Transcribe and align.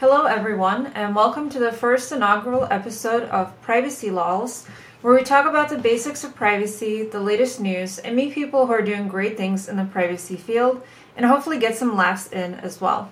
Hello, 0.00 0.24
everyone, 0.24 0.86
and 0.94 1.14
welcome 1.14 1.50
to 1.50 1.58
the 1.58 1.72
first 1.72 2.10
inaugural 2.10 2.66
episode 2.70 3.24
of 3.24 3.60
Privacy 3.60 4.10
Lawls, 4.10 4.64
where 5.02 5.14
we 5.14 5.22
talk 5.22 5.44
about 5.44 5.68
the 5.68 5.76
basics 5.76 6.24
of 6.24 6.34
privacy, 6.34 7.02
the 7.02 7.20
latest 7.20 7.60
news, 7.60 7.98
and 7.98 8.16
meet 8.16 8.32
people 8.32 8.66
who 8.66 8.72
are 8.72 8.80
doing 8.80 9.08
great 9.08 9.36
things 9.36 9.68
in 9.68 9.76
the 9.76 9.84
privacy 9.84 10.36
field, 10.36 10.80
and 11.18 11.26
hopefully 11.26 11.58
get 11.58 11.76
some 11.76 11.98
laughs 11.98 12.32
in 12.32 12.54
as 12.54 12.80
well. 12.80 13.10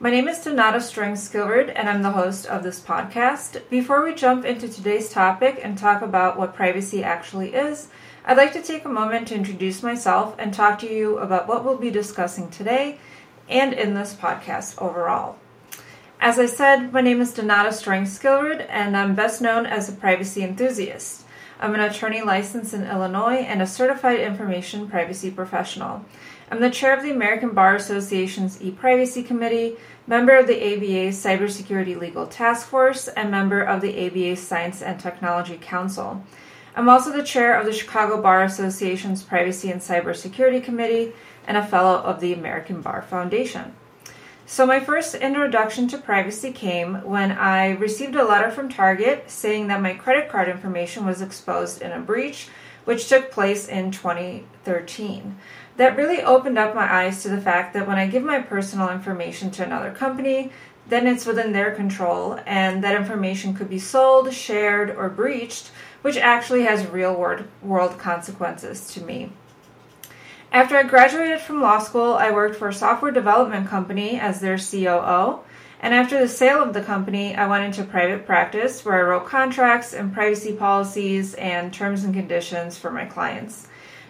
My 0.00 0.10
name 0.10 0.26
is 0.26 0.38
Donata 0.38 0.78
Stroink-Skillrud, 0.78 1.72
and 1.76 1.88
I'm 1.88 2.02
the 2.02 2.10
host 2.10 2.46
of 2.46 2.64
this 2.64 2.80
podcast. 2.80 3.62
Before 3.70 4.04
we 4.04 4.12
jump 4.12 4.44
into 4.44 4.68
today's 4.68 5.08
topic 5.08 5.60
and 5.62 5.78
talk 5.78 6.02
about 6.02 6.36
what 6.36 6.56
privacy 6.56 7.04
actually 7.04 7.54
is, 7.54 7.86
I'd 8.24 8.36
like 8.36 8.52
to 8.54 8.62
take 8.62 8.84
a 8.84 8.88
moment 8.88 9.28
to 9.28 9.36
introduce 9.36 9.80
myself 9.80 10.34
and 10.40 10.52
talk 10.52 10.80
to 10.80 10.92
you 10.92 11.18
about 11.18 11.46
what 11.46 11.64
we'll 11.64 11.78
be 11.78 11.92
discussing 11.92 12.50
today 12.50 12.98
and 13.48 13.72
in 13.72 13.94
this 13.94 14.12
podcast 14.12 14.82
overall. 14.82 15.38
As 16.18 16.38
I 16.38 16.46
said, 16.46 16.92
my 16.94 17.02
name 17.02 17.20
is 17.20 17.34
Donata 17.34 17.68
Stroink-Skillrud, 17.68 18.66
and 18.70 18.96
I'm 18.96 19.14
best 19.14 19.42
known 19.42 19.66
as 19.66 19.88
a 19.88 19.92
privacy 19.92 20.42
enthusiast. 20.42 21.24
I'm 21.60 21.74
an 21.74 21.80
attorney 21.80 22.22
licensed 22.22 22.72
in 22.72 22.86
Illinois 22.86 23.36
and 23.36 23.60
a 23.60 23.66
certified 23.66 24.20
information 24.20 24.88
privacy 24.88 25.30
professional. 25.30 26.04
I'm 26.50 26.60
the 26.60 26.70
chair 26.70 26.96
of 26.96 27.02
the 27.02 27.10
American 27.10 27.50
Bar 27.50 27.76
Association's 27.76 28.62
e-privacy 28.62 29.22
committee, 29.22 29.76
member 30.06 30.34
of 30.36 30.46
the 30.46 30.56
ABA's 30.56 31.22
Cybersecurity 31.22 32.00
Legal 32.00 32.26
Task 32.26 32.66
Force, 32.66 33.08
and 33.08 33.30
member 33.30 33.60
of 33.60 33.82
the 33.82 34.06
ABA's 34.06 34.40
Science 34.40 34.80
and 34.80 34.98
Technology 34.98 35.58
Council. 35.60 36.24
I'm 36.74 36.88
also 36.88 37.12
the 37.12 37.22
chair 37.22 37.58
of 37.58 37.66
the 37.66 37.72
Chicago 37.72 38.22
Bar 38.22 38.42
Association's 38.42 39.22
Privacy 39.22 39.70
and 39.70 39.82
Cybersecurity 39.82 40.64
Committee 40.64 41.12
and 41.46 41.58
a 41.58 41.66
fellow 41.66 41.98
of 41.98 42.20
the 42.20 42.32
American 42.32 42.80
Bar 42.80 43.02
Foundation. 43.02 43.74
So, 44.48 44.64
my 44.64 44.78
first 44.78 45.16
introduction 45.16 45.88
to 45.88 45.98
privacy 45.98 46.52
came 46.52 47.02
when 47.04 47.32
I 47.32 47.70
received 47.70 48.14
a 48.14 48.24
letter 48.24 48.48
from 48.50 48.68
Target 48.68 49.28
saying 49.28 49.66
that 49.66 49.82
my 49.82 49.94
credit 49.94 50.28
card 50.28 50.48
information 50.48 51.04
was 51.04 51.20
exposed 51.20 51.82
in 51.82 51.90
a 51.90 51.98
breach, 51.98 52.48
which 52.84 53.08
took 53.08 53.32
place 53.32 53.66
in 53.66 53.90
2013. 53.90 55.36
That 55.78 55.96
really 55.96 56.22
opened 56.22 56.58
up 56.58 56.76
my 56.76 56.90
eyes 56.90 57.22
to 57.22 57.28
the 57.28 57.40
fact 57.40 57.74
that 57.74 57.88
when 57.88 57.98
I 57.98 58.06
give 58.06 58.22
my 58.22 58.40
personal 58.40 58.88
information 58.90 59.50
to 59.50 59.64
another 59.64 59.90
company, 59.90 60.52
then 60.88 61.08
it's 61.08 61.26
within 61.26 61.52
their 61.52 61.74
control, 61.74 62.38
and 62.46 62.84
that 62.84 62.94
information 62.94 63.52
could 63.52 63.68
be 63.68 63.80
sold, 63.80 64.32
shared, 64.32 64.90
or 64.90 65.08
breached 65.08 65.72
which 66.06 66.16
actually 66.16 66.62
has 66.62 66.86
real 66.86 67.16
world 67.62 67.98
consequences 67.98 68.86
to 68.94 69.00
me. 69.02 69.28
After 70.56 70.78
I 70.78 70.84
graduated 70.84 71.40
from 71.40 71.60
law 71.60 71.78
school, 71.80 72.14
I 72.14 72.30
worked 72.30 72.56
for 72.56 72.68
a 72.68 72.72
software 72.72 73.10
development 73.10 73.68
company 73.68 74.18
as 74.18 74.40
their 74.40 74.56
COO. 74.56 75.40
And 75.80 75.92
after 75.92 76.18
the 76.18 76.28
sale 76.28 76.62
of 76.62 76.72
the 76.72 76.80
company, 76.80 77.36
I 77.36 77.46
went 77.46 77.66
into 77.66 77.84
private 77.84 78.24
practice 78.24 78.82
where 78.82 78.94
I 78.94 79.02
wrote 79.02 79.26
contracts 79.26 79.92
and 79.92 80.14
privacy 80.14 80.54
policies 80.54 81.34
and 81.34 81.74
terms 81.74 82.04
and 82.04 82.14
conditions 82.14 82.78
for 82.78 82.90
my 82.90 83.04
clients. 83.04 83.68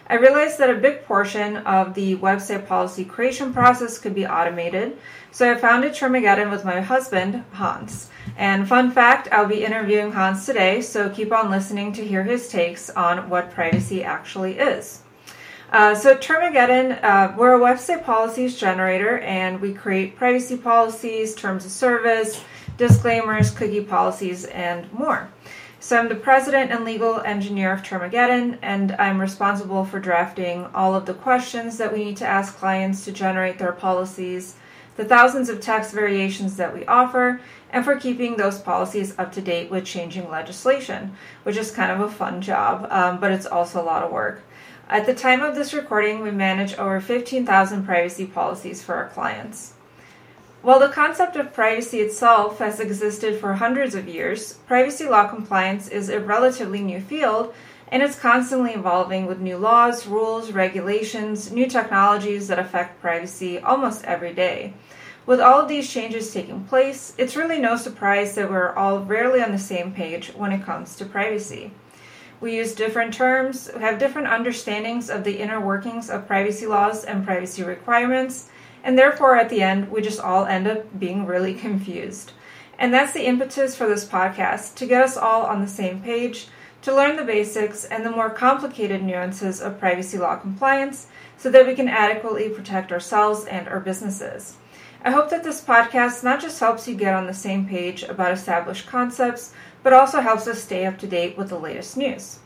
I 0.09 0.13
realized 0.13 0.57
that 0.59 0.69
a 0.69 0.75
big 0.75 1.03
portion 1.03 1.57
of 1.57 1.93
the 1.95 2.15
website 2.15 2.65
policy 2.65 3.03
creation 3.03 3.51
process 3.51 3.99
could 3.99 4.15
be 4.15 4.25
automated, 4.25 4.97
so 5.31 5.51
I 5.51 5.55
founded 5.55 5.91
Termageddon 5.91 6.49
with 6.49 6.63
my 6.63 6.79
husband, 6.79 7.43
Hans. 7.51 8.09
And 8.37 8.69
fun 8.69 8.91
fact, 8.91 9.27
I'll 9.33 9.47
be 9.47 9.65
interviewing 9.65 10.13
Hans 10.13 10.45
today, 10.45 10.79
so 10.79 11.09
keep 11.09 11.33
on 11.33 11.51
listening 11.51 11.91
to 11.91 12.07
hear 12.07 12.23
his 12.23 12.47
takes 12.47 12.89
on 12.89 13.27
what 13.29 13.51
privacy 13.51 14.01
actually 14.01 14.59
is. 14.59 15.01
Uh, 15.69 15.93
so 15.93 16.15
Termageddon, 16.15 17.03
uh, 17.03 17.33
we're 17.37 17.55
a 17.55 17.59
website 17.59 18.05
policies 18.05 18.57
generator, 18.57 19.19
and 19.19 19.59
we 19.59 19.73
create 19.73 20.15
privacy 20.15 20.55
policies, 20.55 21.35
terms 21.35 21.65
of 21.65 21.71
service, 21.71 22.41
disclaimers, 22.77 23.51
cookie 23.51 23.83
policies, 23.83 24.45
and 24.45 24.91
more. 24.93 25.29
So 25.81 25.97
I'm 25.97 26.07
the 26.07 26.15
president 26.15 26.71
and 26.71 26.85
legal 26.85 27.19
engineer 27.19 27.73
of 27.73 27.83
Termageddon, 27.83 28.59
and 28.61 28.93
I'm 28.93 29.19
responsible 29.19 29.83
for 29.83 29.99
drafting 29.99 30.65
all 30.73 30.95
of 30.95 31.05
the 31.05 31.13
questions 31.13 31.77
that 31.79 31.91
we 31.91 32.05
need 32.05 32.17
to 32.17 32.25
ask 32.25 32.55
clients 32.55 33.03
to 33.03 33.11
generate 33.11 33.59
their 33.59 33.73
policies, 33.73 34.55
the 34.95 35.03
thousands 35.03 35.49
of 35.49 35.59
text 35.59 35.93
variations 35.93 36.55
that 36.55 36.73
we 36.73 36.85
offer, 36.85 37.41
and 37.71 37.83
for 37.83 37.97
keeping 37.97 38.37
those 38.37 38.57
policies 38.57 39.19
up 39.19 39.33
to 39.33 39.41
date 39.41 39.69
with 39.69 39.83
changing 39.83 40.29
legislation, 40.31 41.13
which 41.43 41.57
is 41.57 41.71
kind 41.71 41.91
of 41.91 41.99
a 41.99 42.09
fun 42.09 42.41
job, 42.41 42.87
um, 42.89 43.19
but 43.19 43.33
it's 43.33 43.45
also 43.45 43.81
a 43.81 43.83
lot 43.83 44.03
of 44.03 44.13
work. 44.13 44.43
At 44.89 45.05
the 45.05 45.13
time 45.13 45.41
of 45.41 45.53
this 45.53 45.73
recording, 45.73 46.21
we 46.21 46.31
manage 46.31 46.77
over 46.77 47.01
15,000 47.01 47.85
privacy 47.85 48.25
policies 48.25 48.81
for 48.81 48.95
our 48.95 49.09
clients. 49.09 49.73
While 50.61 50.79
the 50.79 50.87
concept 50.87 51.35
of 51.35 51.51
privacy 51.51 51.99
itself 51.99 52.59
has 52.59 52.79
existed 52.79 53.37
for 53.37 53.55
hundreds 53.55 53.95
of 53.95 54.07
years, 54.07 54.53
privacy 54.65 55.05
law 55.05 55.27
compliance 55.27 55.89
is 55.89 56.07
a 56.07 56.21
relatively 56.21 56.79
new 56.79 57.01
field 57.01 57.53
and 57.89 58.01
it's 58.01 58.17
constantly 58.17 58.71
evolving 58.71 59.25
with 59.25 59.41
new 59.41 59.57
laws, 59.57 60.07
rules, 60.07 60.51
regulations, 60.53 61.51
new 61.51 61.67
technologies 61.67 62.47
that 62.47 62.59
affect 62.59 63.01
privacy 63.01 63.59
almost 63.59 64.05
every 64.05 64.33
day. 64.33 64.73
With 65.25 65.41
all 65.41 65.59
of 65.61 65.67
these 65.67 65.91
changes 65.91 66.33
taking 66.33 66.63
place, 66.63 67.13
it's 67.17 67.35
really 67.35 67.59
no 67.59 67.75
surprise 67.75 68.35
that 68.35 68.49
we're 68.49 68.73
all 68.73 68.99
rarely 68.99 69.41
on 69.41 69.51
the 69.51 69.59
same 69.59 69.93
page 69.93 70.29
when 70.29 70.53
it 70.53 70.63
comes 70.63 70.95
to 70.95 71.05
privacy. 71.05 71.71
We 72.39 72.55
use 72.55 72.75
different 72.75 73.13
terms, 73.13 73.67
have 73.71 73.97
different 73.97 74.27
understandings 74.27 75.09
of 75.09 75.23
the 75.23 75.39
inner 75.39 75.59
workings 75.59 76.09
of 76.09 76.27
privacy 76.27 76.67
laws 76.67 77.03
and 77.03 77.25
privacy 77.25 77.63
requirements, 77.63 78.49
and 78.83 78.97
therefore 78.97 79.35
at 79.35 79.49
the 79.49 79.63
end, 79.63 79.91
we 79.91 80.01
just 80.01 80.19
all 80.19 80.45
end 80.45 80.67
up 80.67 80.99
being 80.99 81.25
really 81.25 81.55
confused. 81.55 82.33
And 82.77 82.93
that's 82.93 83.13
the 83.13 83.25
impetus 83.25 83.75
for 83.75 83.87
this 83.87 84.05
podcast 84.05 84.75
to 84.75 84.85
get 84.85 85.01
us 85.01 85.17
all 85.17 85.43
on 85.43 85.61
the 85.61 85.67
same 85.67 86.01
page, 86.01 86.47
to 86.83 86.95
learn 86.95 87.15
the 87.15 87.23
basics 87.23 87.85
and 87.85 88.05
the 88.05 88.11
more 88.11 88.29
complicated 88.29 89.01
nuances 89.01 89.59
of 89.59 89.79
privacy 89.79 90.19
law 90.19 90.35
compliance 90.35 91.07
so 91.37 91.49
that 91.49 91.65
we 91.65 91.73
can 91.73 91.89
adequately 91.89 92.49
protect 92.49 92.91
ourselves 92.91 93.45
and 93.45 93.67
our 93.67 93.79
businesses. 93.79 94.57
I 95.03 95.11
hope 95.11 95.29
that 95.29 95.43
this 95.43 95.63
podcast 95.63 96.23
not 96.23 96.41
just 96.41 96.59
helps 96.59 96.87
you 96.87 96.95
get 96.95 97.13
on 97.13 97.27
the 97.27 97.33
same 97.33 97.67
page 97.67 98.03
about 98.03 98.31
established 98.31 98.87
concepts, 98.87 99.53
but 99.83 99.93
also 99.93 100.21
helps 100.21 100.47
us 100.47 100.61
stay 100.61 100.85
up 100.85 100.97
to 100.99 101.07
date 101.07 101.37
with 101.37 101.49
the 101.49 101.59
latest 101.59 101.97
news. 101.97 102.39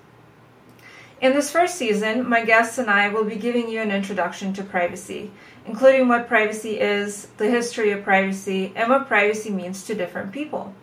In 1.22 1.34
this 1.34 1.52
first 1.52 1.76
season, 1.76 2.28
my 2.28 2.44
guests 2.44 2.78
and 2.78 2.90
I 2.90 3.10
will 3.10 3.24
be 3.24 3.36
giving 3.36 3.70
you 3.70 3.80
an 3.80 3.92
introduction 3.92 4.54
to 4.54 4.64
privacy, 4.64 5.32
including 5.66 6.08
what 6.08 6.28
privacy 6.28 6.80
is, 6.80 7.28
the 7.38 7.50
history 7.50 7.92
of 7.92 8.04
privacy, 8.04 8.74
and 8.76 8.90
what 8.90 9.08
privacy 9.08 9.52
means 9.52 9.84
to 9.86 9.96
different 9.96 10.32
people. 10.32 10.74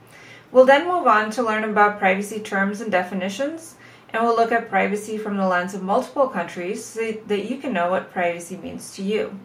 We'll 0.52 0.64
then 0.64 0.86
move 0.86 1.06
on 1.06 1.30
to 1.32 1.42
learn 1.42 1.64
about 1.64 1.98
privacy 1.98 2.40
terms 2.40 2.80
and 2.80 2.90
definitions, 2.90 3.74
and 4.10 4.22
we'll 4.22 4.36
look 4.36 4.52
at 4.52 4.70
privacy 4.70 5.18
from 5.18 5.36
the 5.36 5.46
lens 5.46 5.74
of 5.74 5.82
multiple 5.82 6.28
countries 6.28 6.84
so 6.84 7.12
that 7.26 7.50
you 7.50 7.58
can 7.58 7.72
know 7.72 7.90
what 7.90 8.12
privacy 8.12 8.56
means 8.56 8.94
to 8.94 9.02
you. 9.02 9.38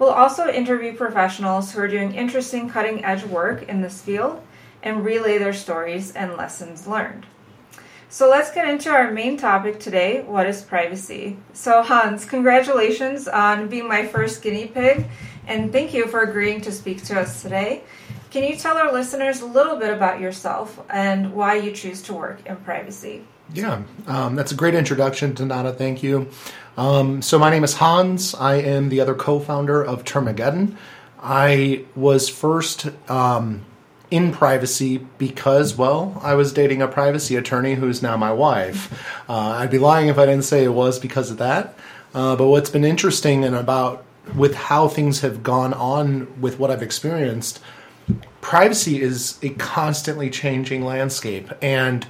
We'll 0.00 0.08
also 0.08 0.48
interview 0.48 0.96
professionals 0.96 1.72
who 1.72 1.80
are 1.80 1.86
doing 1.86 2.14
interesting 2.14 2.70
cutting 2.70 3.04
edge 3.04 3.22
work 3.22 3.68
in 3.68 3.82
this 3.82 4.00
field 4.00 4.42
and 4.82 5.04
relay 5.04 5.36
their 5.36 5.52
stories 5.52 6.12
and 6.12 6.38
lessons 6.38 6.86
learned. 6.86 7.26
So 8.08 8.28
let's 8.30 8.50
get 8.50 8.66
into 8.66 8.88
our 8.88 9.10
main 9.10 9.36
topic 9.36 9.78
today 9.78 10.22
what 10.22 10.46
is 10.46 10.62
privacy? 10.62 11.36
So, 11.52 11.82
Hans, 11.82 12.24
congratulations 12.24 13.28
on 13.28 13.68
being 13.68 13.86
my 13.86 14.06
first 14.06 14.40
guinea 14.40 14.68
pig, 14.68 15.06
and 15.46 15.70
thank 15.70 15.92
you 15.92 16.06
for 16.06 16.22
agreeing 16.22 16.62
to 16.62 16.72
speak 16.72 17.04
to 17.04 17.20
us 17.20 17.42
today. 17.42 17.82
Can 18.30 18.42
you 18.44 18.56
tell 18.56 18.78
our 18.78 18.92
listeners 18.92 19.42
a 19.42 19.46
little 19.46 19.76
bit 19.76 19.92
about 19.92 20.18
yourself 20.18 20.80
and 20.88 21.34
why 21.34 21.56
you 21.56 21.72
choose 21.72 22.00
to 22.02 22.14
work 22.14 22.46
in 22.46 22.56
privacy? 22.56 23.24
Yeah, 23.52 23.82
um, 24.06 24.36
that's 24.36 24.52
a 24.52 24.54
great 24.54 24.74
introduction, 24.74 25.34
Donata. 25.34 25.76
Thank 25.76 26.02
you. 26.02 26.28
Um, 26.76 27.20
so, 27.20 27.38
my 27.38 27.50
name 27.50 27.64
is 27.64 27.74
Hans. 27.74 28.34
I 28.34 28.56
am 28.56 28.88
the 28.90 29.00
other 29.00 29.14
co 29.14 29.40
founder 29.40 29.82
of 29.82 30.04
Termageddon. 30.04 30.76
I 31.22 31.84
was 31.96 32.28
first 32.28 32.88
um, 33.10 33.64
in 34.10 34.32
privacy 34.32 34.98
because, 35.18 35.76
well, 35.76 36.18
I 36.22 36.34
was 36.34 36.52
dating 36.52 36.80
a 36.80 36.88
privacy 36.88 37.36
attorney 37.36 37.74
who's 37.74 38.02
now 38.02 38.16
my 38.16 38.32
wife. 38.32 38.92
Uh, 39.28 39.56
I'd 39.58 39.70
be 39.70 39.78
lying 39.78 40.08
if 40.08 40.18
I 40.18 40.26
didn't 40.26 40.44
say 40.44 40.64
it 40.64 40.72
was 40.72 40.98
because 40.98 41.30
of 41.30 41.38
that. 41.38 41.76
Uh, 42.14 42.36
but 42.36 42.46
what's 42.48 42.70
been 42.70 42.84
interesting 42.84 43.44
and 43.44 43.54
about 43.54 44.04
with 44.34 44.54
how 44.54 44.88
things 44.88 45.20
have 45.20 45.42
gone 45.42 45.72
on 45.74 46.40
with 46.40 46.58
what 46.58 46.70
I've 46.70 46.82
experienced, 46.82 47.60
privacy 48.40 49.00
is 49.02 49.38
a 49.42 49.50
constantly 49.50 50.30
changing 50.30 50.84
landscape. 50.84 51.50
And 51.60 52.06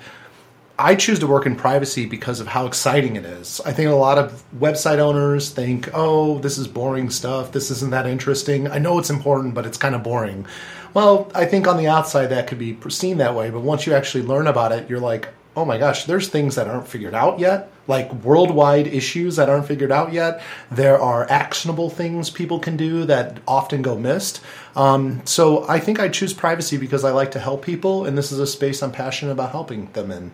I 0.83 0.95
choose 0.95 1.19
to 1.19 1.27
work 1.27 1.45
in 1.45 1.57
privacy 1.57 2.07
because 2.07 2.41
of 2.41 2.47
how 2.47 2.65
exciting 2.65 3.17
it 3.17 3.27
is. 3.27 3.61
I 3.67 3.73
think 3.73 3.91
a 3.91 3.95
lot 3.95 4.17
of 4.17 4.43
website 4.59 4.99
owners 4.99 5.51
think, 5.51 5.91
oh, 5.93 6.39
this 6.39 6.57
is 6.57 6.67
boring 6.67 7.11
stuff. 7.11 7.53
This 7.53 7.71
isn't 7.71 7.91
that 7.91 8.07
interesting. 8.07 8.67
I 8.67 8.79
know 8.79 8.99
it's 8.99 9.11
important, 9.11 9.53
but 9.53 9.67
it's 9.67 9.77
kind 9.77 9.95
of 9.95 10.03
boring. 10.03 10.47
Well, 10.95 11.31
I 11.35 11.45
think 11.45 11.69
on 11.69 11.77
the 11.77 11.87
outside 11.87 12.29
that 12.29 12.47
could 12.47 12.59
be 12.59 12.79
seen 12.89 13.19
that 13.19 13.35
way, 13.35 13.51
but 13.51 13.61
once 13.61 13.87
you 13.87 13.93
actually 13.93 14.25
learn 14.25 14.47
about 14.47 14.73
it, 14.73 14.89
you're 14.89 15.01
like, 15.01 15.29
oh 15.55 15.67
my 15.67 15.77
gosh, 15.77 16.07
there's 16.07 16.29
things 16.29 16.55
that 16.55 16.67
aren't 16.67 16.89
figured 16.89 17.15
out 17.15 17.39
yet, 17.39 17.71
like 17.87 18.11
worldwide 18.25 18.87
issues 18.87 19.37
that 19.37 19.51
aren't 19.51 19.67
figured 19.67 19.93
out 19.93 20.15
yet. 20.15 20.43
There 20.71 20.99
are 20.99 21.31
actionable 21.31 21.91
things 21.91 22.31
people 22.31 22.59
can 22.59 22.79
do 22.79 23.05
that 23.05 23.39
often 23.47 23.83
go 23.83 23.99
missed. 23.99 24.41
Um, 24.75 25.21
so 25.27 25.69
I 25.69 25.79
think 25.79 26.01
I 26.01 26.09
choose 26.09 26.33
privacy 26.33 26.79
because 26.79 27.05
I 27.05 27.11
like 27.11 27.33
to 27.33 27.39
help 27.39 27.63
people, 27.63 28.07
and 28.07 28.17
this 28.17 28.33
is 28.33 28.39
a 28.39 28.47
space 28.47 28.83
I'm 28.83 28.93
passionate 28.93 29.33
about 29.33 29.51
helping 29.51 29.93
them 29.93 30.11
in. 30.11 30.31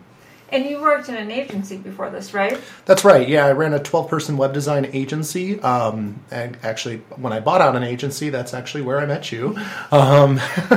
And 0.51 0.65
you 0.65 0.81
worked 0.81 1.09
in 1.09 1.17
an 1.17 1.31
agency 1.31 1.77
before 1.77 2.09
this, 2.09 2.33
right? 2.33 2.61
That's 2.85 3.05
right. 3.05 3.29
Yeah, 3.29 3.47
I 3.47 3.53
ran 3.53 3.75
a 3.75 3.81
12 3.81 4.09
person 4.09 4.37
web 4.37 4.53
design 4.53 4.89
agency. 4.93 5.61
Um, 5.61 6.21
and 6.31 6.57
actually, 6.63 6.99
when 7.17 7.33
I 7.33 7.41
bought 7.41 7.61
out 7.61 7.75
an 7.75 7.83
agency, 7.83 8.31
that's 8.31 8.55
actually 8.55 8.83
where 8.83 9.01
I 9.01 9.07
met 9.07 9.33
you. 9.33 9.59
Um, 9.91 10.41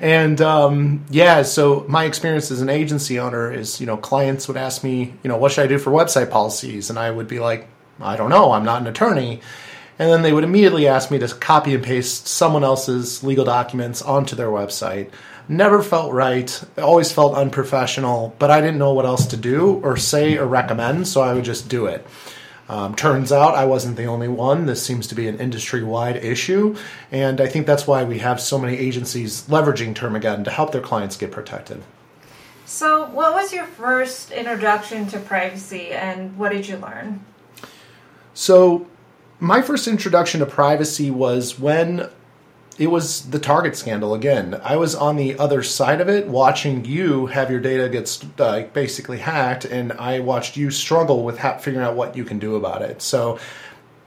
and 0.00 0.40
um, 0.40 1.04
yeah, 1.10 1.42
so 1.42 1.84
my 1.88 2.04
experience 2.04 2.50
as 2.50 2.62
an 2.62 2.70
agency 2.70 3.18
owner 3.18 3.52
is, 3.52 3.80
you 3.80 3.86
know, 3.86 3.98
clients 3.98 4.48
would 4.48 4.56
ask 4.56 4.82
me, 4.82 5.12
you 5.22 5.28
know, 5.28 5.36
what 5.36 5.52
should 5.52 5.64
I 5.64 5.66
do 5.66 5.78
for 5.78 5.90
website 5.90 6.30
policies? 6.30 6.88
And 6.88 6.98
I 6.98 7.10
would 7.10 7.28
be 7.28 7.38
like, 7.38 7.68
I 8.00 8.16
don't 8.16 8.30
know, 8.30 8.52
I'm 8.52 8.64
not 8.64 8.80
an 8.80 8.86
attorney. 8.86 9.42
And 9.98 10.10
then 10.10 10.22
they 10.22 10.32
would 10.32 10.44
immediately 10.44 10.88
ask 10.88 11.10
me 11.10 11.18
to 11.18 11.28
copy 11.28 11.74
and 11.74 11.84
paste 11.84 12.26
someone 12.26 12.64
else's 12.64 13.22
legal 13.22 13.44
documents 13.44 14.00
onto 14.00 14.34
their 14.34 14.48
website 14.48 15.10
never 15.48 15.82
felt 15.82 16.12
right, 16.12 16.62
always 16.78 17.12
felt 17.12 17.34
unprofessional, 17.34 18.34
but 18.38 18.50
I 18.50 18.60
didn't 18.60 18.78
know 18.78 18.92
what 18.92 19.06
else 19.06 19.26
to 19.26 19.36
do 19.36 19.80
or 19.82 19.96
say 19.96 20.36
or 20.36 20.46
recommend, 20.46 21.08
so 21.08 21.20
I 21.20 21.34
would 21.34 21.44
just 21.44 21.68
do 21.68 21.86
it. 21.86 22.06
Um, 22.68 22.94
turns 22.94 23.32
out 23.32 23.54
I 23.54 23.64
wasn't 23.64 23.96
the 23.96 24.06
only 24.06 24.28
one. 24.28 24.66
This 24.66 24.82
seems 24.82 25.06
to 25.08 25.14
be 25.14 25.28
an 25.28 25.38
industry 25.40 25.82
wide 25.82 26.16
issue, 26.16 26.76
and 27.10 27.40
I 27.40 27.46
think 27.46 27.66
that's 27.66 27.86
why 27.86 28.04
we 28.04 28.20
have 28.20 28.40
so 28.40 28.58
many 28.58 28.78
agencies 28.78 29.42
leveraging 29.48 29.94
Termageddon 29.94 30.44
to 30.44 30.50
help 30.50 30.72
their 30.72 30.80
clients 30.80 31.16
get 31.16 31.32
protected. 31.32 31.82
So, 32.64 33.06
what 33.10 33.34
was 33.34 33.52
your 33.52 33.66
first 33.66 34.30
introduction 34.30 35.06
to 35.08 35.18
privacy, 35.18 35.90
and 35.90 36.38
what 36.38 36.52
did 36.52 36.66
you 36.66 36.78
learn? 36.78 37.22
So, 38.32 38.86
my 39.40 39.60
first 39.60 39.88
introduction 39.88 40.40
to 40.40 40.46
privacy 40.46 41.10
was 41.10 41.58
when 41.58 42.08
it 42.78 42.88
was 42.88 43.30
the 43.30 43.38
Target 43.38 43.76
scandal 43.76 44.14
again. 44.14 44.60
I 44.62 44.76
was 44.76 44.94
on 44.94 45.16
the 45.16 45.38
other 45.38 45.62
side 45.62 46.00
of 46.00 46.08
it, 46.08 46.26
watching 46.28 46.84
you 46.84 47.26
have 47.26 47.50
your 47.50 47.60
data 47.60 47.88
get 47.88 48.24
uh, 48.38 48.62
basically 48.72 49.18
hacked, 49.18 49.64
and 49.64 49.92
I 49.92 50.20
watched 50.20 50.56
you 50.56 50.70
struggle 50.70 51.24
with 51.24 51.38
ha- 51.38 51.58
figuring 51.58 51.86
out 51.86 51.96
what 51.96 52.16
you 52.16 52.24
can 52.24 52.38
do 52.38 52.56
about 52.56 52.82
it. 52.82 53.02
So, 53.02 53.38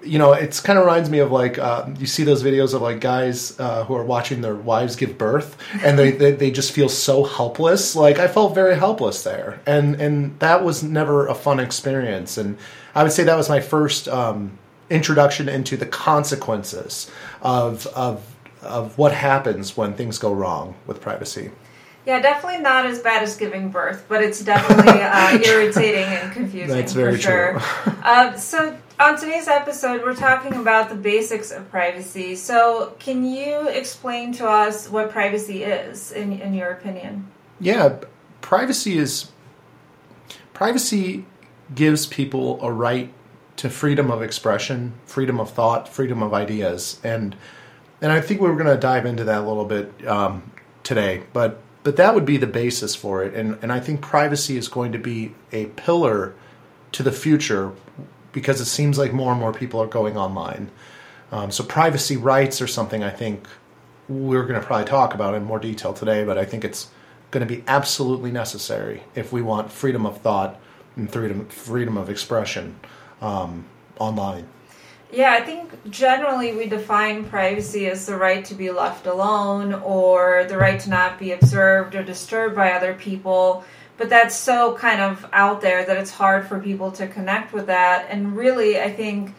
you 0.03 0.19
know, 0.19 0.33
it's 0.33 0.59
kind 0.59 0.77
of 0.77 0.85
reminds 0.85 1.09
me 1.09 1.19
of 1.19 1.31
like 1.31 1.57
uh, 1.57 1.89
you 1.97 2.06
see 2.06 2.23
those 2.23 2.44
videos 2.44 2.73
of 2.73 2.81
like 2.81 3.00
guys 3.00 3.59
uh, 3.59 3.85
who 3.85 3.95
are 3.95 4.03
watching 4.03 4.41
their 4.41 4.56
wives 4.56 4.95
give 4.95 5.17
birth, 5.17 5.57
and 5.83 5.97
they, 5.97 6.12
they 6.12 6.31
they 6.31 6.51
just 6.51 6.71
feel 6.71 6.89
so 6.89 7.23
helpless. 7.23 7.95
Like 7.95 8.19
I 8.19 8.27
felt 8.27 8.53
very 8.56 8.75
helpless 8.75 9.23
there, 9.23 9.62
and 9.65 10.00
and 10.01 10.39
that 10.39 10.63
was 10.63 10.83
never 10.83 11.27
a 11.27 11.35
fun 11.35 11.59
experience. 11.59 12.38
And 12.38 12.57
I 12.94 13.03
would 13.03 13.12
say 13.12 13.23
that 13.23 13.38
was 13.38 13.50
my 13.50 13.62
first. 13.62 14.07
Um, 14.07 14.57
introduction 14.88 15.50
into 15.50 15.75
the 15.75 15.85
consequences 15.88 17.09
of 17.41 17.88
of 17.88 18.35
of 18.65 18.97
what 18.97 19.13
happens 19.13 19.77
when 19.77 19.94
things 19.94 20.17
go 20.17 20.33
wrong 20.33 20.75
with 20.85 21.01
privacy. 21.01 21.51
Yeah, 22.06 22.21
definitely 22.21 22.62
not 22.62 22.85
as 22.85 23.00
bad 23.00 23.23
as 23.23 23.35
giving 23.35 23.69
birth, 23.69 24.06
but 24.07 24.23
it's 24.23 24.44
definitely 24.44 25.01
uh, 25.01 25.39
irritating 25.45 26.03
and 26.03 26.31
confusing. 26.31 26.75
That's 26.75 26.94
very 26.94 27.15
for 27.15 27.21
sure. 27.21 27.51
true. 27.59 27.94
uh, 28.03 28.35
so, 28.38 28.77
on 29.00 29.19
today's 29.19 29.47
episode, 29.47 30.03
we're 30.03 30.15
talking 30.15 30.53
about 30.53 30.89
the 30.89 30.95
basics 30.95 31.51
of 31.51 31.69
privacy. 31.71 32.35
So, 32.35 32.95
can 33.00 33.25
you 33.25 33.67
explain 33.69 34.33
to 34.33 34.47
us 34.47 34.88
what 34.88 35.09
privacy 35.09 35.63
is, 35.63 36.12
in, 36.12 36.39
in 36.39 36.53
your 36.53 36.71
opinion? 36.71 37.27
Yeah, 37.59 37.97
privacy 38.41 38.97
is 38.97 39.31
privacy 40.53 41.25
gives 41.73 42.06
people 42.06 42.63
a 42.63 42.71
right 42.71 43.12
to 43.57 43.69
freedom 43.69 44.12
of 44.12 44.21
expression, 44.21 44.94
freedom 45.06 45.39
of 45.39 45.50
thought, 45.50 45.88
freedom 45.88 46.21
of 46.21 46.33
ideas, 46.33 47.00
and 47.03 47.35
and 48.01 48.12
I 48.12 48.21
think 48.21 48.42
we 48.42 48.50
are 48.50 48.56
going 48.56 48.65
to 48.65 48.77
dive 48.77 49.06
into 49.06 49.24
that 49.25 49.39
a 49.39 49.47
little 49.47 49.65
bit 49.65 50.07
um, 50.07 50.51
today. 50.83 51.24
But 51.33 51.62
but 51.83 51.97
that 51.97 52.15
would 52.15 52.25
be 52.25 52.38
the 52.38 52.47
basis 52.47 52.95
for 52.95 53.24
it, 53.24 53.33
and 53.33 53.57
and 53.62 53.71
I 53.71 53.80
think 53.80 54.01
privacy 54.01 54.57
is 54.57 54.68
going 54.68 54.92
to 54.92 55.00
be 55.00 55.33
a 55.51 55.65
pillar 55.68 56.33
to 56.94 57.03
the 57.03 57.12
future 57.12 57.71
because 58.31 58.59
it 58.59 58.65
seems 58.65 58.97
like 58.97 59.13
more 59.13 59.31
and 59.31 59.39
more 59.39 59.53
people 59.53 59.81
are 59.81 59.88
going 59.88 60.18
online. 60.18 60.69
Um, 61.31 61.51
so 61.51 61.63
privacy 61.63 62.18
rights 62.18 62.62
are 62.62 62.68
something 62.68 63.03
I 63.03 63.09
think 63.09 63.47
we're 64.07 64.44
going 64.44 64.59
to 64.59 64.65
probably 64.65 64.86
talk 64.86 65.13
about 65.13 65.33
in 65.33 65.44
more 65.44 65.59
detail 65.59 65.94
today, 65.94 66.24
but 66.24 66.38
I 66.38 66.45
think 66.45 66.63
it's 66.63 66.89
going 67.31 67.45
to 67.45 67.53
be 67.53 67.63
absolutely 67.68 68.31
necessary 68.31 69.03
if 69.15 69.33
we 69.33 69.41
want 69.41 69.71
freedom 69.71 70.06
of 70.06 70.19
thought 70.19 70.59
and 70.95 71.12
freedom 71.12 71.48
freedom 71.48 71.98
of 71.98 72.09
expression 72.09 72.80
um, 73.21 73.65
online. 74.00 74.48
Yeah, 75.15 75.31
I 75.31 75.39
think 75.45 75.89
generally 75.89 76.53
we 76.53 76.67
define 76.67 77.23
privacy 77.23 77.88
as 77.88 78.06
the 78.06 78.17
right 78.17 78.44
to 78.44 78.53
be 78.53 78.69
left 78.69 79.07
alone 79.07 79.73
or 79.73 80.44
the 80.44 80.57
right 80.57 80.77
to 80.81 80.89
not 80.89 81.17
be 81.17 81.31
observed 81.31 81.95
or 81.95 82.03
disturbed 82.03 82.53
by 82.53 82.73
other 82.73 82.94
people. 82.94 83.63
But 83.95 84.09
that's 84.09 84.35
so 84.35 84.75
kind 84.75 85.00
of 85.00 85.25
out 85.31 85.62
there 85.62 85.85
that 85.85 85.95
it's 85.95 86.12
hard 86.12 86.50
for 86.50 86.59
people 86.59 86.91
to 86.91 87.07
connect 87.07 87.53
with 87.53 87.67
that. 87.67 88.07
And 88.09 88.35
really, 88.35 88.81
I 88.81 88.91
think, 88.91 89.33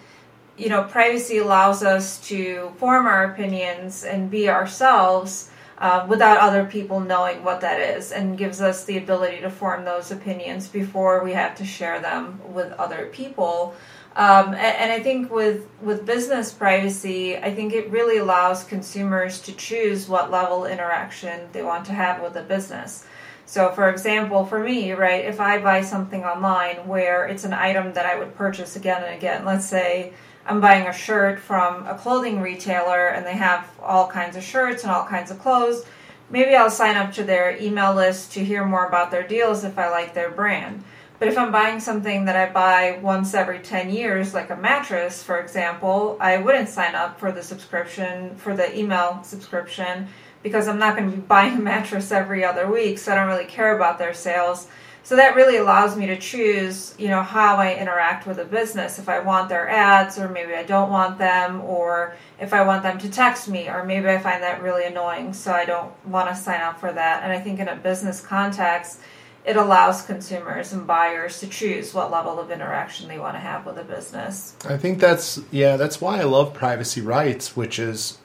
you 0.56 0.70
know, 0.70 0.84
privacy 0.84 1.36
allows 1.36 1.82
us 1.82 2.26
to 2.28 2.72
form 2.78 3.04
our 3.04 3.24
opinions 3.24 4.02
and 4.02 4.30
be 4.30 4.48
ourselves 4.48 5.50
uh, 5.78 6.06
without 6.08 6.38
other 6.38 6.64
people 6.64 7.00
knowing 7.00 7.44
what 7.44 7.60
that 7.60 7.80
is 7.80 8.12
and 8.12 8.38
gives 8.38 8.60
us 8.60 8.84
the 8.84 8.96
ability 8.96 9.40
to 9.40 9.50
form 9.50 9.84
those 9.84 10.10
opinions 10.10 10.68
before 10.68 11.22
we 11.22 11.32
have 11.32 11.54
to 11.56 11.64
share 11.64 12.00
them 12.00 12.40
with 12.52 12.72
other 12.74 13.06
people. 13.12 13.74
Um, 14.16 14.54
and, 14.54 14.56
and, 14.56 14.92
I 14.92 15.00
think 15.00 15.30
with 15.30 15.68
with 15.82 16.06
business 16.06 16.50
privacy, 16.50 17.36
I 17.36 17.54
think 17.54 17.74
it 17.74 17.90
really 17.90 18.16
allows 18.16 18.64
consumers 18.64 19.42
to 19.42 19.52
choose 19.52 20.08
what 20.08 20.30
level 20.30 20.64
interaction 20.64 21.50
they 21.52 21.62
want 21.62 21.84
to 21.86 21.92
have 21.92 22.22
with 22.22 22.34
a 22.36 22.42
business. 22.42 23.04
So, 23.44 23.70
for 23.72 23.90
example, 23.90 24.46
for 24.46 24.58
me, 24.58 24.92
right, 24.92 25.24
if 25.24 25.38
I 25.38 25.58
buy 25.58 25.82
something 25.82 26.24
online 26.24 26.88
where 26.88 27.26
it's 27.26 27.44
an 27.44 27.52
item 27.52 27.92
that 27.92 28.06
I 28.06 28.18
would 28.18 28.34
purchase 28.34 28.74
again 28.74 29.04
and 29.04 29.14
again, 29.14 29.44
let's 29.44 29.66
say 29.66 30.14
I'm 30.46 30.60
buying 30.60 30.86
a 30.86 30.92
shirt 30.92 31.40
from 31.40 31.86
a 31.86 31.94
clothing 31.94 32.40
retailer 32.40 33.08
and 33.08 33.26
they 33.26 33.36
have 33.36 33.68
all 33.82 34.06
kinds 34.06 34.36
of 34.36 34.42
shirts 34.42 34.82
and 34.82 34.92
all 34.92 35.04
kinds 35.04 35.30
of 35.30 35.40
clothes, 35.40 35.84
maybe 36.30 36.54
I'll 36.54 36.70
sign 36.70 36.96
up 36.96 37.12
to 37.14 37.24
their 37.24 37.60
email 37.60 37.94
list 37.94 38.32
to 38.32 38.44
hear 38.44 38.64
more 38.64 38.86
about 38.86 39.10
their 39.10 39.26
deals 39.26 39.64
if 39.64 39.78
I 39.78 39.90
like 39.90 40.14
their 40.14 40.30
brand. 40.30 40.84
But 41.18 41.28
if 41.28 41.38
I'm 41.38 41.50
buying 41.50 41.80
something 41.80 42.26
that 42.26 42.36
I 42.36 42.52
buy 42.52 42.98
once 43.02 43.32
every 43.32 43.58
10 43.58 43.90
years, 43.90 44.34
like 44.34 44.50
a 44.50 44.56
mattress, 44.56 45.22
for 45.22 45.40
example, 45.40 46.18
I 46.20 46.36
wouldn't 46.36 46.68
sign 46.68 46.94
up 46.94 47.18
for 47.18 47.32
the 47.32 47.42
subscription, 47.42 48.36
for 48.36 48.54
the 48.54 48.78
email 48.78 49.22
subscription, 49.24 50.08
because 50.42 50.68
I'm 50.68 50.78
not 50.78 50.96
going 50.96 51.10
to 51.10 51.16
be 51.16 51.22
buying 51.26 51.56
a 51.56 51.60
mattress 51.60 52.12
every 52.12 52.44
other 52.44 52.70
week, 52.70 52.98
so 52.98 53.12
I 53.12 53.14
don't 53.14 53.28
really 53.28 53.46
care 53.46 53.74
about 53.74 53.98
their 53.98 54.14
sales. 54.14 54.68
So 55.06 55.14
that 55.14 55.36
really 55.36 55.56
allows 55.56 55.96
me 55.96 56.06
to 56.06 56.18
choose, 56.18 56.92
you 56.98 57.06
know, 57.06 57.22
how 57.22 57.58
I 57.58 57.76
interact 57.76 58.26
with 58.26 58.40
a 58.40 58.44
business. 58.44 58.98
If 58.98 59.08
I 59.08 59.20
want 59.20 59.48
their 59.48 59.68
ads, 59.68 60.18
or 60.18 60.28
maybe 60.28 60.52
I 60.52 60.64
don't 60.64 60.90
want 60.90 61.16
them, 61.16 61.60
or 61.60 62.16
if 62.40 62.52
I 62.52 62.62
want 62.62 62.82
them 62.82 62.98
to 62.98 63.08
text 63.08 63.46
me, 63.46 63.68
or 63.68 63.84
maybe 63.84 64.08
I 64.08 64.18
find 64.18 64.42
that 64.42 64.60
really 64.60 64.84
annoying, 64.84 65.32
so 65.32 65.52
I 65.52 65.64
don't 65.64 65.92
want 66.08 66.28
to 66.30 66.34
sign 66.34 66.60
up 66.60 66.80
for 66.80 66.92
that. 66.92 67.22
And 67.22 67.30
I 67.30 67.38
think 67.38 67.60
in 67.60 67.68
a 67.68 67.76
business 67.76 68.20
context, 68.20 68.98
it 69.44 69.56
allows 69.56 70.02
consumers 70.02 70.72
and 70.72 70.88
buyers 70.88 71.38
to 71.38 71.46
choose 71.46 71.94
what 71.94 72.10
level 72.10 72.40
of 72.40 72.50
interaction 72.50 73.06
they 73.06 73.20
want 73.20 73.36
to 73.36 73.40
have 73.40 73.64
with 73.64 73.78
a 73.78 73.84
business. 73.84 74.56
I 74.68 74.76
think 74.76 74.98
that's 74.98 75.38
yeah, 75.52 75.76
that's 75.76 76.00
why 76.00 76.18
I 76.18 76.24
love 76.24 76.52
privacy 76.52 77.00
rights, 77.00 77.56
which 77.56 77.78
is 77.78 78.18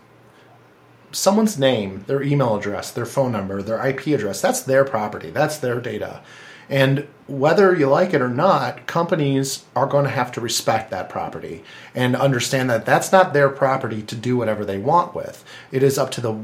someone's 1.11 1.59
name, 1.59 2.05
their 2.07 2.23
email 2.23 2.55
address, 2.55 2.89
their 2.89 3.05
phone 3.05 3.33
number, 3.33 3.61
their 3.61 3.85
IP 3.85 4.07
address, 4.07 4.41
that's 4.41 4.63
their 4.63 4.83
property, 4.83 5.29
that's 5.29 5.59
their 5.59 5.79
data. 5.79 6.23
And 6.71 7.05
whether 7.27 7.75
you 7.75 7.87
like 7.87 8.13
it 8.13 8.21
or 8.21 8.29
not, 8.29 8.87
companies 8.87 9.65
are 9.75 9.85
going 9.85 10.05
to 10.05 10.09
have 10.09 10.31
to 10.31 10.41
respect 10.41 10.89
that 10.89 11.09
property 11.09 11.63
and 11.93 12.15
understand 12.15 12.69
that 12.69 12.85
that's 12.85 13.11
not 13.11 13.33
their 13.33 13.49
property 13.49 14.01
to 14.03 14.15
do 14.15 14.37
whatever 14.37 14.63
they 14.63 14.77
want 14.77 15.13
with. 15.13 15.43
It 15.71 15.83
is 15.83 15.97
up 15.97 16.09
to 16.11 16.21
the 16.21 16.39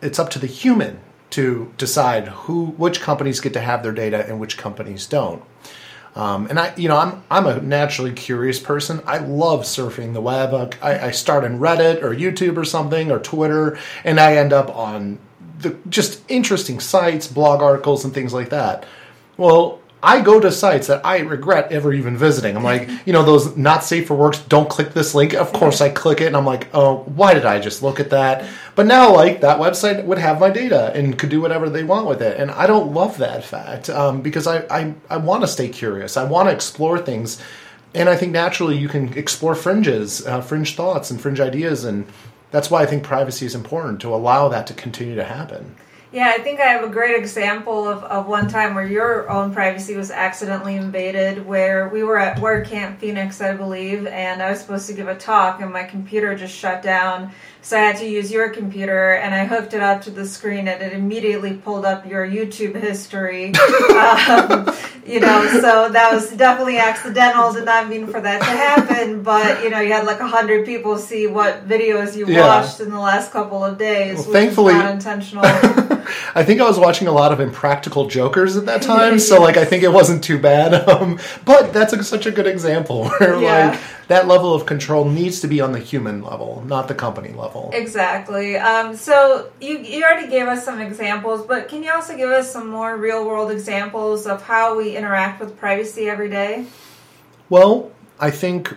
it's 0.00 0.18
up 0.18 0.30
to 0.30 0.38
the 0.38 0.46
human 0.46 1.00
to 1.30 1.72
decide 1.76 2.28
who 2.28 2.66
which 2.66 3.00
companies 3.00 3.40
get 3.40 3.54
to 3.54 3.60
have 3.60 3.82
their 3.82 3.92
data 3.92 4.26
and 4.28 4.38
which 4.38 4.58
companies 4.58 5.06
don't. 5.06 5.42
Um, 6.14 6.46
and 6.48 6.58
I, 6.58 6.74
you 6.76 6.88
know, 6.88 6.96
I'm 6.96 7.22
I'm 7.30 7.46
a 7.46 7.60
naturally 7.60 8.12
curious 8.12 8.58
person. 8.58 9.02
I 9.06 9.18
love 9.18 9.62
surfing 9.62 10.12
the 10.12 10.20
web. 10.20 10.76
I, 10.82 11.06
I 11.06 11.10
start 11.10 11.44
in 11.44 11.58
Reddit 11.58 12.02
or 12.02 12.14
YouTube 12.14 12.58
or 12.58 12.64
something 12.64 13.10
or 13.10 13.18
Twitter, 13.18 13.78
and 14.04 14.20
I 14.20 14.36
end 14.36 14.52
up 14.52 14.74
on 14.74 15.18
the 15.58 15.76
just 15.88 16.22
interesting 16.28 16.80
sites, 16.80 17.26
blog 17.26 17.62
articles, 17.62 18.04
and 18.04 18.12
things 18.12 18.34
like 18.34 18.50
that. 18.50 18.86
Well, 19.38 19.80
I 20.02 20.20
go 20.20 20.38
to 20.38 20.52
sites 20.52 20.86
that 20.88 21.04
I 21.04 21.18
regret 21.18 21.72
ever 21.72 21.92
even 21.92 22.16
visiting. 22.16 22.56
I'm 22.56 22.62
like, 22.62 22.88
you 23.04 23.12
know, 23.12 23.24
those 23.24 23.56
not 23.56 23.82
safe 23.82 24.06
for 24.06 24.14
works, 24.14 24.38
don't 24.38 24.68
click 24.68 24.92
this 24.92 25.14
link. 25.14 25.34
Of 25.34 25.52
course 25.52 25.80
I 25.80 25.88
click 25.88 26.20
it 26.20 26.26
and 26.26 26.36
I'm 26.36 26.46
like, 26.46 26.68
oh, 26.72 26.98
why 27.16 27.34
did 27.34 27.44
I 27.44 27.58
just 27.58 27.82
look 27.82 27.98
at 27.98 28.10
that? 28.10 28.44
But 28.76 28.86
now, 28.86 29.12
like, 29.12 29.40
that 29.40 29.58
website 29.58 30.04
would 30.04 30.18
have 30.18 30.38
my 30.38 30.50
data 30.50 30.92
and 30.94 31.18
could 31.18 31.30
do 31.30 31.40
whatever 31.40 31.68
they 31.68 31.82
want 31.82 32.06
with 32.06 32.22
it. 32.22 32.38
And 32.38 32.50
I 32.52 32.68
don't 32.68 32.94
love 32.94 33.18
that 33.18 33.44
fact 33.44 33.90
um, 33.90 34.22
because 34.22 34.46
I, 34.46 34.58
I, 34.70 34.94
I 35.10 35.16
want 35.16 35.42
to 35.42 35.48
stay 35.48 35.68
curious. 35.68 36.16
I 36.16 36.24
want 36.24 36.48
to 36.48 36.54
explore 36.54 37.00
things. 37.00 37.40
And 37.94 38.08
I 38.08 38.16
think 38.16 38.30
naturally 38.30 38.76
you 38.76 38.88
can 38.88 39.12
explore 39.14 39.56
fringes, 39.56 40.24
uh, 40.26 40.40
fringe 40.42 40.76
thoughts, 40.76 41.10
and 41.10 41.20
fringe 41.20 41.40
ideas. 41.40 41.84
And 41.84 42.06
that's 42.52 42.70
why 42.70 42.82
I 42.82 42.86
think 42.86 43.02
privacy 43.02 43.46
is 43.46 43.54
important 43.56 44.00
to 44.02 44.14
allow 44.14 44.48
that 44.48 44.68
to 44.68 44.74
continue 44.74 45.16
to 45.16 45.24
happen. 45.24 45.74
Yeah, 46.10 46.32
I 46.34 46.38
think 46.38 46.58
I 46.58 46.64
have 46.64 46.82
a 46.82 46.88
great 46.88 47.14
example 47.16 47.86
of, 47.86 48.02
of 48.04 48.26
one 48.26 48.48
time 48.48 48.74
where 48.74 48.86
your 48.86 49.28
own 49.28 49.52
privacy 49.52 49.94
was 49.94 50.10
accidentally 50.10 50.76
invaded, 50.76 51.44
where 51.44 51.90
we 51.90 52.02
were 52.02 52.18
at 52.18 52.38
WordCamp 52.38 52.96
Phoenix, 52.96 53.42
I 53.42 53.52
believe, 53.52 54.06
and 54.06 54.42
I 54.42 54.50
was 54.50 54.60
supposed 54.60 54.86
to 54.86 54.94
give 54.94 55.06
a 55.06 55.14
talk, 55.14 55.60
and 55.60 55.70
my 55.70 55.84
computer 55.84 56.34
just 56.34 56.54
shut 56.56 56.82
down. 56.82 57.30
So 57.60 57.76
I 57.76 57.80
had 57.80 57.96
to 57.98 58.08
use 58.08 58.30
your 58.32 58.48
computer, 58.50 59.14
and 59.14 59.34
I 59.34 59.44
hooked 59.44 59.74
it 59.74 59.82
up 59.82 60.00
to 60.02 60.10
the 60.10 60.24
screen, 60.26 60.68
and 60.68 60.80
it 60.82 60.92
immediately 60.94 61.54
pulled 61.54 61.84
up 61.84 62.06
your 62.06 62.26
YouTube 62.26 62.74
history. 62.80 63.52
um, 63.90 64.74
you 65.06 65.20
know, 65.20 65.46
so 65.60 65.88
that 65.90 66.10
was 66.12 66.30
definitely 66.30 66.78
accidental. 66.78 67.52
Did 67.52 67.64
not 67.66 67.88
mean 67.88 68.06
for 68.06 68.20
that 68.20 68.38
to 68.38 68.44
happen, 68.46 69.22
but 69.22 69.62
you 69.64 69.70
know, 69.70 69.80
you 69.80 69.92
had 69.92 70.06
like 70.06 70.20
a 70.20 70.26
hundred 70.26 70.64
people 70.64 70.96
see 70.98 71.26
what 71.26 71.68
videos 71.68 72.16
you 72.16 72.26
Yeah. 72.26 72.46
watched 72.46 72.80
in 72.80 72.90
the 72.90 72.98
last 72.98 73.32
couple 73.32 73.62
of 73.64 73.76
days. 73.76 74.18
Well, 74.18 74.26
which 74.28 74.32
thankfully- 74.32 74.74
not 74.74 74.92
intentional. 74.94 75.44
I 76.34 76.44
think 76.44 76.60
I 76.60 76.64
was 76.64 76.78
watching 76.78 77.06
a 77.06 77.12
lot 77.12 77.32
of 77.32 77.40
Impractical 77.40 78.06
Jokers 78.06 78.56
at 78.56 78.64
that 78.66 78.80
time, 78.80 79.18
so 79.18 79.42
like 79.42 79.56
I 79.58 79.64
think 79.66 79.82
it 79.82 79.92
wasn't 79.92 80.22
too 80.24 80.38
bad. 80.38 80.88
Um, 80.88 81.18
but 81.44 81.72
that's 81.74 81.92
a, 81.92 82.02
such 82.02 82.24
a 82.26 82.30
good 82.30 82.46
example 82.46 83.08
where 83.08 83.40
Yeah. 83.40 83.70
like 83.72 83.80
that 84.08 84.26
level 84.26 84.54
of 84.54 84.64
control 84.64 85.04
needs 85.04 85.40
to 85.40 85.48
be 85.48 85.60
on 85.60 85.72
the 85.72 85.78
human 85.78 86.22
level, 86.22 86.64
not 86.66 86.88
the 86.88 86.94
company 86.94 87.32
level. 87.32 87.70
Exactly. 87.74 88.56
Um, 88.56 88.96
so 88.96 89.52
you 89.60 89.78
you 89.78 90.02
already 90.02 90.28
gave 90.28 90.48
us 90.48 90.64
some 90.64 90.80
examples, 90.80 91.46
but 91.46 91.68
can 91.68 91.82
you 91.82 91.92
also 91.92 92.16
give 92.16 92.30
us 92.30 92.50
some 92.50 92.68
more 92.68 92.96
real 92.96 93.26
world 93.26 93.50
examples 93.50 94.26
of 94.26 94.42
how 94.42 94.76
we 94.76 94.96
interact 94.96 95.40
with 95.40 95.56
privacy 95.58 96.08
every 96.08 96.30
day? 96.30 96.66
Well, 97.48 97.92
I 98.18 98.30
think. 98.30 98.74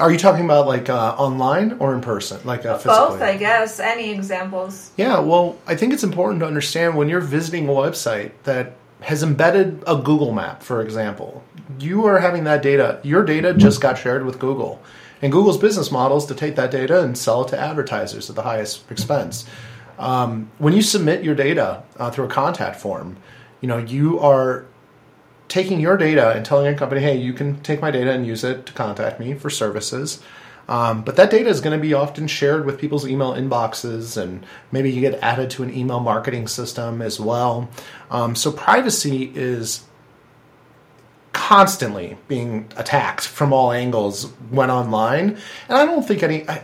Are 0.00 0.10
you 0.10 0.18
talking 0.18 0.46
about 0.46 0.66
like 0.66 0.88
uh, 0.88 1.14
online 1.18 1.76
or 1.78 1.94
in 1.94 2.00
person, 2.00 2.40
like 2.44 2.64
uh, 2.64 2.78
physically? 2.78 3.18
Both, 3.18 3.22
I 3.22 3.36
guess. 3.36 3.78
Any 3.78 4.10
examples? 4.10 4.92
Yeah, 4.96 5.20
well, 5.20 5.58
I 5.66 5.76
think 5.76 5.92
it's 5.92 6.02
important 6.02 6.40
to 6.40 6.46
understand 6.46 6.96
when 6.96 7.10
you're 7.10 7.20
visiting 7.20 7.68
a 7.68 7.72
website 7.72 8.32
that 8.44 8.76
has 9.02 9.22
embedded 9.22 9.82
a 9.86 9.96
Google 9.96 10.32
map, 10.32 10.62
for 10.62 10.82
example. 10.82 11.42
You 11.78 12.06
are 12.06 12.18
having 12.18 12.44
that 12.44 12.62
data, 12.62 13.00
your 13.02 13.24
data 13.24 13.54
just 13.54 13.80
got 13.80 13.98
shared 13.98 14.24
with 14.24 14.38
Google. 14.38 14.82
And 15.22 15.32
Google's 15.32 15.58
business 15.58 15.90
model 15.90 16.16
is 16.16 16.24
to 16.26 16.34
take 16.34 16.56
that 16.56 16.70
data 16.70 17.02
and 17.02 17.16
sell 17.16 17.44
it 17.44 17.48
to 17.48 17.58
advertisers 17.58 18.30
at 18.30 18.36
the 18.36 18.42
highest 18.42 18.90
expense. 18.90 19.46
Um, 19.98 20.50
when 20.58 20.72
you 20.72 20.82
submit 20.82 21.22
your 21.22 21.34
data 21.34 21.82
uh, 21.98 22.10
through 22.10 22.24
a 22.24 22.28
contact 22.28 22.80
form, 22.80 23.18
you 23.60 23.68
know, 23.68 23.76
you 23.76 24.18
are 24.20 24.64
taking 25.48 25.80
your 25.80 25.96
data 25.96 26.30
and 26.30 26.46
telling 26.46 26.72
a 26.72 26.76
company, 26.76 27.02
hey, 27.02 27.16
you 27.16 27.32
can 27.32 27.60
take 27.60 27.82
my 27.82 27.90
data 27.90 28.12
and 28.12 28.26
use 28.26 28.44
it 28.44 28.64
to 28.66 28.72
contact 28.72 29.20
me 29.20 29.34
for 29.34 29.50
services. 29.50 30.22
Um, 30.70 31.02
but 31.02 31.16
that 31.16 31.30
data 31.30 31.48
is 31.48 31.60
going 31.60 31.76
to 31.76 31.82
be 31.82 31.94
often 31.94 32.28
shared 32.28 32.64
with 32.64 32.78
people's 32.78 33.06
email 33.06 33.32
inboxes, 33.34 34.16
and 34.16 34.46
maybe 34.70 34.90
you 34.90 35.00
get 35.00 35.18
added 35.20 35.50
to 35.50 35.64
an 35.64 35.74
email 35.74 35.98
marketing 35.98 36.46
system 36.46 37.02
as 37.02 37.18
well. 37.18 37.68
Um, 38.08 38.36
so 38.36 38.52
privacy 38.52 39.32
is 39.34 39.82
constantly 41.32 42.18
being 42.28 42.68
attacked 42.76 43.26
from 43.26 43.52
all 43.52 43.72
angles 43.72 44.26
when 44.50 44.70
online, 44.70 45.30
and 45.68 45.76
I 45.76 45.84
don't 45.84 46.06
think 46.06 46.22
any. 46.22 46.48
I, 46.48 46.62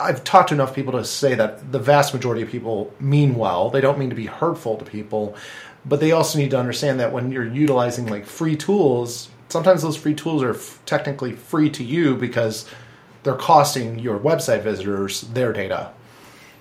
I've 0.00 0.22
talked 0.24 0.48
to 0.48 0.54
enough 0.54 0.74
people 0.74 0.92
to 0.92 1.04
say 1.04 1.34
that 1.36 1.72
the 1.72 1.78
vast 1.78 2.14
majority 2.14 2.42
of 2.42 2.50
people 2.50 2.92
mean 3.00 3.34
well. 3.34 3.70
They 3.70 3.80
don't 3.80 3.98
mean 3.98 4.10
to 4.10 4.16
be 4.16 4.26
hurtful 4.26 4.76
to 4.78 4.84
people, 4.84 5.36
but 5.84 6.00
they 6.00 6.10
also 6.10 6.38
need 6.38 6.50
to 6.50 6.58
understand 6.58 6.98
that 7.00 7.12
when 7.12 7.30
you're 7.30 7.46
utilizing 7.46 8.06
like 8.06 8.26
free 8.26 8.56
tools, 8.56 9.28
sometimes 9.48 9.82
those 9.82 9.96
free 9.96 10.14
tools 10.14 10.42
are 10.42 10.54
f- 10.54 10.80
technically 10.86 11.32
free 11.32 11.70
to 11.70 11.84
you 11.84 12.14
because 12.16 12.68
they're 13.28 13.36
costing 13.36 13.98
your 13.98 14.18
website 14.18 14.62
visitors 14.62 15.20
their 15.20 15.52
data. 15.52 15.92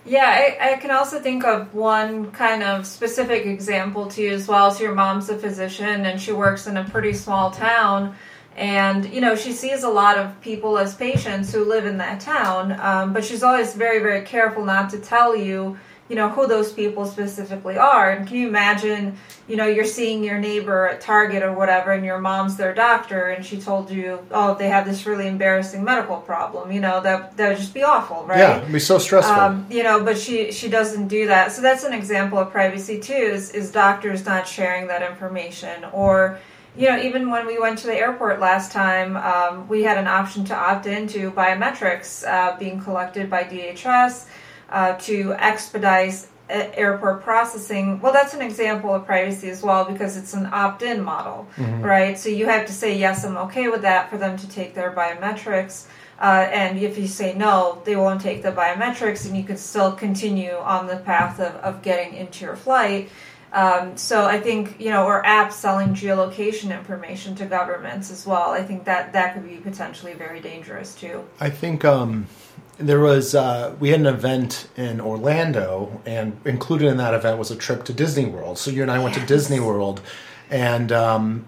Yeah, 0.05 0.25
I, 0.25 0.73
I 0.73 0.77
can 0.77 0.91
also 0.91 1.21
think 1.21 1.45
of 1.45 1.73
one 1.73 2.31
kind 2.31 2.61
of 2.61 2.85
specific 2.85 3.45
example 3.45 4.07
to 4.07 4.21
you 4.21 4.33
as 4.33 4.49
well. 4.49 4.71
So 4.71 4.83
your 4.83 4.93
mom's 4.93 5.29
a 5.29 5.37
physician 5.37 6.05
and 6.05 6.19
she 6.19 6.33
works 6.33 6.67
in 6.67 6.75
a 6.75 6.83
pretty 6.83 7.13
small 7.13 7.51
town. 7.51 8.17
And, 8.57 9.05
you 9.13 9.21
know, 9.21 9.35
she 9.35 9.53
sees 9.53 9.83
a 9.83 9.89
lot 9.89 10.17
of 10.17 10.41
people 10.41 10.77
as 10.77 10.93
patients 10.93 11.53
who 11.53 11.63
live 11.63 11.85
in 11.85 11.99
that 11.99 12.19
town, 12.19 12.77
um, 12.81 13.13
but 13.13 13.23
she's 13.23 13.43
always 13.43 13.73
very, 13.73 13.99
very 13.99 14.25
careful 14.25 14.65
not 14.65 14.89
to 14.89 14.99
tell 14.99 15.37
you, 15.37 15.77
you 16.09 16.15
know, 16.15 16.29
who 16.29 16.47
those 16.47 16.71
people 16.71 17.05
specifically 17.05 17.77
are. 17.77 18.11
And 18.11 18.27
can 18.27 18.37
you 18.37 18.47
imagine, 18.47 19.17
you 19.47 19.57
know, 19.57 19.65
you're 19.65 19.85
seeing 19.85 20.23
your 20.23 20.39
neighbor 20.39 20.87
at 20.87 21.01
Target 21.01 21.43
or 21.43 21.51
whatever, 21.51 21.91
and 21.91 22.05
your 22.05 22.19
mom's 22.19 22.55
their 22.55 22.73
doctor, 22.73 23.27
and 23.27 23.45
she 23.45 23.59
told 23.59 23.91
you, 23.91 24.25
oh, 24.31 24.55
they 24.55 24.69
have 24.69 24.85
this 24.85 25.05
really 25.05 25.27
embarrassing 25.27 25.83
medical 25.83 26.17
problem, 26.17 26.71
you 26.71 26.79
know, 26.79 27.01
that, 27.01 27.35
that 27.35 27.49
would 27.49 27.57
just 27.57 27.73
be 27.73 27.83
awful, 27.83 28.25
right? 28.25 28.39
Yeah, 28.39 28.57
it'd 28.57 28.71
be 28.71 28.79
so 28.79 28.97
stressful. 28.97 29.35
Um, 29.35 29.65
you 29.69 29.83
know, 29.83 30.03
but 30.03 30.17
she 30.17 30.51
she 30.51 30.69
doesn't 30.69 31.07
do 31.07 31.27
that. 31.27 31.51
So 31.51 31.61
that's 31.61 31.83
an 31.83 31.93
example 31.93 32.37
of 32.37 32.51
privacy 32.51 32.99
too. 32.99 33.13
Is 33.13 33.51
is 33.51 33.71
doctors 33.71 34.25
not 34.25 34.47
sharing 34.47 34.87
that 34.87 35.09
information, 35.09 35.85
or 35.91 36.39
you 36.77 36.87
know, 36.89 36.97
even 36.99 37.31
when 37.31 37.45
we 37.47 37.59
went 37.59 37.79
to 37.79 37.87
the 37.87 37.95
airport 37.95 38.39
last 38.39 38.71
time, 38.71 39.17
um, 39.17 39.67
we 39.67 39.83
had 39.83 39.97
an 39.97 40.07
option 40.07 40.45
to 40.45 40.55
opt 40.55 40.85
into 40.85 41.31
biometrics 41.31 42.25
uh, 42.27 42.57
being 42.57 42.79
collected 42.79 43.29
by 43.29 43.43
DHS 43.43 44.25
uh, 44.69 44.93
to 44.93 45.33
expedite 45.33 46.27
airport 46.49 47.23
processing. 47.23 47.99
Well, 47.99 48.13
that's 48.13 48.33
an 48.33 48.41
example 48.41 48.93
of 48.93 49.05
privacy 49.05 49.49
as 49.49 49.61
well 49.61 49.85
because 49.85 50.15
it's 50.17 50.33
an 50.33 50.45
opt-in 50.45 51.01
model, 51.01 51.47
right? 51.57 52.17
So 52.17 52.29
you 52.29 52.45
have 52.45 52.65
to 52.67 52.73
say 52.73 52.97
yes, 52.97 53.25
I'm 53.25 53.37
okay 53.37 53.67
with 53.67 53.81
that 53.81 54.09
for 54.09 54.17
them 54.17 54.37
to 54.37 54.49
take 54.49 54.73
their 54.73 54.91
biometrics. 54.91 55.87
Uh, 56.19 56.47
and 56.51 56.79
if 56.79 56.97
you 56.97 57.07
say 57.07 57.33
no, 57.35 57.81
they 57.85 57.95
won't 57.95 58.21
take 58.21 58.41
the 58.41 58.51
biometrics, 58.51 59.27
and 59.27 59.37
you 59.37 59.43
can 59.43 59.57
still 59.57 59.91
continue 59.91 60.55
on 60.55 60.87
the 60.87 60.97
path 60.97 61.39
of, 61.39 61.53
of 61.57 61.81
getting 61.83 62.15
into 62.15 62.45
your 62.45 62.55
flight. 62.55 63.09
Um, 63.53 63.95
so 63.95 64.25
I 64.25 64.39
think 64.39 64.79
you 64.79 64.89
know, 64.89 65.05
or 65.05 65.23
apps 65.23 65.53
selling 65.53 65.89
geolocation 65.89 66.75
information 66.75 67.35
to 67.35 67.45
governments 67.45 68.11
as 68.11 68.25
well. 68.25 68.51
I 68.51 68.63
think 68.63 68.85
that 68.85 69.13
that 69.13 69.33
could 69.33 69.47
be 69.47 69.57
potentially 69.57 70.13
very 70.13 70.39
dangerous 70.39 70.95
too. 70.95 71.23
I 71.39 71.49
think 71.49 71.85
um, 71.85 72.27
there 72.77 72.99
was 72.99 73.33
uh, 73.35 73.75
we 73.79 73.89
had 73.89 73.99
an 73.99 74.05
event 74.05 74.67
in 74.77 75.01
Orlando, 75.01 76.01
and 76.05 76.39
included 76.45 76.87
in 76.87 76.97
that 76.97 77.13
event 77.13 77.37
was 77.39 77.51
a 77.51 77.55
trip 77.55 77.83
to 77.85 77.93
Disney 77.93 78.25
World. 78.25 78.57
So 78.57 78.71
you 78.71 78.81
and 78.81 78.91
I 78.91 78.99
went 78.99 79.15
to 79.15 79.25
Disney 79.25 79.59
World, 79.59 80.01
and 80.49 80.91
um, 80.91 81.45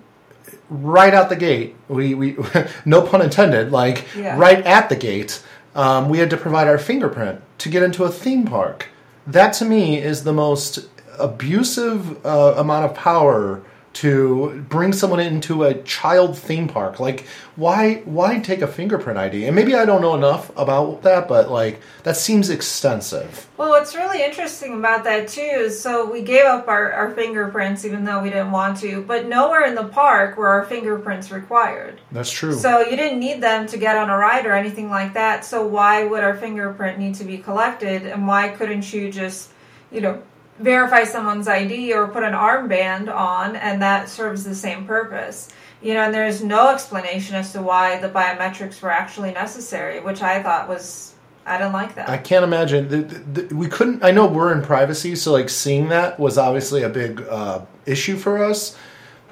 right 0.69 1.13
out 1.13 1.29
the 1.29 1.35
gate, 1.35 1.75
we, 1.87 2.13
we 2.15 2.37
no 2.85 3.01
pun 3.01 3.21
intended, 3.21 3.71
like 3.71 4.05
Yeah. 4.15 4.37
right 4.37 4.63
at 4.65 4.89
the 4.89 4.95
gate, 4.95 5.43
um, 5.75 6.09
we 6.09 6.19
had 6.19 6.29
to 6.31 6.37
provide 6.37 6.67
our 6.67 6.77
fingerprint 6.77 7.41
to 7.59 7.69
get 7.69 7.83
into 7.83 8.03
a 8.03 8.09
theme 8.09 8.45
park. 8.45 8.89
That 9.27 9.53
to 9.53 9.65
me 9.65 9.97
is 9.99 10.23
the 10.23 10.33
most 10.33 10.87
abusive 11.19 12.25
uh, 12.25 12.55
amount 12.57 12.85
of 12.85 12.95
power 12.95 13.61
to 13.91 14.65
bring 14.69 14.93
someone 14.93 15.19
into 15.19 15.63
a 15.63 15.73
child 15.83 16.37
theme 16.37 16.67
park. 16.67 16.99
Like, 16.99 17.25
why 17.55 17.95
why 18.05 18.39
take 18.39 18.61
a 18.61 18.67
fingerprint 18.67 19.17
ID? 19.17 19.45
And 19.45 19.55
maybe 19.55 19.75
I 19.75 19.85
don't 19.85 20.01
know 20.01 20.15
enough 20.15 20.51
about 20.57 21.01
that, 21.03 21.27
but 21.27 21.49
like 21.49 21.81
that 22.03 22.15
seems 22.15 22.49
extensive. 22.49 23.47
Well, 23.57 23.69
what's 23.69 23.95
really 23.95 24.23
interesting 24.23 24.77
about 24.77 25.03
that 25.05 25.27
too 25.27 25.41
is 25.41 25.81
so 25.81 26.09
we 26.09 26.21
gave 26.21 26.45
up 26.45 26.67
our, 26.67 26.91
our 26.91 27.11
fingerprints 27.11 27.83
even 27.83 28.05
though 28.05 28.21
we 28.21 28.29
didn't 28.29 28.51
want 28.51 28.77
to, 28.77 29.01
but 29.01 29.27
nowhere 29.27 29.65
in 29.65 29.75
the 29.75 29.85
park 29.85 30.37
were 30.37 30.47
our 30.47 30.65
fingerprints 30.65 31.31
required. 31.31 31.99
That's 32.11 32.31
true. 32.31 32.53
So 32.53 32.81
you 32.81 32.95
didn't 32.95 33.19
need 33.19 33.41
them 33.41 33.67
to 33.67 33.77
get 33.77 33.97
on 33.97 34.09
a 34.09 34.17
ride 34.17 34.45
or 34.45 34.53
anything 34.53 34.89
like 34.89 35.13
that. 35.15 35.43
So 35.43 35.65
why 35.65 36.03
would 36.03 36.23
our 36.23 36.37
fingerprint 36.37 36.99
need 36.99 37.15
to 37.15 37.23
be 37.23 37.37
collected? 37.37 38.05
And 38.05 38.27
why 38.27 38.49
couldn't 38.49 38.93
you 38.93 39.11
just, 39.11 39.51
you 39.91 40.01
know, 40.01 40.21
verify 40.59 41.03
someone's 41.03 41.47
ID 41.47 41.93
or 41.93 42.07
put 42.07 42.23
an 42.23 42.33
armband 42.33 43.13
on 43.13 43.55
and 43.55 43.81
that 43.81 44.09
serves 44.09 44.43
the 44.43 44.55
same 44.55 44.85
purpose? 44.85 45.49
You 45.81 45.93
know, 45.93 46.01
and 46.01 46.13
there's 46.13 46.43
no 46.43 46.69
explanation 46.69 47.35
as 47.35 47.53
to 47.53 47.61
why 47.61 47.99
the 47.99 48.09
biometrics 48.09 48.81
were 48.81 48.91
actually 48.91 49.31
necessary, 49.31 49.99
which 50.01 50.21
I 50.21 50.43
thought 50.43 50.67
was 50.67 51.13
I 51.45 51.57
didn't 51.57 51.73
like 51.73 51.95
that. 51.95 52.09
I 52.09 52.17
can't 52.17 52.43
imagine. 52.43 52.89
The, 52.89 52.97
the, 52.97 53.41
the- 53.43 53.55
we 53.55 53.67
couldn't. 53.67 54.03
I 54.03 54.11
know 54.11 54.27
we're 54.27 54.51
in 54.53 54.61
privacy, 54.61 55.15
so 55.15 55.31
like 55.31 55.49
seeing 55.49 55.89
that 55.89 56.19
was 56.19 56.37
obviously 56.37 56.83
a 56.83 56.89
big 56.89 57.21
uh, 57.29 57.61
issue 57.85 58.17
for 58.17 58.43
us. 58.43 58.77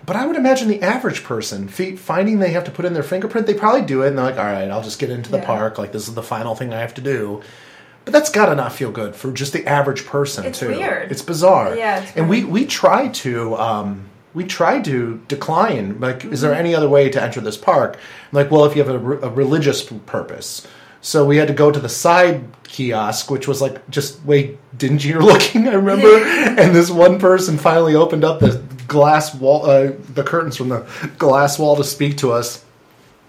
But 0.05 0.15
I 0.15 0.25
would 0.25 0.37
imagine 0.37 0.69
the 0.69 0.81
average 0.81 1.23
person 1.25 1.67
finding 1.67 2.39
they 2.39 2.51
have 2.51 2.63
to 2.63 2.71
put 2.71 2.85
in 2.85 2.93
their 2.93 3.03
fingerprint, 3.03 3.45
they 3.45 3.53
probably 3.53 3.81
do 3.81 4.03
it, 4.03 4.07
and 4.07 4.17
they're 4.17 4.25
like, 4.25 4.37
"All 4.37 4.45
right, 4.45 4.69
I'll 4.71 4.81
just 4.81 4.99
get 4.99 5.09
into 5.09 5.29
the 5.29 5.37
Yeah. 5.39 5.45
park. 5.45 5.77
Like 5.77 5.91
this 5.91 6.07
is 6.07 6.13
the 6.15 6.23
final 6.23 6.55
thing 6.55 6.73
I 6.73 6.79
have 6.79 6.93
to 6.93 7.01
do." 7.01 7.41
But 8.07 8.13
that's 8.13 8.29
got 8.29 8.45
to 8.45 8.55
not 8.55 8.71
feel 8.71 8.89
good 8.89 9.17
for 9.17 9.33
just 9.33 9.51
the 9.51 9.67
average 9.67 10.05
person 10.05 10.45
It's 10.45 10.59
too. 10.59 10.69
weird. 10.69 11.11
It's 11.11 11.21
bizarre. 11.21 11.75
Yeah, 11.75 12.03
it's 12.03 12.15
and 12.15 12.29
we 12.29 12.45
we 12.45 12.65
try 12.65 13.09
to. 13.09 13.53
Um, 13.57 14.05
we 14.33 14.45
tried 14.45 14.85
to 14.85 15.21
decline. 15.27 15.99
Like, 15.99 16.23
is 16.23 16.39
there 16.39 16.53
any 16.53 16.73
other 16.73 16.87
way 16.87 17.09
to 17.09 17.21
enter 17.21 17.41
this 17.41 17.57
park? 17.57 17.95
I'm 17.97 18.35
like, 18.37 18.49
well, 18.49 18.63
if 18.63 18.77
you 18.77 18.81
have 18.85 18.95
a, 18.95 18.97
re- 18.97 19.19
a 19.21 19.29
religious 19.29 19.83
purpose. 19.83 20.65
So 21.01 21.25
we 21.25 21.35
had 21.35 21.49
to 21.49 21.53
go 21.53 21.69
to 21.69 21.79
the 21.81 21.89
side 21.89 22.45
kiosk, 22.63 23.29
which 23.29 23.45
was 23.45 23.61
like 23.61 23.85
just 23.89 24.23
way 24.23 24.57
dingier 24.77 25.19
looking. 25.31 25.67
I 25.67 25.73
remember, 25.73 26.07
and 26.25 26.73
this 26.73 26.89
one 26.89 27.19
person 27.19 27.57
finally 27.57 27.95
opened 27.95 28.23
up 28.23 28.39
the 28.39 28.63
glass 28.87 29.35
wall, 29.35 29.65
uh, 29.69 29.91
the 30.13 30.23
curtains 30.23 30.55
from 30.55 30.69
the 30.69 30.85
glass 31.17 31.59
wall 31.59 31.75
to 31.75 31.83
speak 31.83 32.15
to 32.19 32.31
us. 32.31 32.63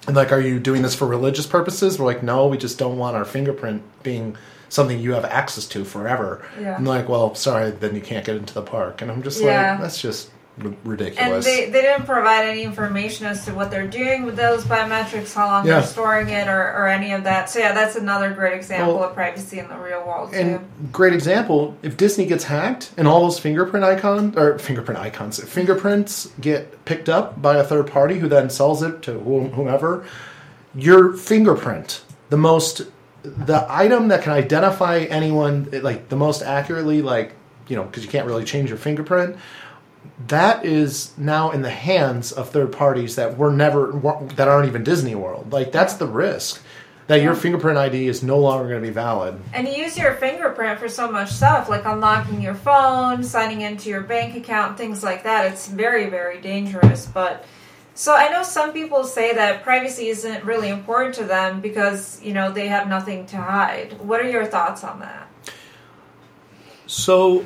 And 0.07 0.15
like, 0.15 0.31
are 0.31 0.41
you 0.41 0.61
doing 0.61 0.83
this 0.83 0.95
for 0.95 1.09
religious 1.09 1.49
purposes? 1.49 1.99
We're 1.99 2.07
like, 2.07 2.23
no, 2.23 2.47
we 2.47 2.59
just 2.59 2.79
don't 2.79 2.97
want 2.97 3.17
our 3.17 3.25
fingerprint 3.25 3.83
being 4.05 4.37
something 4.69 4.99
you 4.99 5.13
have 5.13 5.25
access 5.25 5.67
to 5.67 5.85
forever. 5.85 6.45
Yeah. 6.61 6.77
I'm 6.77 6.85
like, 6.85 7.09
well, 7.09 7.35
sorry, 7.35 7.71
then 7.71 7.95
you 7.95 8.01
can't 8.01 8.25
get 8.25 8.37
into 8.37 8.55
the 8.55 8.63
park. 8.63 9.03
And 9.03 9.11
I'm 9.11 9.23
just 9.23 9.41
Yeah. 9.41 9.73
like, 9.73 9.81
that's 9.81 10.01
just 10.01 10.31
r- 10.61 10.67
And 10.67 10.77
ridiculous. 10.85 11.45
they, 11.45 11.71
they 11.71 11.81
didn't 11.83 12.05
provide 12.05 12.45
any 12.49 12.65
information 12.65 13.27
as 13.27 13.45
to 13.47 13.55
what 13.55 13.71
they're 13.71 13.87
doing 13.87 14.25
with 14.25 14.37
those 14.37 14.65
biometrics, 14.65 15.33
how 15.33 15.47
long 15.47 15.67
Yeah. 15.67 15.75
they're 15.79 15.89
storing 15.89 16.29
it, 16.31 16.49
or, 16.49 16.61
or 16.61 16.89
any 16.89 17.13
of 17.13 17.25
that. 17.25 17.49
So, 17.49 17.61
yeah, 17.61 17.73
that's 17.73 17.97
another 17.97 18.31
great 18.31 18.55
example 18.55 18.97
Well, 18.97 19.05
of 19.09 19.15
privacy 19.15 19.59
in 19.61 19.69
the 19.69 19.77
real 19.79 20.05
world, 20.05 20.33
too. 20.33 20.39
and 20.39 20.61
great 20.93 21.13
example, 21.15 21.77
if 21.83 21.97
Disney 21.97 22.27
gets 22.27 22.45
hacked 22.45 22.91
and 22.97 23.07
all 23.09 23.21
those 23.23 23.39
fingerprint 23.39 23.85
icons 23.87 24.37
or 24.37 24.59
fingerprint 24.59 25.01
icons, 25.01 25.43
fingerprints 25.43 26.29
get 26.41 26.85
picked 26.85 27.09
up 27.09 27.41
by 27.41 27.57
a 27.57 27.65
third 27.65 27.87
party 27.87 28.19
who 28.19 28.29
then 28.29 28.51
sells 28.51 28.83
it 28.83 29.01
to 29.03 29.13
whomever, 29.21 30.05
your 30.75 31.13
fingerprint, 31.15 32.03
the 32.31 32.37
most 32.37 32.83
the 33.23 33.67
item 33.69 34.09
that 34.09 34.23
can 34.23 34.33
identify 34.33 34.99
anyone 34.99 35.69
like 35.83 36.09
the 36.09 36.17
most 36.17 36.43
accurately 36.43 37.03
like, 37.03 37.35
you 37.67 37.77
know, 37.77 37.85
because 37.85 38.05
you 38.05 38.11
can't 38.11 38.27
really 38.27 38.45
change 38.45 38.69
your 38.69 38.79
fingerprint, 38.79 39.37
that 40.27 40.65
is 40.65 41.17
now 41.19 41.51
in 41.51 41.63
the 41.63 41.71
hands 41.71 42.33
of 42.33 42.51
third 42.51 42.73
parties 42.73 43.17
that 43.17 43.37
were 43.37 43.53
never 43.53 43.93
that 44.37 44.49
aren't 44.49 44.69
even 44.69 44.85
Disney 44.85 45.15
World. 45.15 45.53
Like 45.53 45.73
that's 45.73 45.95
the 45.95 46.07
risk 46.07 46.63
that 47.09 47.23
your 47.23 47.35
fingerprint 47.35 47.79
ID 47.79 48.07
is 48.07 48.23
no 48.23 48.39
longer 48.39 48.69
going 48.69 48.83
to 48.83 48.87
be 48.87 48.93
valid. 48.93 49.41
And 49.55 49.67
you 49.67 49.75
use 49.75 49.97
your 49.97 50.13
fingerprint 50.15 50.79
for 50.79 50.91
so 50.91 51.11
much 51.11 51.31
stuff, 51.31 51.69
like 51.69 51.87
unlocking 51.87 52.43
your 52.43 52.55
phone, 52.55 53.25
signing 53.25 53.63
into 53.63 53.89
your 53.89 54.03
bank 54.03 54.37
account, 54.37 54.77
things 54.77 55.03
like 55.03 55.23
that. 55.23 55.51
It's 55.51 55.69
very, 55.69 56.11
very 56.11 56.39
dangerous. 56.41 57.07
But 57.07 57.47
so 57.99 58.15
I 58.15 58.29
know 58.29 58.45
some 58.45 58.73
people 58.73 59.03
say 59.03 59.35
that 59.35 59.65
privacy 59.65 60.07
isn't 60.07 60.45
really 60.45 60.69
important 60.69 61.17
to 61.17 61.25
them 61.25 61.61
because, 61.61 62.23
you 62.23 62.33
know, 62.33 62.53
they 62.53 62.69
have 62.69 62.89
nothing 62.89 63.27
to 63.27 63.39
hide. 63.39 63.99
What 64.01 64.21
are 64.21 64.31
your 64.31 64.47
thoughts 64.47 64.85
on 64.85 65.01
that? 65.01 65.29
So 66.87 67.45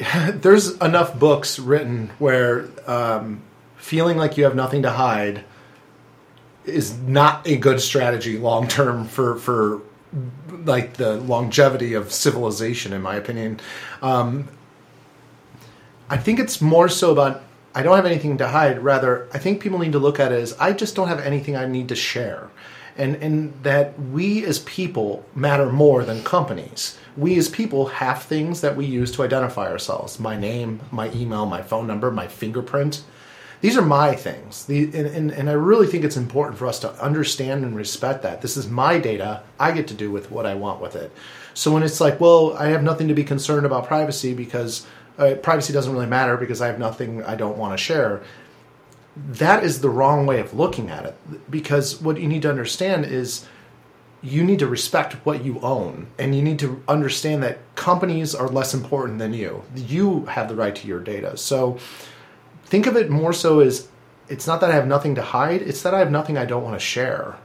there's 0.32 0.76
enough 0.78 1.16
books 1.16 1.60
written 1.60 2.10
where 2.18 2.68
um, 2.88 3.42
feeling 3.76 4.16
like 4.16 4.36
you 4.36 4.42
have 4.42 4.56
nothing 4.56 4.82
to 4.82 4.90
hide 4.90 5.44
is 6.64 6.98
not 6.98 7.46
a 7.46 7.56
good 7.58 7.80
strategy 7.80 8.38
long 8.38 8.66
term 8.66 9.06
for 9.06 9.36
for 9.36 9.82
like 10.64 10.94
the 10.94 11.14
longevity 11.14 11.94
of 11.94 12.12
civilization, 12.12 12.92
in 12.92 13.02
my 13.02 13.14
opinion. 13.14 13.60
Um, 14.02 14.48
I 16.10 16.16
think 16.16 16.40
it's 16.40 16.60
more 16.60 16.88
so 16.88 17.12
about 17.12 17.44
I 17.78 17.82
don't 17.84 17.94
have 17.94 18.06
anything 18.06 18.38
to 18.38 18.48
hide. 18.48 18.82
Rather, 18.82 19.28
I 19.32 19.38
think 19.38 19.62
people 19.62 19.78
need 19.78 19.92
to 19.92 20.00
look 20.00 20.18
at 20.18 20.32
it 20.32 20.40
as 20.40 20.52
I 20.58 20.72
just 20.72 20.96
don't 20.96 21.06
have 21.06 21.20
anything 21.20 21.54
I 21.54 21.64
need 21.66 21.88
to 21.90 21.94
share. 21.94 22.50
And, 22.96 23.14
and 23.22 23.62
that 23.62 23.96
we 23.96 24.44
as 24.44 24.58
people 24.58 25.24
matter 25.32 25.70
more 25.70 26.02
than 26.02 26.24
companies. 26.24 26.98
We 27.16 27.38
as 27.38 27.48
people 27.48 27.86
have 27.86 28.24
things 28.24 28.62
that 28.62 28.74
we 28.74 28.84
use 28.84 29.12
to 29.12 29.22
identify 29.22 29.70
ourselves 29.70 30.18
my 30.18 30.36
name, 30.36 30.80
my 30.90 31.12
email, 31.12 31.46
my 31.46 31.62
phone 31.62 31.86
number, 31.86 32.10
my 32.10 32.26
fingerprint. 32.26 33.04
These 33.60 33.76
are 33.76 33.82
my 33.82 34.16
things. 34.16 34.64
The, 34.64 34.86
and, 34.86 35.06
and, 35.06 35.30
and 35.30 35.48
I 35.48 35.52
really 35.52 35.86
think 35.86 36.02
it's 36.02 36.16
important 36.16 36.58
for 36.58 36.66
us 36.66 36.80
to 36.80 36.92
understand 37.00 37.64
and 37.64 37.76
respect 37.76 38.24
that. 38.24 38.42
This 38.42 38.56
is 38.56 38.66
my 38.68 38.98
data. 38.98 39.44
I 39.60 39.70
get 39.70 39.86
to 39.88 39.94
do 39.94 40.10
with 40.10 40.32
what 40.32 40.46
I 40.46 40.54
want 40.56 40.80
with 40.80 40.96
it. 40.96 41.12
So 41.54 41.72
when 41.72 41.84
it's 41.84 42.00
like, 42.00 42.20
well, 42.20 42.56
I 42.56 42.70
have 42.70 42.82
nothing 42.82 43.06
to 43.06 43.14
be 43.14 43.24
concerned 43.24 43.66
about 43.66 43.86
privacy 43.86 44.34
because 44.34 44.84
uh, 45.18 45.34
privacy 45.36 45.72
doesn't 45.72 45.92
really 45.92 46.06
matter 46.06 46.36
because 46.36 46.60
I 46.60 46.66
have 46.68 46.78
nothing 46.78 47.24
I 47.24 47.34
don't 47.34 47.58
want 47.58 47.72
to 47.76 47.82
share. 47.82 48.22
That 49.16 49.64
is 49.64 49.80
the 49.80 49.90
wrong 49.90 50.26
way 50.26 50.40
of 50.40 50.54
looking 50.54 50.90
at 50.90 51.04
it. 51.04 51.50
Because 51.50 52.00
what 52.00 52.20
you 52.20 52.28
need 52.28 52.42
to 52.42 52.50
understand 52.50 53.04
is 53.04 53.46
you 54.22 54.44
need 54.44 54.58
to 54.58 54.66
respect 54.66 55.14
what 55.24 55.44
you 55.44 55.60
own 55.60 56.08
and 56.18 56.34
you 56.34 56.42
need 56.42 56.58
to 56.58 56.82
understand 56.88 57.42
that 57.42 57.58
companies 57.74 58.34
are 58.34 58.48
less 58.48 58.74
important 58.74 59.18
than 59.18 59.32
you. 59.32 59.62
You 59.74 60.26
have 60.26 60.48
the 60.48 60.54
right 60.54 60.74
to 60.74 60.88
your 60.88 61.00
data. 61.00 61.36
So 61.36 61.78
think 62.64 62.86
of 62.86 62.96
it 62.96 63.10
more 63.10 63.32
so 63.32 63.60
as 63.60 63.88
it's 64.28 64.46
not 64.46 64.60
that 64.60 64.70
I 64.70 64.74
have 64.74 64.86
nothing 64.86 65.14
to 65.14 65.22
hide, 65.22 65.62
it's 65.62 65.82
that 65.82 65.94
I 65.94 66.00
have 66.00 66.10
nothing 66.10 66.36
I 66.36 66.44
don't 66.44 66.62
want 66.62 66.74
to 66.74 66.84
share. 66.84 67.36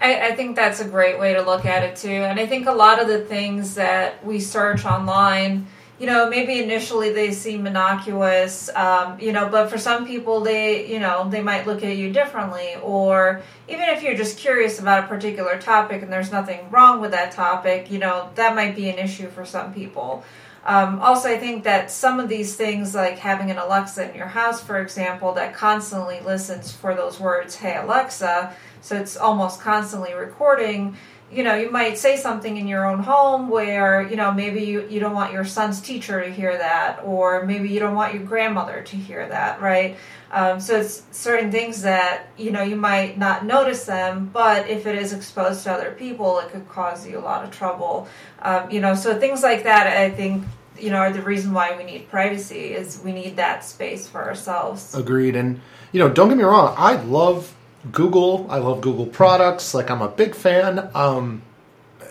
I, 0.00 0.28
I 0.28 0.36
think 0.36 0.56
that's 0.56 0.80
a 0.80 0.84
great 0.84 1.18
way 1.18 1.34
to 1.34 1.42
look 1.42 1.64
at 1.64 1.82
it 1.82 1.96
too. 1.96 2.08
And 2.08 2.38
I 2.38 2.46
think 2.46 2.66
a 2.66 2.72
lot 2.72 3.00
of 3.00 3.08
the 3.08 3.24
things 3.24 3.74
that 3.76 4.24
we 4.24 4.40
search 4.40 4.84
online, 4.84 5.66
you 5.98 6.06
know, 6.06 6.28
maybe 6.28 6.62
initially 6.62 7.10
they 7.10 7.32
seem 7.32 7.66
innocuous, 7.66 8.68
um, 8.74 9.18
you 9.18 9.32
know, 9.32 9.48
but 9.48 9.70
for 9.70 9.78
some 9.78 10.06
people 10.06 10.40
they, 10.40 10.86
you 10.86 11.00
know, 11.00 11.28
they 11.30 11.40
might 11.40 11.66
look 11.66 11.82
at 11.82 11.96
you 11.96 12.12
differently. 12.12 12.74
Or 12.82 13.40
even 13.66 13.88
if 13.88 14.02
you're 14.02 14.16
just 14.16 14.36
curious 14.36 14.78
about 14.78 15.04
a 15.04 15.06
particular 15.06 15.58
topic 15.58 16.02
and 16.02 16.12
there's 16.12 16.30
nothing 16.30 16.68
wrong 16.70 17.00
with 17.00 17.12
that 17.12 17.32
topic, 17.32 17.90
you 17.90 17.98
know, 17.98 18.30
that 18.34 18.54
might 18.54 18.76
be 18.76 18.90
an 18.90 18.98
issue 18.98 19.28
for 19.28 19.46
some 19.46 19.72
people. 19.72 20.22
Um, 20.66 20.98
also, 21.00 21.30
I 21.30 21.38
think 21.38 21.62
that 21.62 21.92
some 21.92 22.18
of 22.18 22.28
these 22.28 22.56
things, 22.56 22.92
like 22.92 23.18
having 23.18 23.52
an 23.52 23.56
Alexa 23.56 24.10
in 24.10 24.16
your 24.16 24.26
house, 24.26 24.60
for 24.60 24.80
example, 24.80 25.32
that 25.34 25.54
constantly 25.54 26.18
listens 26.20 26.72
for 26.72 26.92
those 26.92 27.20
words, 27.20 27.54
hey, 27.54 27.76
Alexa, 27.76 28.52
so 28.80 28.96
it's 28.96 29.16
almost 29.16 29.60
constantly 29.60 30.12
recording. 30.12 30.96
You 31.32 31.42
know, 31.42 31.56
you 31.56 31.72
might 31.72 31.98
say 31.98 32.16
something 32.16 32.56
in 32.56 32.68
your 32.68 32.86
own 32.86 33.00
home 33.00 33.48
where, 33.48 34.00
you 34.00 34.14
know, 34.14 34.32
maybe 34.32 34.62
you, 34.62 34.86
you 34.88 35.00
don't 35.00 35.12
want 35.12 35.32
your 35.32 35.44
son's 35.44 35.80
teacher 35.80 36.22
to 36.22 36.30
hear 36.30 36.56
that, 36.56 37.00
or 37.02 37.44
maybe 37.44 37.68
you 37.68 37.80
don't 37.80 37.96
want 37.96 38.14
your 38.14 38.22
grandmother 38.22 38.82
to 38.82 38.96
hear 38.96 39.28
that, 39.28 39.60
right? 39.60 39.96
Um, 40.30 40.60
so 40.60 40.78
it's 40.80 41.02
certain 41.10 41.50
things 41.50 41.82
that, 41.82 42.28
you 42.36 42.52
know, 42.52 42.62
you 42.62 42.76
might 42.76 43.18
not 43.18 43.44
notice 43.44 43.84
them, 43.84 44.30
but 44.32 44.68
if 44.68 44.86
it 44.86 44.96
is 44.96 45.12
exposed 45.12 45.64
to 45.64 45.72
other 45.72 45.90
people, 45.98 46.38
it 46.38 46.50
could 46.50 46.68
cause 46.68 47.04
you 47.04 47.18
a 47.18 47.20
lot 47.20 47.44
of 47.44 47.50
trouble. 47.50 48.06
Um, 48.42 48.70
you 48.70 48.80
know, 48.80 48.94
so 48.94 49.18
things 49.18 49.42
like 49.42 49.64
that, 49.64 49.88
I 49.88 50.10
think, 50.10 50.44
you 50.78 50.90
know, 50.90 50.98
are 50.98 51.12
the 51.12 51.22
reason 51.22 51.52
why 51.52 51.76
we 51.76 51.82
need 51.82 52.08
privacy 52.08 52.74
is 52.74 53.00
we 53.04 53.10
need 53.10 53.34
that 53.36 53.64
space 53.64 54.06
for 54.06 54.22
ourselves. 54.22 54.94
Agreed. 54.94 55.34
And, 55.34 55.60
you 55.90 55.98
know, 55.98 56.08
don't 56.08 56.28
get 56.28 56.36
me 56.36 56.44
wrong, 56.44 56.72
I 56.78 57.02
love 57.02 57.52
Google. 57.92 58.46
I 58.50 58.58
love 58.58 58.80
Google 58.80 59.06
products. 59.06 59.74
Like, 59.74 59.90
I'm 59.90 60.02
a 60.02 60.08
big 60.08 60.34
fan. 60.34 60.90
Um, 60.94 61.42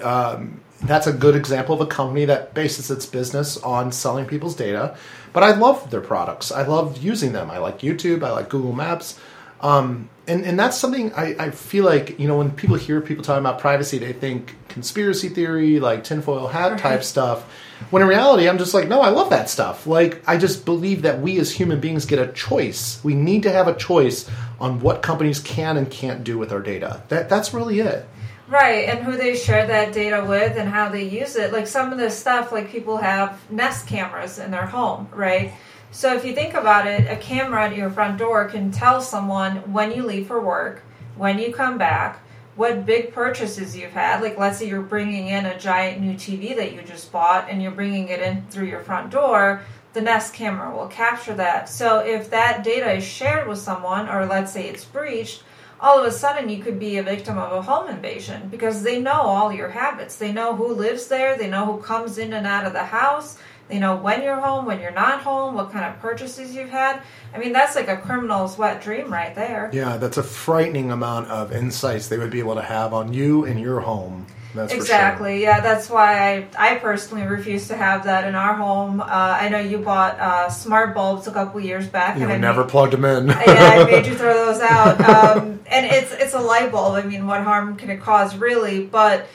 um, 0.02 0.62
that's 0.82 1.08
a 1.08 1.14
good 1.14 1.36
example 1.36 1.76
of 1.76 1.82
a 1.82 1.86
company 1.86 2.26
that 2.26 2.54
bases 2.54 2.92
its 2.92 3.06
business 3.06 3.58
on 3.58 3.92
selling 3.92 4.26
people's 4.26 4.56
data. 4.56 4.98
But 5.34 5.44
I 5.44 5.52
love 5.52 5.90
their 5.90 6.02
products. 6.02 6.52
I 6.52 6.66
love 6.66 7.04
using 7.04 7.34
them. 7.34 7.50
I 7.50 7.58
like 7.58 7.80
YouTube. 7.80 8.24
I 8.24 8.32
like 8.32 8.50
Google 8.50 8.74
Maps. 8.74 9.20
Um, 9.62 10.10
and, 10.28 10.46
and 10.46 10.60
that's 10.60 10.78
something 10.78 11.14
I, 11.14 11.36
I 11.40 11.52
feel 11.52 11.86
like, 11.86 12.20
you 12.20 12.28
know, 12.28 12.38
when 12.38 12.52
people 12.52 12.76
hear 12.76 13.00
people 13.02 13.24
talking 13.24 13.40
about 13.40 13.60
privacy, 13.60 13.98
they 13.98 14.14
think 14.14 14.56
conspiracy 14.70 15.30
theory, 15.30 15.80
like 15.80 16.04
tinfoil 16.04 16.48
hat 16.48 16.78
type 16.80 17.04
stuff. 17.04 17.44
When 17.90 18.02
in 18.02 18.08
reality, 18.08 18.48
I'm 18.48 18.58
just 18.58 18.74
like, 18.74 18.88
no, 18.88 19.02
I 19.02 19.10
love 19.10 19.30
that 19.30 19.50
stuff. 19.50 19.88
Like, 19.88 20.22
I 20.28 20.38
just 20.38 20.66
believe 20.66 21.04
that 21.04 21.20
we 21.20 21.40
as 21.40 21.52
human 21.52 21.80
beings 21.80 22.06
get 22.06 22.20
a 22.20 22.32
choice. 22.32 23.04
We 23.04 23.16
need 23.16 23.44
to 23.44 23.52
have 23.52 23.68
a 23.68 23.76
choice 23.76 24.30
on 24.60 24.80
what 24.80 25.02
companies 25.02 25.40
can 25.40 25.78
and 25.78 25.90
can't 25.90 26.24
do 26.24 26.38
with 26.38 26.52
our 26.52 26.62
data. 26.62 27.04
That, 27.10 27.30
that's 27.30 27.54
really 27.54 27.80
it. 27.80 28.08
Right, 28.48 28.88
and 28.88 29.04
who 29.04 29.18
they 29.18 29.36
share 29.36 29.66
that 29.66 29.92
data 29.92 30.24
with 30.24 30.56
and 30.56 30.70
how 30.70 30.90
they 30.90 31.04
use 31.04 31.36
it. 31.36 31.52
Like 31.52 31.66
some 31.66 31.92
of 31.92 31.98
the 31.98 32.12
stuff, 32.12 32.52
like 32.52 32.70
people 32.70 32.98
have 32.98 33.40
Nest 33.52 33.88
cameras 33.88 34.38
in 34.38 34.52
their 34.52 34.68
home, 34.68 35.10
right? 35.12 35.54
So 35.90 36.14
if 36.14 36.26
you 36.26 36.36
think 36.36 36.54
about 36.54 36.86
it, 36.86 37.10
a 37.10 37.16
camera 37.16 37.66
at 37.66 37.76
your 37.76 37.90
front 37.90 38.20
door 38.20 38.46
can 38.46 38.70
tell 38.70 39.02
someone 39.02 39.72
when 39.72 39.92
you 39.94 40.04
leave 40.04 40.28
for 40.28 40.40
work, 40.40 40.84
when 41.16 41.40
you 41.40 41.54
come 41.54 41.78
back, 41.78 42.20
what 42.56 42.86
big 42.86 43.14
purchases 43.14 43.76
you've 43.76 43.92
had. 43.92 44.22
Like 44.22 44.38
let's 44.38 44.60
say 44.60 44.68
you're 44.68 44.82
bringing 44.82 45.28
in 45.28 45.46
a 45.46 45.58
giant 45.58 46.02
new 46.02 46.14
TV 46.14 46.56
that 46.56 46.74
you 46.74 46.82
just 46.84 47.12
bought 47.12 47.50
and 47.50 47.62
you're 47.62 47.72
bringing 47.72 48.10
it 48.10 48.22
in 48.22 48.46
through 48.50 48.68
your 48.68 48.82
front 48.82 49.10
door, 49.10 49.62
the 49.96 50.02
Nest 50.02 50.34
camera 50.34 50.76
will 50.76 50.88
capture 50.88 51.34
that. 51.36 51.70
So 51.70 52.00
if 52.00 52.30
that 52.30 52.64
data 52.64 52.92
is 52.92 53.04
shared 53.04 53.48
with 53.48 53.58
someone, 53.58 54.10
or 54.10 54.26
let's 54.26 54.52
say 54.52 54.68
it's 54.68 54.84
breached, 54.84 55.42
all 55.80 56.00
of 56.00 56.06
a 56.06 56.12
sudden 56.12 56.50
you 56.50 56.62
could 56.62 56.78
be 56.78 56.98
a 56.98 57.04
victim 57.04 57.38
of 57.38 57.54
a 57.54 57.62
home 57.62 57.90
invasion 57.90 58.50
because 58.50 58.84
they 58.84 59.02
know 59.02 59.22
all 59.22 59.54
your 59.54 59.70
habits. 59.70 60.18
They 60.18 60.34
know 60.34 60.54
who 60.54 60.74
lives 60.74 61.08
there, 61.08 61.38
they 61.38 61.50
know 61.50 61.66
who 61.66 61.82
comes 61.82 62.18
in 62.18 62.34
and 62.34 62.46
out 62.46 62.66
of 62.66 62.74
the 62.74 62.84
house, 62.84 63.38
they 63.70 63.80
know 63.80 63.96
when 63.96 64.22
you're 64.22 64.40
home, 64.40 64.66
when 64.66 64.82
you're 64.82 64.92
not 64.92 65.22
home, 65.22 65.56
what 65.56 65.72
kind 65.72 65.86
of 65.86 66.00
purchases 66.02 66.54
you've 66.54 66.70
had. 66.70 67.02
I 67.34 67.40
mean, 67.40 67.54
that's 67.54 67.76
like 67.76 67.88
a 67.88 67.98
criminal's 67.98 68.58
wet 68.58 68.82
dream 68.82 69.12
right 69.12 69.34
there. 69.34 69.72
Yeah, 69.74 69.96
that's 69.96 70.18
a 70.18 70.24
frightening 70.24 70.92
amount 70.92 71.30
of 71.30 71.52
insights 71.54 72.10
they 72.10 72.18
would 72.18 72.32
be 72.32 72.40
able 72.40 72.56
to 72.56 72.62
have 72.62 72.94
on 72.94 73.14
you 73.14 73.46
and 73.46 73.60
your 73.60 73.80
home. 73.80 74.28
That's 74.56 74.72
for 74.72 74.78
sure. 74.78 74.84
exactly. 74.86 75.42
Yeah, 75.44 75.60
that's 75.60 75.90
why 75.90 76.48
I, 76.58 76.72
I 76.72 76.76
personally 76.76 77.26
refuse 77.28 77.68
to 77.68 77.76
have 77.78 78.06
that 78.06 78.28
in 78.28 78.34
our 78.36 78.56
home. 78.56 79.02
Uh, 79.02 79.06
I 79.10 79.50
know 79.50 79.60
you 79.60 79.78
bought 79.78 80.20
uh, 80.20 80.50
smart 80.50 80.96
bulbs 80.96 81.28
a 81.28 81.32
couple 81.32 81.60
years 81.62 81.88
back, 81.88 82.18
You 82.18 82.24
and 82.24 82.34
I 82.34 82.38
never 82.38 82.62
made, 82.64 82.70
plugged 82.72 82.94
them 82.94 83.06
in. 83.06 83.28
yeah, 83.28 83.36
I 83.38 83.84
made 83.84 84.06
you 84.08 84.16
throw 84.16 84.34
those 84.34 84.62
out. 84.62 85.00
Um, 85.02 85.60
and 85.68 85.86
it's 85.86 86.12
it's 86.14 86.34
a 86.34 86.40
light 86.40 86.72
bulb. 86.72 86.96
I 86.96 87.04
mean, 87.08 87.28
what 87.28 87.42
harm 87.42 87.76
can 87.76 87.90
it 87.90 88.02
cause, 88.02 88.36
really? 88.36 88.86
But 88.86 89.28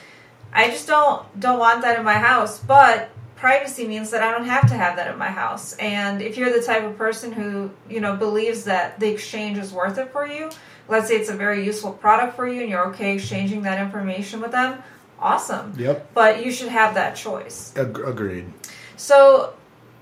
I 0.53 0.69
just 0.69 0.87
don't 0.87 1.23
don't 1.39 1.59
want 1.59 1.83
that 1.83 1.97
in 1.97 2.03
my 2.03 2.15
house. 2.15 2.59
But 2.59 3.09
privacy 3.35 3.87
means 3.87 4.11
that 4.11 4.21
I 4.21 4.31
don't 4.31 4.45
have 4.45 4.67
to 4.69 4.75
have 4.75 4.97
that 4.97 5.11
in 5.11 5.17
my 5.17 5.29
house. 5.29 5.73
And 5.77 6.21
if 6.21 6.37
you're 6.37 6.51
the 6.51 6.63
type 6.63 6.83
of 6.83 6.97
person 6.97 7.31
who 7.31 7.71
you 7.89 7.99
know 8.01 8.15
believes 8.15 8.65
that 8.65 8.99
the 8.99 9.09
exchange 9.09 9.57
is 9.57 9.71
worth 9.73 9.97
it 9.97 10.11
for 10.11 10.25
you, 10.27 10.49
let's 10.87 11.07
say 11.07 11.15
it's 11.15 11.29
a 11.29 11.35
very 11.35 11.65
useful 11.65 11.91
product 11.93 12.35
for 12.35 12.47
you, 12.47 12.61
and 12.61 12.69
you're 12.69 12.87
okay 12.89 13.13
exchanging 13.15 13.61
that 13.63 13.79
information 13.81 14.41
with 14.41 14.51
them, 14.51 14.81
awesome. 15.21 15.73
Yep. 15.77 16.13
But 16.13 16.45
you 16.45 16.51
should 16.51 16.69
have 16.69 16.95
that 16.95 17.15
choice. 17.15 17.73
Ag- 17.77 17.99
agreed. 17.99 18.51
So 18.97 19.53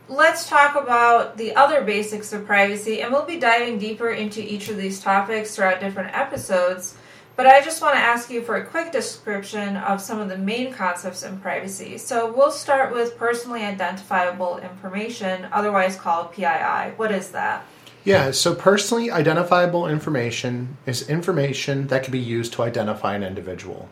let's 0.07 0.49
talk 0.49 0.75
about 0.75 1.37
the 1.37 1.55
other 1.55 1.83
basics 1.83 2.33
of 2.33 2.45
privacy, 2.45 3.01
and 3.01 3.11
we'll 3.11 3.25
be 3.25 3.39
diving 3.39 3.77
deeper 3.77 4.09
into 4.09 4.41
each 4.41 4.69
of 4.69 4.77
these 4.77 4.99
topics 4.99 5.55
throughout 5.55 5.79
different 5.79 6.17
episodes. 6.17 6.95
But 7.35 7.47
I 7.47 7.61
just 7.61 7.81
want 7.81 7.93
to 7.93 8.01
ask 8.01 8.29
you 8.29 8.41
for 8.41 8.57
a 8.57 8.65
quick 8.65 8.91
description 8.91 9.77
of 9.77 10.01
some 10.01 10.19
of 10.19 10.27
the 10.27 10.37
main 10.37 10.73
concepts 10.73 11.23
in 11.23 11.39
privacy. 11.39 11.97
So 11.97 12.29
we'll 12.33 12.51
start 12.51 12.93
with 12.93 13.17
personally 13.17 13.61
identifiable 13.61 14.57
information, 14.57 15.47
otherwise 15.53 15.95
called 15.95 16.33
PII. 16.33 16.95
What 16.97 17.13
is 17.13 17.31
that? 17.31 17.65
Yeah, 18.09 18.31
so 18.31 18.55
personally 18.55 19.11
identifiable 19.11 19.87
information 19.87 20.77
is 20.87 21.07
information 21.07 21.87
that 21.87 22.03
can 22.03 22.11
be 22.11 22.19
used 22.19 22.53
to 22.53 22.63
identify 22.63 23.13
an 23.13 23.21
individual. 23.21 23.87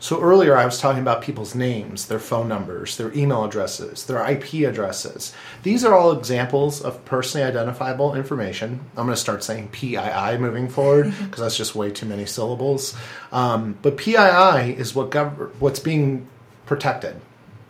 So 0.00 0.20
earlier 0.20 0.56
I 0.56 0.64
was 0.64 0.80
talking 0.80 1.02
about 1.02 1.22
people's 1.22 1.54
names, 1.54 2.08
their 2.08 2.18
phone 2.18 2.48
numbers, 2.48 2.96
their 2.96 3.12
email 3.14 3.44
addresses, 3.44 4.06
their 4.06 4.28
IP 4.28 4.66
addresses. 4.68 5.32
These 5.62 5.84
are 5.84 5.94
all 5.94 6.10
examples 6.10 6.80
of 6.80 7.04
personally 7.04 7.46
identifiable 7.46 8.16
information. 8.16 8.80
I'm 8.96 9.04
going 9.06 9.14
to 9.14 9.16
start 9.16 9.44
saying 9.44 9.68
PII 9.68 10.38
moving 10.38 10.68
forward 10.68 11.14
because 11.22 11.40
that's 11.40 11.56
just 11.56 11.76
way 11.76 11.92
too 11.92 12.06
many 12.06 12.26
syllables. 12.26 12.96
Um, 13.30 13.78
but 13.82 13.98
PII 13.98 14.72
is 14.72 14.94
what 14.94 15.10
gov- 15.10 15.52
what's 15.60 15.80
being 15.80 16.26
protected 16.66 17.20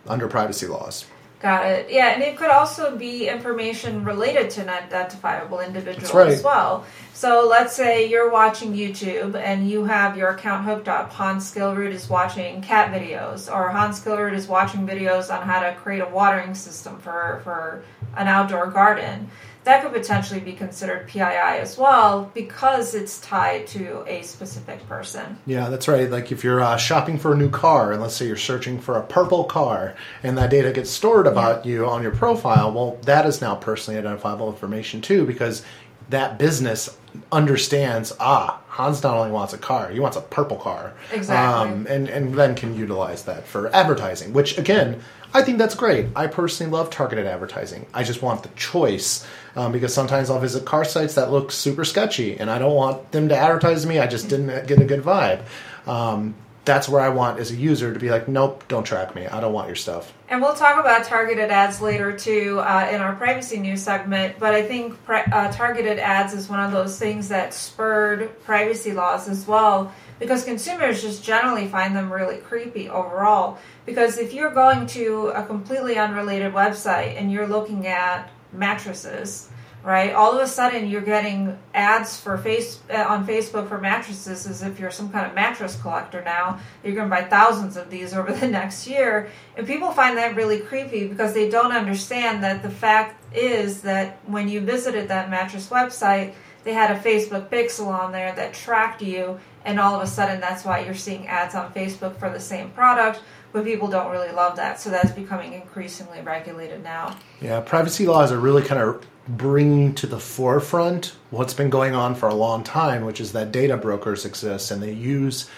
under 0.07 0.27
privacy 0.27 0.67
laws. 0.67 1.05
Got 1.41 1.65
it. 1.65 1.89
Yeah, 1.89 2.09
and 2.09 2.21
it 2.21 2.37
could 2.37 2.51
also 2.51 2.95
be 2.95 3.27
information 3.27 4.03
related 4.03 4.51
to 4.51 4.61
an 4.61 4.69
identifiable 4.69 5.59
individual 5.59 6.19
right. 6.19 6.31
as 6.31 6.43
well. 6.43 6.85
So 7.13 7.47
let's 7.49 7.75
say 7.75 8.07
you're 8.07 8.29
watching 8.29 8.73
YouTube 8.73 9.35
and 9.35 9.67
you 9.67 9.83
have 9.85 10.15
your 10.15 10.29
account 10.29 10.65
hooked 10.65 10.87
up. 10.87 11.11
Hans 11.11 11.51
Skillrud 11.51 11.91
is 11.91 12.07
watching 12.07 12.61
cat 12.61 12.93
videos, 12.93 13.51
or 13.51 13.69
Hans 13.69 13.99
Skillrud 13.99 14.33
is 14.33 14.47
watching 14.47 14.85
videos 14.85 15.35
on 15.35 15.47
how 15.47 15.61
to 15.61 15.73
create 15.75 16.01
a 16.01 16.07
watering 16.07 16.53
system 16.53 16.99
for, 16.99 17.41
for 17.43 17.83
an 18.17 18.27
outdoor 18.27 18.67
garden. 18.67 19.29
That 19.63 19.83
could 19.83 19.93
potentially 19.93 20.39
be 20.39 20.53
considered 20.53 21.07
PII 21.07 21.21
as 21.21 21.77
well 21.77 22.31
because 22.33 22.95
it's 22.95 23.19
tied 23.21 23.67
to 23.67 24.03
a 24.07 24.23
specific 24.23 24.87
person. 24.87 25.37
Yeah, 25.45 25.69
that's 25.69 25.87
right. 25.87 26.09
Like 26.09 26.31
if 26.31 26.43
you're 26.43 26.61
uh, 26.61 26.77
shopping 26.77 27.19
for 27.19 27.33
a 27.33 27.37
new 27.37 27.49
car, 27.49 27.91
and 27.91 28.01
let's 28.01 28.15
say 28.15 28.25
you're 28.25 28.37
searching 28.37 28.79
for 28.79 28.97
a 28.97 29.03
purple 29.03 29.43
car, 29.43 29.95
and 30.23 30.37
that 30.37 30.49
data 30.49 30.71
gets 30.71 30.89
stored 30.89 31.27
about 31.27 31.65
you 31.65 31.85
on 31.85 32.01
your 32.01 32.11
profile, 32.11 32.71
well, 32.71 32.97
that 33.03 33.25
is 33.27 33.39
now 33.39 33.53
personally 33.55 33.99
identifiable 33.99 34.49
information 34.49 34.99
too, 34.99 35.25
because 35.25 35.63
that 36.09 36.37
business 36.39 36.97
understands 37.31 38.13
ah 38.19 38.59
Hans 38.67 39.03
not 39.03 39.17
only 39.17 39.31
wants 39.31 39.53
a 39.53 39.57
car, 39.57 39.89
he 39.89 39.99
wants 39.99 40.15
a 40.17 40.21
purple 40.21 40.57
car, 40.57 40.93
Exactly. 41.11 41.71
um, 41.71 41.85
and 41.89 42.07
and 42.09 42.33
then 42.33 42.55
can 42.55 42.73
utilize 42.73 43.23
that 43.25 43.45
for 43.45 43.73
advertising. 43.75 44.31
Which 44.33 44.57
again, 44.57 45.01
I 45.33 45.41
think 45.41 45.57
that's 45.57 45.75
great. 45.75 46.07
I 46.15 46.27
personally 46.27 46.71
love 46.71 46.89
targeted 46.89 47.25
advertising. 47.25 47.85
I 47.93 48.03
just 48.03 48.21
want 48.21 48.43
the 48.43 48.49
choice 48.49 49.25
um, 49.55 49.71
because 49.71 49.93
sometimes 49.93 50.29
I'll 50.29 50.39
visit 50.39 50.65
car 50.65 50.85
sites 50.85 51.15
that 51.15 51.31
look 51.31 51.51
super 51.51 51.83
sketchy, 51.83 52.37
and 52.37 52.49
I 52.49 52.59
don't 52.59 52.75
want 52.75 53.11
them 53.11 53.29
to 53.29 53.37
advertise 53.37 53.83
to 53.83 53.87
me. 53.87 53.99
I 53.99 54.07
just 54.07 54.29
didn't 54.29 54.67
get 54.67 54.79
a 54.79 54.85
good 54.85 55.01
vibe. 55.01 55.43
Um, 55.87 56.35
that's 56.63 56.87
where 56.87 57.01
I 57.01 57.09
want 57.09 57.39
as 57.39 57.51
a 57.51 57.55
user 57.55 57.91
to 57.91 57.99
be 57.99 58.11
like, 58.11 58.27
nope, 58.27 58.63
don't 58.67 58.83
track 58.83 59.15
me. 59.15 59.25
I 59.25 59.41
don't 59.41 59.53
want 59.53 59.67
your 59.67 59.75
stuff. 59.75 60.13
And 60.29 60.41
we'll 60.41 60.53
talk 60.53 60.79
about 60.79 61.05
targeted 61.05 61.49
ads 61.49 61.81
later 61.81 62.15
too 62.15 62.59
uh, 62.59 62.87
in 62.91 63.01
our 63.01 63.15
privacy 63.15 63.57
news 63.57 63.81
segment. 63.81 64.37
But 64.37 64.53
I 64.53 64.61
think 64.61 65.03
pri- 65.03 65.25
uh, 65.31 65.51
targeted 65.51 65.97
ads 65.97 66.33
is 66.33 66.49
one 66.49 66.59
of 66.59 66.71
those 66.71 66.99
things 66.99 67.29
that 67.29 67.53
spurred 67.53 68.43
privacy 68.43 68.91
laws 68.91 69.27
as 69.27 69.47
well 69.47 69.91
because 70.19 70.45
consumers 70.45 71.01
just 71.01 71.23
generally 71.23 71.67
find 71.67 71.95
them 71.95 72.13
really 72.13 72.37
creepy 72.37 72.87
overall. 72.87 73.57
Because 73.87 74.19
if 74.19 74.31
you're 74.31 74.53
going 74.53 74.85
to 74.87 75.29
a 75.29 75.43
completely 75.43 75.97
unrelated 75.97 76.53
website 76.53 77.19
and 77.19 77.31
you're 77.31 77.47
looking 77.47 77.87
at 77.87 78.29
mattresses, 78.53 79.49
right? 79.83 80.13
All 80.13 80.33
of 80.33 80.41
a 80.41 80.47
sudden, 80.47 80.89
you're 80.89 81.01
getting 81.01 81.57
ads 81.73 82.19
for 82.19 82.37
face 82.37 82.79
uh, 82.89 83.05
on 83.07 83.25
Facebook 83.25 83.67
for 83.67 83.79
mattresses 83.79 84.45
as 84.45 84.61
if 84.61 84.79
you're 84.79 84.91
some 84.91 85.11
kind 85.11 85.25
of 85.25 85.33
mattress 85.33 85.79
collector. 85.81 86.21
Now 86.23 86.59
you're 86.83 86.95
going 86.95 87.09
to 87.09 87.15
buy 87.15 87.23
thousands 87.23 87.77
of 87.77 87.89
these 87.89 88.13
over 88.17 88.31
the 88.31 88.47
next 88.47 88.87
year, 88.87 89.29
and 89.55 89.65
people 89.65 89.91
find 89.91 90.17
that 90.17 90.35
really 90.35 90.59
creepy 90.59 91.07
because 91.07 91.33
they 91.33 91.49
don't 91.49 91.71
understand 91.71 92.43
that 92.43 92.63
the 92.63 92.69
fact 92.69 93.35
is 93.35 93.81
that 93.81 94.19
when 94.25 94.47
you 94.49 94.61
visited 94.61 95.07
that 95.07 95.29
mattress 95.29 95.69
website, 95.69 96.33
they 96.63 96.73
had 96.73 96.91
a 96.91 96.99
Facebook 96.99 97.49
pixel 97.49 97.87
on 97.87 98.11
there 98.11 98.33
that 98.35 98.53
tracked 98.53 99.01
you, 99.01 99.39
and 99.65 99.79
all 99.79 99.95
of 99.95 100.01
a 100.01 100.07
sudden, 100.07 100.39
that's 100.39 100.63
why 100.63 100.83
you're 100.83 100.93
seeing 100.93 101.27
ads 101.27 101.55
on 101.55 101.73
Facebook 101.73 102.17
for 102.17 102.29
the 102.29 102.39
same 102.39 102.69
product. 102.71 103.21
But 103.51 103.65
people 103.65 103.87
don't 103.87 104.11
really 104.11 104.31
love 104.31 104.55
that, 104.55 104.79
so 104.79 104.89
that's 104.89 105.11
becoming 105.11 105.53
increasingly 105.53 106.21
regulated 106.21 106.83
now. 106.83 107.17
Yeah, 107.41 107.59
privacy 107.59 108.07
laws 108.07 108.31
are 108.31 108.39
really 108.39 108.63
kind 108.63 108.81
of 108.81 109.05
bringing 109.27 109.93
to 109.95 110.07
the 110.07 110.19
forefront 110.19 111.15
what's 111.29 111.53
been 111.53 111.69
going 111.69 111.93
on 111.93 112.15
for 112.15 112.29
a 112.29 112.33
long 112.33 112.63
time, 112.63 113.05
which 113.05 113.21
is 113.21 113.33
that 113.33 113.51
data 113.51 113.77
brokers 113.77 114.25
exist 114.25 114.71
and 114.71 114.81
they 114.81 114.93
use 114.93 115.49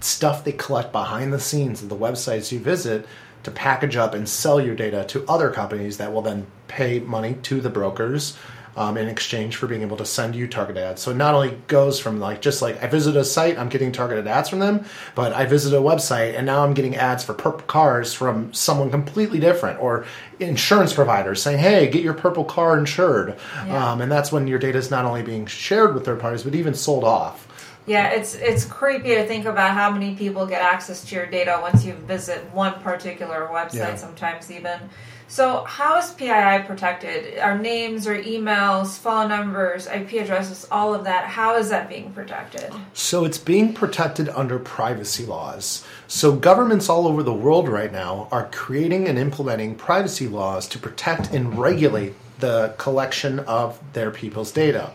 stuff 0.00 0.44
they 0.44 0.52
collect 0.52 0.92
behind 0.92 1.32
the 1.32 1.40
scenes 1.40 1.82
of 1.82 1.88
the 1.88 1.96
websites 1.96 2.50
you 2.50 2.58
visit 2.58 3.06
to 3.42 3.50
package 3.50 3.96
up 3.96 4.14
and 4.14 4.28
sell 4.28 4.60
your 4.60 4.74
data 4.74 5.04
to 5.08 5.24
other 5.28 5.50
companies 5.50 5.98
that 5.98 6.12
will 6.12 6.22
then 6.22 6.46
pay 6.68 7.00
money 7.00 7.34
to 7.42 7.60
the 7.60 7.70
brokers 7.70 8.36
um, 8.76 8.96
in 8.96 9.08
exchange 9.08 9.56
for 9.56 9.66
being 9.66 9.82
able 9.82 9.96
to 9.98 10.06
send 10.06 10.34
you 10.34 10.46
targeted 10.46 10.82
ads. 10.82 11.02
So 11.02 11.10
it 11.10 11.16
not 11.16 11.34
only 11.34 11.58
goes 11.66 12.00
from 12.00 12.20
like 12.20 12.40
just 12.40 12.62
like 12.62 12.82
I 12.82 12.86
visit 12.86 13.16
a 13.16 13.24
site, 13.24 13.58
I'm 13.58 13.68
getting 13.68 13.92
targeted 13.92 14.26
ads 14.26 14.48
from 14.48 14.60
them, 14.60 14.84
but 15.14 15.32
I 15.32 15.44
visit 15.46 15.76
a 15.76 15.80
website 15.80 16.36
and 16.36 16.46
now 16.46 16.64
I'm 16.64 16.74
getting 16.74 16.96
ads 16.96 17.24
for 17.24 17.34
purple 17.34 17.66
cars 17.66 18.14
from 18.14 18.52
someone 18.52 18.90
completely 18.90 19.40
different 19.40 19.80
or 19.80 20.06
insurance 20.40 20.92
providers 20.92 21.42
saying, 21.42 21.58
"Hey, 21.58 21.88
get 21.88 22.02
your 22.02 22.14
purple 22.14 22.44
car 22.44 22.78
insured." 22.78 23.36
Yeah. 23.66 23.92
Um, 23.92 24.00
and 24.00 24.10
that's 24.10 24.32
when 24.32 24.46
your 24.46 24.58
data 24.58 24.78
is 24.78 24.90
not 24.90 25.04
only 25.04 25.22
being 25.22 25.46
shared 25.46 25.94
with 25.94 26.04
third 26.04 26.20
parties, 26.20 26.42
but 26.42 26.54
even 26.54 26.74
sold 26.74 27.04
off. 27.04 27.48
Yeah, 27.84 28.10
it's 28.10 28.34
it's 28.36 28.64
creepy 28.64 29.16
to 29.16 29.26
think 29.26 29.44
about 29.44 29.72
how 29.72 29.90
many 29.90 30.14
people 30.14 30.46
get 30.46 30.62
access 30.62 31.04
to 31.06 31.14
your 31.16 31.26
data 31.26 31.58
once 31.60 31.84
you 31.84 31.94
visit 31.94 32.38
one 32.52 32.74
particular 32.80 33.48
website. 33.50 33.74
Yeah. 33.74 33.94
Sometimes 33.96 34.50
even. 34.50 34.78
So, 35.32 35.64
how 35.64 35.96
is 35.96 36.10
PII 36.10 36.66
protected? 36.66 37.38
Our 37.38 37.56
names, 37.56 38.06
our 38.06 38.18
emails, 38.18 38.98
phone 38.98 39.30
numbers, 39.30 39.86
IP 39.86 40.12
addresses, 40.20 40.68
all 40.70 40.92
of 40.92 41.04
that. 41.04 41.24
How 41.24 41.56
is 41.56 41.70
that 41.70 41.88
being 41.88 42.12
protected? 42.12 42.70
So 42.92 43.24
it's 43.24 43.38
being 43.38 43.72
protected 43.72 44.28
under 44.28 44.58
privacy 44.58 45.24
laws. 45.24 45.86
So 46.06 46.36
governments 46.36 46.90
all 46.90 47.08
over 47.08 47.22
the 47.22 47.32
world 47.32 47.66
right 47.66 47.90
now 47.90 48.28
are 48.30 48.50
creating 48.52 49.08
and 49.08 49.18
implementing 49.18 49.74
privacy 49.74 50.28
laws 50.28 50.68
to 50.68 50.78
protect 50.78 51.32
and 51.32 51.58
regulate 51.58 52.12
the 52.40 52.74
collection 52.76 53.38
of 53.38 53.80
their 53.94 54.10
people's 54.10 54.52
data. 54.52 54.90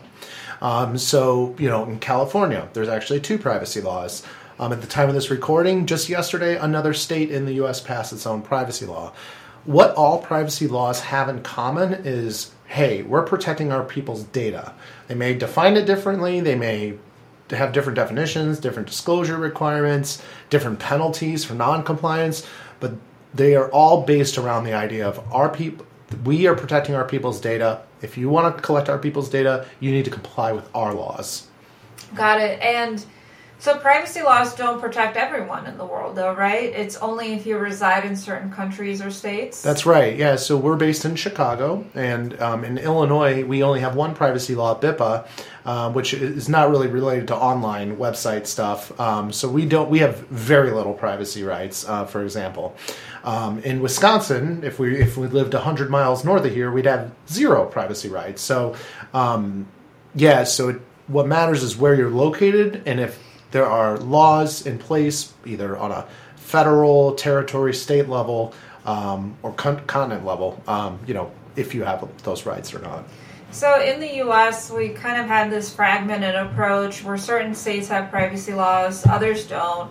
Um, 0.62 0.98
so, 0.98 1.56
you 1.58 1.68
know, 1.68 1.82
in 1.82 1.98
California, 1.98 2.68
there's 2.74 2.88
actually 2.88 3.18
two 3.18 3.38
privacy 3.38 3.80
laws. 3.80 4.22
Um, 4.60 4.72
at 4.72 4.82
the 4.82 4.86
time 4.86 5.08
of 5.08 5.16
this 5.16 5.30
recording, 5.30 5.86
just 5.86 6.08
yesterday, 6.08 6.56
another 6.56 6.94
state 6.94 7.32
in 7.32 7.44
the 7.44 7.54
US 7.54 7.80
passed 7.80 8.12
its 8.12 8.24
own 8.24 8.42
privacy 8.42 8.86
law. 8.86 9.12
What 9.68 9.94
all 9.96 10.20
privacy 10.20 10.66
laws 10.66 11.00
have 11.00 11.28
in 11.28 11.42
common 11.42 11.92
is 12.06 12.52
hey, 12.68 13.02
we're 13.02 13.22
protecting 13.22 13.70
our 13.70 13.84
people's 13.84 14.22
data. 14.22 14.72
They 15.08 15.14
may 15.14 15.34
define 15.34 15.76
it 15.76 15.84
differently, 15.84 16.40
they 16.40 16.54
may 16.54 16.94
have 17.50 17.74
different 17.74 17.96
definitions, 17.96 18.58
different 18.60 18.88
disclosure 18.88 19.36
requirements, 19.36 20.22
different 20.48 20.78
penalties 20.78 21.44
for 21.44 21.52
non-compliance, 21.52 22.46
but 22.80 22.94
they 23.34 23.56
are 23.56 23.70
all 23.70 24.04
based 24.04 24.38
around 24.38 24.64
the 24.64 24.72
idea 24.72 25.06
of 25.06 25.20
our 25.34 25.50
people 25.50 25.84
we 26.24 26.46
are 26.46 26.54
protecting 26.54 26.94
our 26.94 27.06
people's 27.06 27.38
data. 27.38 27.82
If 28.00 28.16
you 28.16 28.30
want 28.30 28.56
to 28.56 28.62
collect 28.62 28.88
our 28.88 28.96
people's 28.96 29.28
data, 29.28 29.66
you 29.80 29.90
need 29.90 30.06
to 30.06 30.10
comply 30.10 30.50
with 30.50 30.66
our 30.74 30.94
laws. 30.94 31.46
Got 32.14 32.40
it. 32.40 32.58
And 32.62 33.04
So 33.60 33.76
privacy 33.76 34.22
laws 34.22 34.54
don't 34.54 34.80
protect 34.80 35.16
everyone 35.16 35.66
in 35.66 35.76
the 35.78 35.84
world, 35.84 36.14
though, 36.14 36.32
right? 36.32 36.72
It's 36.72 36.96
only 36.98 37.32
if 37.32 37.44
you 37.44 37.58
reside 37.58 38.04
in 38.04 38.14
certain 38.14 38.52
countries 38.52 39.02
or 39.02 39.10
states. 39.10 39.62
That's 39.62 39.84
right. 39.84 40.16
Yeah. 40.16 40.36
So 40.36 40.56
we're 40.56 40.76
based 40.76 41.04
in 41.04 41.16
Chicago, 41.16 41.84
and 41.92 42.40
um, 42.40 42.64
in 42.64 42.78
Illinois, 42.78 43.42
we 43.44 43.64
only 43.64 43.80
have 43.80 43.96
one 43.96 44.14
privacy 44.14 44.54
law, 44.54 44.78
BIPA, 44.78 45.26
uh, 45.64 45.90
which 45.90 46.14
is 46.14 46.48
not 46.48 46.70
really 46.70 46.86
related 46.86 47.26
to 47.28 47.36
online 47.36 47.96
website 47.96 48.46
stuff. 48.46 48.98
Um, 49.00 49.32
so 49.32 49.48
we 49.48 49.66
don't. 49.66 49.90
We 49.90 49.98
have 49.98 50.18
very 50.28 50.70
little 50.70 50.94
privacy 50.94 51.42
rights. 51.42 51.86
Uh, 51.88 52.04
for 52.04 52.22
example, 52.22 52.76
um, 53.24 53.58
in 53.60 53.80
Wisconsin, 53.80 54.62
if 54.62 54.78
we 54.78 54.96
if 55.00 55.16
we 55.16 55.26
lived 55.26 55.52
hundred 55.54 55.90
miles 55.90 56.24
north 56.24 56.44
of 56.44 56.52
here, 56.52 56.70
we'd 56.70 56.86
have 56.86 57.10
zero 57.28 57.66
privacy 57.66 58.08
rights. 58.08 58.40
So, 58.40 58.76
um, 59.12 59.66
yeah. 60.14 60.44
So 60.44 60.68
it, 60.68 60.80
what 61.08 61.26
matters 61.26 61.64
is 61.64 61.76
where 61.76 61.96
you're 61.96 62.08
located, 62.08 62.84
and 62.86 63.00
if 63.00 63.27
there 63.50 63.66
are 63.66 63.98
laws 63.98 64.66
in 64.66 64.78
place, 64.78 65.32
either 65.44 65.76
on 65.76 65.92
a 65.92 66.06
federal, 66.36 67.14
territory, 67.14 67.74
state 67.74 68.08
level, 68.08 68.54
um, 68.84 69.36
or 69.42 69.52
con- 69.52 69.84
continent 69.86 70.24
level. 70.24 70.62
Um, 70.66 70.98
you 71.06 71.14
know, 71.14 71.30
if 71.56 71.74
you 71.74 71.84
have 71.84 72.06
those 72.22 72.46
rights 72.46 72.74
or 72.74 72.78
not. 72.78 73.04
So 73.50 73.80
in 73.80 73.98
the 73.98 74.16
U.S., 74.16 74.70
we 74.70 74.90
kind 74.90 75.20
of 75.20 75.26
had 75.26 75.50
this 75.50 75.74
fragmented 75.74 76.34
approach 76.34 77.02
where 77.02 77.16
certain 77.16 77.54
states 77.54 77.88
have 77.88 78.10
privacy 78.10 78.52
laws, 78.52 79.06
others 79.06 79.46
don't. 79.46 79.90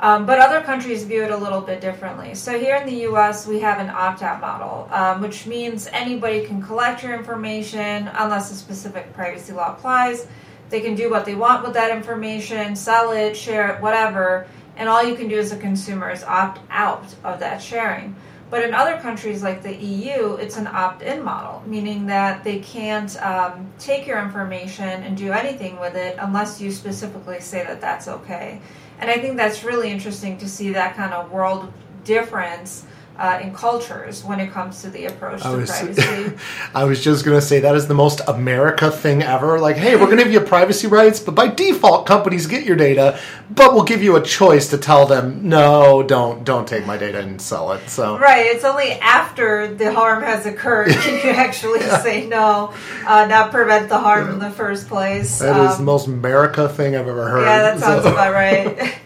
Um, 0.00 0.26
but 0.26 0.38
other 0.38 0.60
countries 0.60 1.04
view 1.04 1.22
it 1.22 1.30
a 1.30 1.36
little 1.36 1.60
bit 1.60 1.80
differently. 1.80 2.34
So 2.34 2.58
here 2.58 2.76
in 2.76 2.86
the 2.86 3.02
U.S., 3.02 3.46
we 3.46 3.60
have 3.60 3.78
an 3.78 3.90
opt-out 3.90 4.40
model, 4.40 4.88
um, 4.90 5.20
which 5.20 5.46
means 5.46 5.86
anybody 5.92 6.44
can 6.44 6.60
collect 6.60 7.02
your 7.02 7.14
information 7.14 8.10
unless 8.14 8.50
a 8.50 8.54
specific 8.54 9.12
privacy 9.12 9.52
law 9.52 9.72
applies. 9.72 10.26
They 10.70 10.80
can 10.80 10.94
do 10.94 11.10
what 11.10 11.24
they 11.24 11.34
want 11.34 11.64
with 11.64 11.74
that 11.74 11.94
information, 11.94 12.74
sell 12.76 13.12
it, 13.12 13.36
share 13.36 13.74
it, 13.74 13.82
whatever, 13.82 14.46
and 14.76 14.88
all 14.88 15.04
you 15.04 15.14
can 15.14 15.28
do 15.28 15.38
as 15.38 15.52
a 15.52 15.56
consumer 15.56 16.10
is 16.10 16.24
opt 16.24 16.60
out 16.70 17.14
of 17.22 17.40
that 17.40 17.62
sharing. 17.62 18.16
But 18.50 18.62
in 18.62 18.74
other 18.74 18.98
countries 18.98 19.42
like 19.42 19.62
the 19.62 19.74
EU, 19.74 20.34
it's 20.34 20.56
an 20.56 20.66
opt 20.66 21.02
in 21.02 21.24
model, 21.24 21.62
meaning 21.66 22.06
that 22.06 22.44
they 22.44 22.60
can't 22.60 23.20
um, 23.22 23.72
take 23.78 24.06
your 24.06 24.22
information 24.22 24.84
and 24.84 25.16
do 25.16 25.32
anything 25.32 25.80
with 25.80 25.96
it 25.96 26.16
unless 26.20 26.60
you 26.60 26.70
specifically 26.70 27.40
say 27.40 27.64
that 27.64 27.80
that's 27.80 28.06
okay. 28.06 28.60
And 29.00 29.10
I 29.10 29.18
think 29.18 29.36
that's 29.36 29.64
really 29.64 29.90
interesting 29.90 30.38
to 30.38 30.48
see 30.48 30.72
that 30.72 30.94
kind 30.94 31.12
of 31.12 31.32
world 31.32 31.72
difference 32.04 32.86
uh, 33.18 33.38
in 33.42 33.54
cultures 33.54 34.24
when 34.24 34.40
it 34.40 34.50
comes 34.50 34.82
to 34.82 34.90
the 34.90 35.04
approach 35.06 35.44
I 35.44 35.52
to 35.52 35.56
was, 35.58 35.70
privacy. 35.70 36.32
I 36.74 36.84
was 36.84 37.02
just 37.02 37.24
going 37.24 37.36
to 37.38 37.40
say 37.40 37.60
that 37.60 37.74
is 37.76 37.86
the 37.86 37.94
most 37.94 38.20
America 38.26 38.90
thing 38.90 39.22
ever. 39.22 39.60
Like, 39.60 39.76
hey, 39.76 39.94
we're 39.94 40.06
going 40.06 40.18
to 40.18 40.24
give 40.24 40.32
you 40.32 40.40
privacy 40.40 40.88
rights, 40.88 41.20
but 41.20 41.34
by 41.36 41.46
default, 41.48 42.06
companies 42.06 42.46
get 42.48 42.64
your 42.64 42.74
data, 42.76 43.18
but 43.50 43.72
we'll 43.72 43.84
give 43.84 44.02
you 44.02 44.16
a 44.16 44.20
choice 44.22 44.68
to 44.70 44.78
tell 44.78 45.06
them, 45.06 45.48
no, 45.48 46.02
don't, 46.02 46.42
don't 46.44 46.66
take 46.66 46.86
my 46.86 46.96
data 46.96 47.20
and 47.20 47.40
sell 47.40 47.72
it. 47.72 47.88
So 47.88 48.18
Right, 48.18 48.46
it's 48.46 48.64
only 48.64 48.92
after 48.94 49.72
the 49.72 49.92
harm 49.92 50.22
has 50.24 50.44
occurred 50.46 50.88
can 50.88 51.14
you 51.24 51.30
actually 51.34 51.80
say 51.80 52.26
no, 52.26 52.74
uh, 53.06 53.26
not 53.26 53.52
prevent 53.52 53.88
the 53.88 53.98
harm 53.98 54.30
in 54.30 54.38
the 54.40 54.50
first 54.50 54.88
place. 54.88 55.38
that 55.38 55.56
is 55.70 55.74
the 55.76 55.78
Um, 55.80 55.84
most 55.84 56.06
America 56.08 56.68
thing 56.68 56.96
I've 56.96 57.06
ever 57.06 57.28
heard. 57.28 57.42
yeah, 57.44 57.62
that 57.62 57.80
sounds 57.80 58.02
So- 58.04 58.12
about 58.12 58.32
right. 58.32 58.94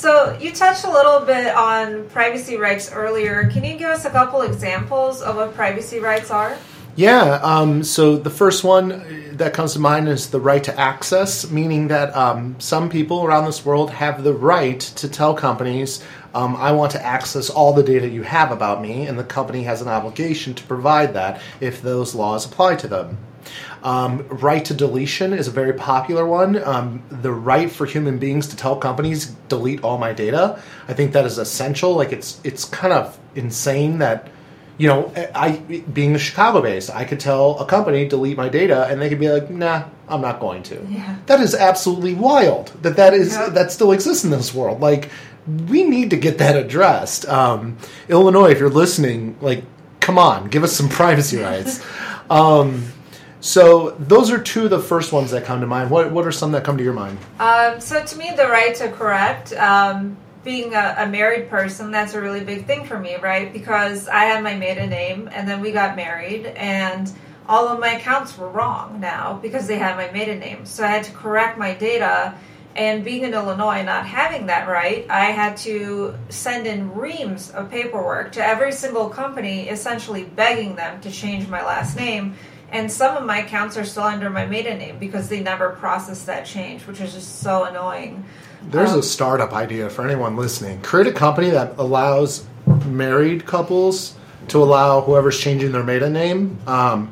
So 0.00 0.34
you 0.40 0.50
touched 0.52 0.84
a 0.84 0.90
little 0.90 1.20
bit 1.26 1.54
on 1.54 2.08
privacy 2.08 2.56
rights 2.56 2.90
earlier. 2.90 3.50
Can 3.50 3.62
you 3.62 3.76
give 3.76 3.90
us 3.90 4.06
a 4.06 4.10
couple 4.10 4.40
examples 4.40 5.20
of 5.20 5.36
what 5.36 5.52
privacy 5.52 5.98
rights 5.98 6.30
are? 6.30 6.56
Yeah. 6.96 7.38
Um, 7.42 7.84
so 7.84 8.16
the 8.16 8.30
first 8.30 8.64
one 8.64 9.36
that 9.36 9.52
comes 9.52 9.74
to 9.74 9.78
mind 9.78 10.08
is 10.08 10.30
the 10.30 10.40
right 10.40 10.64
to 10.64 10.80
access, 10.80 11.50
meaning 11.50 11.88
that 11.88 12.16
um, 12.16 12.58
some 12.58 12.88
people 12.88 13.24
around 13.24 13.44
this 13.44 13.62
world 13.62 13.90
have 13.90 14.24
the 14.24 14.32
right 14.32 14.80
to 14.80 15.06
tell 15.06 15.34
companies, 15.34 16.02
um, 16.32 16.56
I 16.56 16.72
want 16.72 16.92
to 16.92 17.04
access 17.04 17.50
all 17.50 17.74
the 17.74 17.82
data 17.82 18.08
you 18.08 18.22
have 18.22 18.52
about 18.52 18.80
me, 18.80 19.06
and 19.06 19.18
the 19.18 19.24
company 19.24 19.64
has 19.64 19.82
an 19.82 19.88
obligation 19.88 20.54
to 20.54 20.62
provide 20.64 21.12
that 21.12 21.42
if 21.60 21.82
those 21.82 22.14
laws 22.14 22.46
apply 22.46 22.76
to 22.76 22.88
them. 22.88 23.18
Um, 23.82 24.26
right 24.28 24.64
to 24.66 24.74
deletion 24.74 25.32
is 25.32 25.48
a 25.48 25.50
very 25.50 25.72
popular 25.72 26.26
one. 26.26 26.62
Um, 26.62 27.02
the 27.10 27.32
right 27.32 27.70
for 27.70 27.86
human 27.86 28.18
beings 28.18 28.46
to 28.48 28.56
tell 28.56 28.76
companies 28.76 29.26
delete 29.48 29.82
all 29.82 29.98
my 29.98 30.12
data. 30.12 30.62
I 30.88 30.92
think 30.94 31.12
that 31.12 31.24
is 31.24 31.38
essential. 31.38 31.94
Like 31.94 32.12
it's 32.12 32.40
it's 32.44 32.64
kind 32.64 32.92
of 32.92 33.18
insane 33.34 33.98
that 33.98 34.28
you 34.76 34.88
know 34.88 35.12
I 35.34 35.56
being 35.92 36.14
a 36.14 36.18
Chicago 36.18 36.60
based, 36.62 36.90
I 36.90 37.04
could 37.04 37.20
tell 37.20 37.58
a 37.58 37.66
company 37.66 38.06
delete 38.08 38.36
my 38.36 38.48
data, 38.48 38.86
and 38.88 39.00
they 39.00 39.08
could 39.08 39.20
be 39.20 39.28
like, 39.30 39.50
Nah, 39.50 39.84
I'm 40.08 40.20
not 40.20 40.40
going 40.40 40.62
to. 40.64 40.86
Yeah. 40.88 41.16
That 41.26 41.40
is 41.40 41.54
absolutely 41.54 42.14
wild. 42.14 42.68
That 42.82 42.96
that 42.96 43.14
is 43.14 43.32
Yeah. 43.34 43.48
that 43.50 43.72
still 43.72 43.92
exists 43.92 44.24
in 44.24 44.30
this 44.30 44.52
world. 44.54 44.80
Like 44.80 45.10
we 45.68 45.84
need 45.84 46.10
to 46.10 46.16
get 46.16 46.38
that 46.38 46.54
addressed. 46.56 47.26
Um, 47.28 47.78
Illinois, 48.08 48.50
if 48.50 48.58
you're 48.58 48.68
listening, 48.70 49.36
like 49.40 49.64
come 50.00 50.18
on, 50.18 50.48
give 50.48 50.64
us 50.64 50.72
some 50.72 50.88
privacy 51.00 51.38
rights. 51.38 51.82
So 53.40 53.90
those 53.98 54.30
are 54.30 54.40
two 54.40 54.64
of 54.64 54.70
the 54.70 54.78
first 54.78 55.12
ones 55.12 55.30
that 55.30 55.44
come 55.44 55.60
to 55.60 55.66
mind. 55.66 55.90
What 55.90 56.12
what 56.12 56.26
are 56.26 56.32
some 56.32 56.52
that 56.52 56.64
come 56.64 56.76
to 56.76 56.84
your 56.84 56.92
mind? 56.92 57.18
Um, 57.38 57.80
so 57.80 58.04
to 58.04 58.18
me, 58.18 58.30
the 58.36 58.48
right 58.48 58.74
to 58.76 58.90
correct, 58.90 59.52
um, 59.54 60.16
being 60.44 60.74
a, 60.74 60.94
a 60.98 61.06
married 61.06 61.48
person, 61.48 61.90
that's 61.90 62.14
a 62.14 62.20
really 62.20 62.44
big 62.44 62.66
thing 62.66 62.84
for 62.84 62.98
me, 62.98 63.16
right? 63.16 63.52
Because 63.52 64.08
I 64.08 64.24
had 64.24 64.42
my 64.42 64.54
maiden 64.54 64.90
name, 64.90 65.28
and 65.32 65.48
then 65.48 65.60
we 65.60 65.72
got 65.72 65.96
married, 65.96 66.46
and 66.46 67.10
all 67.48 67.68
of 67.68 67.80
my 67.80 67.94
accounts 67.94 68.38
were 68.38 68.48
wrong 68.48 69.00
now 69.00 69.38
because 69.42 69.66
they 69.66 69.76
had 69.76 69.96
my 69.96 70.10
maiden 70.12 70.38
name. 70.38 70.64
So 70.66 70.84
I 70.84 70.88
had 70.88 71.04
to 71.04 71.12
correct 71.12 71.58
my 71.58 71.74
data. 71.74 72.34
And 72.76 73.04
being 73.04 73.24
in 73.24 73.34
Illinois, 73.34 73.82
not 73.82 74.06
having 74.06 74.46
that 74.46 74.68
right, 74.68 75.04
I 75.10 75.32
had 75.32 75.56
to 75.58 76.14
send 76.28 76.68
in 76.68 76.94
reams 76.94 77.50
of 77.50 77.68
paperwork 77.68 78.30
to 78.32 78.46
every 78.46 78.70
single 78.70 79.08
company, 79.08 79.68
essentially 79.68 80.22
begging 80.22 80.76
them 80.76 81.00
to 81.00 81.10
change 81.10 81.48
my 81.48 81.64
last 81.64 81.96
name. 81.96 82.36
And 82.72 82.90
some 82.90 83.16
of 83.16 83.24
my 83.24 83.40
accounts 83.40 83.76
are 83.76 83.84
still 83.84 84.04
under 84.04 84.30
my 84.30 84.46
maiden 84.46 84.78
name 84.78 84.98
because 84.98 85.28
they 85.28 85.40
never 85.40 85.70
processed 85.70 86.26
that 86.26 86.46
change, 86.46 86.86
which 86.86 87.00
is 87.00 87.12
just 87.14 87.40
so 87.40 87.64
annoying. 87.64 88.24
There's 88.70 88.92
Um, 88.92 89.00
a 89.00 89.02
startup 89.02 89.52
idea 89.52 89.90
for 89.90 90.04
anyone 90.04 90.36
listening. 90.36 90.80
Create 90.82 91.06
a 91.08 91.12
company 91.12 91.50
that 91.50 91.74
allows 91.78 92.44
married 92.86 93.46
couples 93.46 94.14
to 94.48 94.62
allow 94.62 95.00
whoever's 95.00 95.38
changing 95.38 95.72
their 95.72 95.82
maiden 95.82 96.12
name 96.12 96.58
um, 96.66 97.10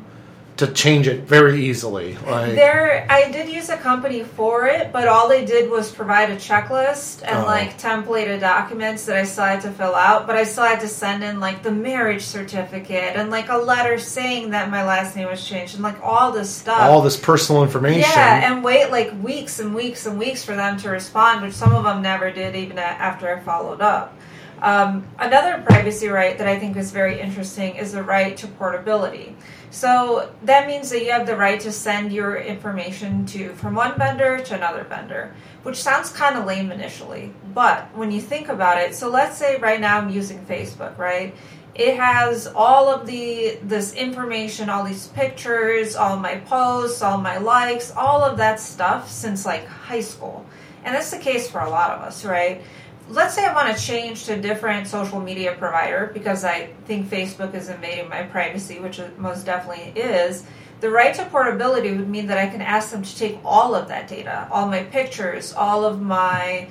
to 0.59 0.67
change 0.67 1.07
it 1.07 1.21
very 1.21 1.65
easily. 1.65 2.15
Like 2.27 2.53
There, 2.55 3.05
I 3.09 3.31
did 3.31 3.49
use 3.49 3.69
a 3.69 3.77
company 3.77 4.23
for 4.23 4.67
it, 4.67 4.91
but 4.91 5.07
all 5.07 5.27
they 5.29 5.45
did 5.45 5.69
was 5.71 5.91
provide 5.91 6.29
a 6.29 6.35
checklist 6.35 7.23
and 7.25 7.39
Oh. 7.39 7.45
like 7.45 7.79
templated 7.79 8.41
documents 8.41 9.05
that 9.05 9.15
I 9.15 9.23
still 9.23 9.45
had 9.45 9.61
to 9.61 9.71
fill 9.71 9.95
out. 9.95 10.27
But 10.27 10.35
I 10.35 10.43
still 10.43 10.65
had 10.65 10.81
to 10.81 10.87
send 10.87 11.23
in 11.23 11.39
like 11.39 11.63
the 11.63 11.71
marriage 11.71 12.23
certificate 12.23 13.15
and 13.15 13.29
like 13.31 13.49
a 13.49 13.57
letter 13.57 13.97
saying 13.97 14.51
that 14.51 14.69
my 14.69 14.83
last 14.83 15.15
name 15.15 15.29
was 15.29 15.45
changed 15.47 15.75
and 15.75 15.83
like 15.83 16.01
all 16.03 16.31
this 16.31 16.49
stuff. 16.49 16.81
all 16.81 17.01
this 17.01 17.17
personal 17.17 17.63
information. 17.63 18.01
Yeah, 18.01 18.51
and 18.51 18.63
wait 18.63 18.91
like 18.91 19.11
weeks 19.23 19.59
and 19.59 19.73
weeks 19.73 20.05
and 20.05 20.19
weeks 20.19 20.43
for 20.43 20.55
them 20.55 20.77
to 20.77 20.89
respond, 20.89 21.41
which 21.41 21.53
some 21.53 21.73
of 21.73 21.83
them 21.85 22.01
never 22.01 22.31
did, 22.31 22.55
even 22.55 22.77
after 22.77 23.33
I 23.33 23.39
followed 23.39 23.79
up. 23.81 24.13
Um, 24.61 25.07
another 25.17 25.63
privacy 25.65 26.09
right 26.09 26.37
that 26.37 26.45
I 26.47 26.59
think 26.59 26.75
is 26.75 26.91
very 26.91 27.21
interesting 27.21 27.75
is 27.77 27.93
the 27.93 28.03
right 28.03 28.35
to 28.37 28.47
portability. 28.47 29.37
So 29.71 30.31
that 30.43 30.67
means 30.67 30.89
that 30.89 31.03
you 31.03 31.11
have 31.11 31.27
the 31.27 31.37
right 31.37 31.59
to 31.59 31.71
send 31.71 32.11
your 32.11 32.37
information 32.37 33.25
to 33.27 33.53
from 33.53 33.75
one 33.75 33.97
vendor 33.97 34.39
to 34.39 34.55
another 34.55 34.83
vendor, 34.83 35.35
which 35.63 35.75
sounds 35.75 36.09
kind 36.11 36.37
of 36.37 36.45
lame 36.45 36.71
initially, 36.71 37.33
but 37.53 37.95
when 37.95 38.11
you 38.11 38.19
think 38.19 38.49
about 38.49 38.79
it, 38.79 38.95
so 38.95 39.09
let's 39.09 39.37
say 39.37 39.57
right 39.57 39.79
now 39.79 39.99
I'm 39.99 40.09
using 40.09 40.43
Facebook, 40.45 40.97
right? 40.97 41.35
it 41.75 41.95
has 41.95 42.47
all 42.47 42.89
of 42.89 43.05
the 43.05 43.57
this 43.63 43.93
information 43.93 44.69
all 44.69 44.83
these 44.83 45.07
pictures 45.09 45.95
all 45.95 46.17
my 46.17 46.35
posts 46.35 47.01
all 47.01 47.17
my 47.17 47.37
likes 47.37 47.91
all 47.91 48.23
of 48.23 48.37
that 48.37 48.59
stuff 48.59 49.09
since 49.09 49.45
like 49.45 49.65
high 49.65 50.01
school 50.01 50.45
and 50.83 50.95
that's 50.95 51.11
the 51.11 51.17
case 51.17 51.49
for 51.49 51.61
a 51.61 51.69
lot 51.69 51.91
of 51.91 52.01
us 52.01 52.25
right 52.25 52.61
let's 53.09 53.33
say 53.33 53.45
i 53.45 53.53
want 53.53 53.75
to 53.75 53.83
change 53.83 54.25
to 54.25 54.33
a 54.33 54.37
different 54.37 54.87
social 54.87 55.19
media 55.19 55.53
provider 55.53 56.11
because 56.13 56.43
i 56.43 56.67
think 56.85 57.07
facebook 57.07 57.53
is 57.53 57.69
invading 57.69 58.07
my 58.07 58.23
privacy 58.23 58.79
which 58.79 58.99
it 58.99 59.17
most 59.17 59.45
definitely 59.45 59.91
is 59.99 60.45
the 60.79 60.89
right 60.89 61.13
to 61.13 61.25
portability 61.25 61.91
would 61.95 62.07
mean 62.07 62.27
that 62.27 62.37
i 62.37 62.47
can 62.47 62.61
ask 62.61 62.91
them 62.91 63.01
to 63.01 63.17
take 63.17 63.39
all 63.43 63.73
of 63.73 63.87
that 63.87 64.07
data 64.07 64.47
all 64.51 64.67
my 64.67 64.83
pictures 64.83 65.53
all 65.53 65.83
of 65.85 66.01
my 66.01 66.67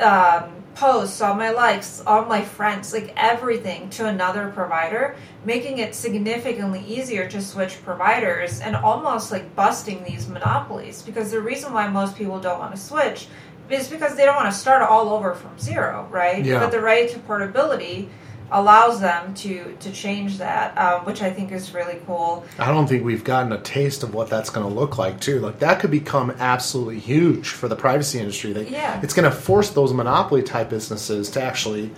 um, 0.00 0.62
posts, 0.74 1.20
all 1.20 1.34
my 1.34 1.50
likes, 1.50 2.02
all 2.06 2.24
my 2.24 2.42
friends, 2.42 2.92
like 2.92 3.12
everything 3.16 3.88
to 3.90 4.06
another 4.06 4.50
provider, 4.50 5.16
making 5.44 5.78
it 5.78 5.94
significantly 5.94 6.82
easier 6.86 7.28
to 7.28 7.40
switch 7.40 7.82
providers 7.84 8.60
and 8.60 8.76
almost 8.76 9.30
like 9.30 9.54
busting 9.54 10.02
these 10.04 10.28
monopolies. 10.28 11.02
Because 11.02 11.30
the 11.30 11.40
reason 11.40 11.72
why 11.72 11.88
most 11.88 12.16
people 12.16 12.40
don't 12.40 12.58
want 12.58 12.74
to 12.74 12.80
switch 12.80 13.28
is 13.70 13.88
because 13.88 14.16
they 14.16 14.24
don't 14.24 14.36
want 14.36 14.52
to 14.52 14.58
start 14.58 14.82
all 14.82 15.08
over 15.10 15.34
from 15.34 15.58
zero, 15.58 16.06
right? 16.10 16.44
Yeah. 16.44 16.58
But 16.60 16.70
the 16.72 16.80
right 16.80 17.08
to 17.10 17.18
portability 17.20 18.08
allows 18.50 19.00
them 19.00 19.32
to 19.32 19.74
to 19.80 19.90
change 19.92 20.36
that, 20.38 20.76
um, 20.76 21.04
which 21.06 21.22
I 21.22 21.30
think 21.30 21.52
is 21.52 21.72
really 21.72 21.98
cool. 22.06 22.44
I 22.58 22.66
don't 22.70 22.86
think 22.86 23.02
we've 23.02 23.24
gotten 23.24 23.50
a 23.52 23.58
taste 23.60 24.02
of 24.02 24.12
what 24.14 24.28
that's 24.28 24.50
going 24.50 24.68
to 24.68 24.74
look 24.74 24.98
like 24.98 25.20
too. 25.20 25.40
Like 25.40 25.58
that 25.60 25.80
could 25.80 25.90
become 25.90 26.30
absolutely 26.38 26.98
huge 26.98 27.48
for 27.48 27.66
the 27.68 27.76
privacy 27.76 28.18
industry. 28.18 28.52
That 28.52 28.70
Yeah. 28.70 29.00
it's 29.02 29.14
going 29.14 29.30
to 29.30 29.34
force 29.34 29.70
those 29.70 29.94
monopoly 29.94 30.42
type 30.42 30.68
businesses 30.68 31.30
to 31.30 31.42
actually 31.42 31.90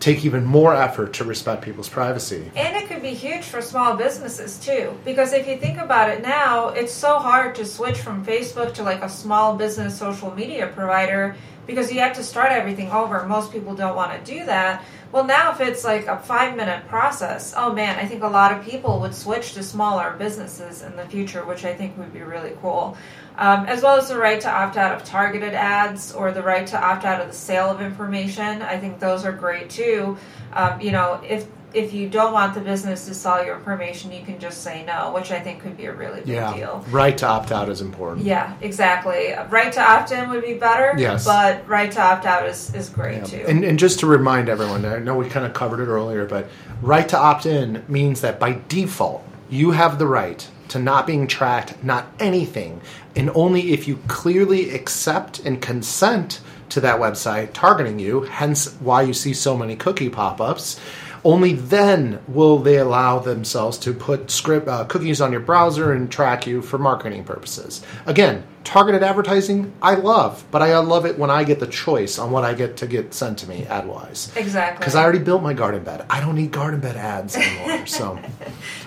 take 0.00 0.24
even 0.24 0.44
more 0.44 0.74
effort 0.74 1.14
to 1.14 1.24
respect 1.24 1.62
people's 1.62 1.88
privacy. 1.88 2.50
And 2.54 2.76
it 2.76 2.88
could 2.88 3.02
be 3.02 3.14
huge 3.14 3.44
for 3.44 3.60
small 3.60 3.96
businesses 3.96 4.58
too, 4.58 4.98
because 5.04 5.32
if 5.32 5.46
you 5.48 5.56
think 5.56 5.78
about 5.78 6.10
it 6.10 6.22
now, 6.22 6.68
it's 6.68 6.92
so 6.92 7.18
hard 7.18 7.54
to 7.56 7.64
switch 7.64 7.98
from 7.98 8.24
Facebook 8.24 8.74
to 8.74 8.82
like 8.82 9.02
a 9.02 9.08
small 9.08 9.56
business 9.56 9.98
social 9.98 10.34
media 10.34 10.68
provider 10.68 11.36
because 11.66 11.92
you 11.92 12.00
have 12.00 12.16
to 12.16 12.24
start 12.24 12.50
everything 12.50 12.90
over. 12.90 13.26
Most 13.26 13.52
people 13.52 13.74
don't 13.74 13.94
want 13.94 14.12
to 14.12 14.32
do 14.32 14.46
that. 14.46 14.84
Well, 15.12 15.24
now 15.24 15.52
if 15.52 15.60
it's 15.60 15.84
like 15.84 16.06
a 16.06 16.18
five 16.18 16.56
minute 16.56 16.88
process, 16.88 17.54
oh 17.56 17.72
man, 17.72 17.98
I 17.98 18.06
think 18.06 18.22
a 18.22 18.28
lot 18.28 18.52
of 18.52 18.64
people 18.64 19.00
would 19.00 19.14
switch 19.14 19.54
to 19.54 19.62
smaller 19.62 20.14
businesses 20.18 20.82
in 20.82 20.96
the 20.96 21.04
future, 21.06 21.44
which 21.44 21.64
I 21.64 21.74
think 21.74 21.96
would 21.98 22.12
be 22.12 22.22
really 22.22 22.56
cool. 22.60 22.96
Um, 23.38 23.66
as 23.66 23.82
well 23.82 23.96
as 23.96 24.08
the 24.08 24.18
right 24.18 24.40
to 24.40 24.50
opt 24.50 24.76
out 24.76 24.92
of 24.96 25.04
targeted 25.04 25.54
ads 25.54 26.12
or 26.12 26.32
the 26.32 26.42
right 26.42 26.66
to 26.66 26.76
opt 26.84 27.04
out 27.04 27.20
of 27.20 27.28
the 27.28 27.32
sale 27.34 27.70
of 27.70 27.80
information. 27.80 28.62
I 28.62 28.78
think 28.78 28.98
those 28.98 29.24
are 29.24 29.30
great 29.32 29.70
too. 29.70 30.18
Um, 30.52 30.80
you 30.80 30.90
know, 30.90 31.20
if 31.26 31.46
if 31.74 31.92
you 31.92 32.08
don't 32.08 32.32
want 32.32 32.54
the 32.54 32.60
business 32.60 33.04
to 33.06 33.14
sell 33.14 33.44
your 33.44 33.54
information, 33.56 34.10
you 34.10 34.24
can 34.24 34.40
just 34.40 34.62
say 34.62 34.84
no, 34.86 35.12
which 35.12 35.30
I 35.30 35.38
think 35.38 35.60
could 35.60 35.76
be 35.76 35.84
a 35.84 35.92
really 35.92 36.20
big 36.20 36.28
Yeah, 36.30 36.54
deal. 36.54 36.84
right 36.90 37.16
to 37.18 37.26
opt 37.26 37.52
out 37.52 37.68
is 37.68 37.82
important. 37.82 38.24
Yeah, 38.26 38.54
exactly. 38.62 39.34
Right 39.50 39.70
to 39.74 39.80
opt 39.82 40.10
in 40.10 40.30
would 40.30 40.42
be 40.42 40.54
better. 40.54 40.94
Yes. 40.96 41.26
But 41.26 41.68
right 41.68 41.92
to 41.92 42.00
opt 42.02 42.24
out 42.24 42.46
is, 42.46 42.74
is 42.74 42.88
great 42.88 43.18
Yeah. 43.18 43.24
too. 43.24 43.44
And, 43.46 43.64
and 43.64 43.78
just 43.78 44.00
to 44.00 44.06
remind 44.06 44.48
everyone, 44.48 44.86
I 44.86 44.98
know 44.98 45.14
we 45.14 45.28
kind 45.28 45.44
of 45.44 45.52
covered 45.52 45.80
it 45.80 45.88
earlier, 45.88 46.24
but 46.24 46.48
right 46.80 47.06
to 47.10 47.18
opt 47.18 47.44
in 47.44 47.84
means 47.86 48.22
that 48.22 48.40
by 48.40 48.60
default, 48.68 49.22
you 49.50 49.72
have 49.72 49.98
the 49.98 50.06
right 50.06 50.48
to 50.68 50.78
not 50.78 51.06
being 51.06 51.26
tracked, 51.26 51.82
not 51.82 52.06
anything, 52.20 52.80
and 53.16 53.30
only 53.30 53.72
if 53.72 53.88
you 53.88 53.98
clearly 54.08 54.70
accept 54.70 55.40
and 55.40 55.60
consent 55.60 56.40
to 56.70 56.80
that 56.80 57.00
website 57.00 57.52
targeting 57.52 57.98
you, 57.98 58.22
hence 58.22 58.74
why 58.80 59.02
you 59.02 59.14
see 59.14 59.34
so 59.34 59.56
many 59.56 59.76
cookie 59.76 60.10
pop 60.10 60.40
ups. 60.40 60.78
Only 61.24 61.54
then 61.54 62.20
will 62.28 62.58
they 62.58 62.76
allow 62.76 63.18
themselves 63.18 63.76
to 63.78 63.92
put 63.92 64.30
script 64.30 64.68
uh, 64.68 64.84
cookies 64.84 65.20
on 65.20 65.32
your 65.32 65.40
browser 65.40 65.92
and 65.92 66.10
track 66.10 66.46
you 66.46 66.62
for 66.62 66.78
marketing 66.78 67.24
purposes. 67.24 67.82
Again, 68.06 68.44
targeted 68.68 69.02
advertising 69.02 69.72
I 69.80 69.94
love, 69.94 70.44
but 70.50 70.60
I 70.60 70.76
love 70.78 71.06
it 71.06 71.18
when 71.18 71.30
I 71.30 71.42
get 71.44 71.58
the 71.58 71.66
choice 71.66 72.18
on 72.18 72.30
what 72.30 72.44
I 72.44 72.52
get 72.52 72.76
to 72.78 72.86
get 72.86 73.14
sent 73.14 73.38
to 73.38 73.48
me 73.48 73.64
ad 73.64 73.88
wise. 73.88 74.30
exactly. 74.36 74.78
Because 74.78 74.94
I 74.94 75.02
already 75.02 75.20
built 75.20 75.42
my 75.42 75.54
garden 75.54 75.82
bed. 75.82 76.04
I 76.10 76.20
don't 76.20 76.34
need 76.34 76.52
garden 76.52 76.78
bed 76.78 76.96
ads 76.96 77.34
anymore. 77.36 77.86
So 77.86 78.18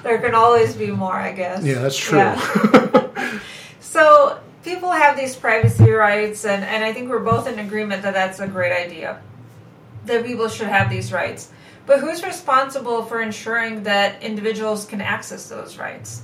there 0.04 0.20
can 0.20 0.36
always 0.36 0.76
be 0.76 0.92
more, 0.92 1.16
I 1.16 1.32
guess. 1.32 1.64
yeah, 1.64 1.80
that's 1.80 1.98
true. 1.98 2.20
Yeah. 2.20 3.08
So 3.80 4.40
people 4.64 4.90
have 4.92 5.18
these 5.18 5.36
privacy 5.36 5.92
rights, 5.92 6.46
and, 6.46 6.64
and 6.64 6.86
I 6.86 6.94
think 6.94 7.10
we're 7.10 7.20
both 7.20 7.46
in 7.48 7.60
agreement 7.60 8.04
that 8.04 8.14
that's 8.14 8.40
a 8.40 8.48
great 8.48 8.72
idea. 8.72 9.20
That 10.06 10.24
people 10.26 10.48
should 10.48 10.68
have 10.68 10.90
these 10.90 11.12
rights. 11.12 11.52
But 11.86 12.00
who's 12.00 12.24
responsible 12.24 13.04
for 13.04 13.22
ensuring 13.22 13.84
that 13.84 14.24
individuals 14.24 14.86
can 14.86 15.02
access 15.02 15.50
those 15.50 15.78
rights? 15.78 16.22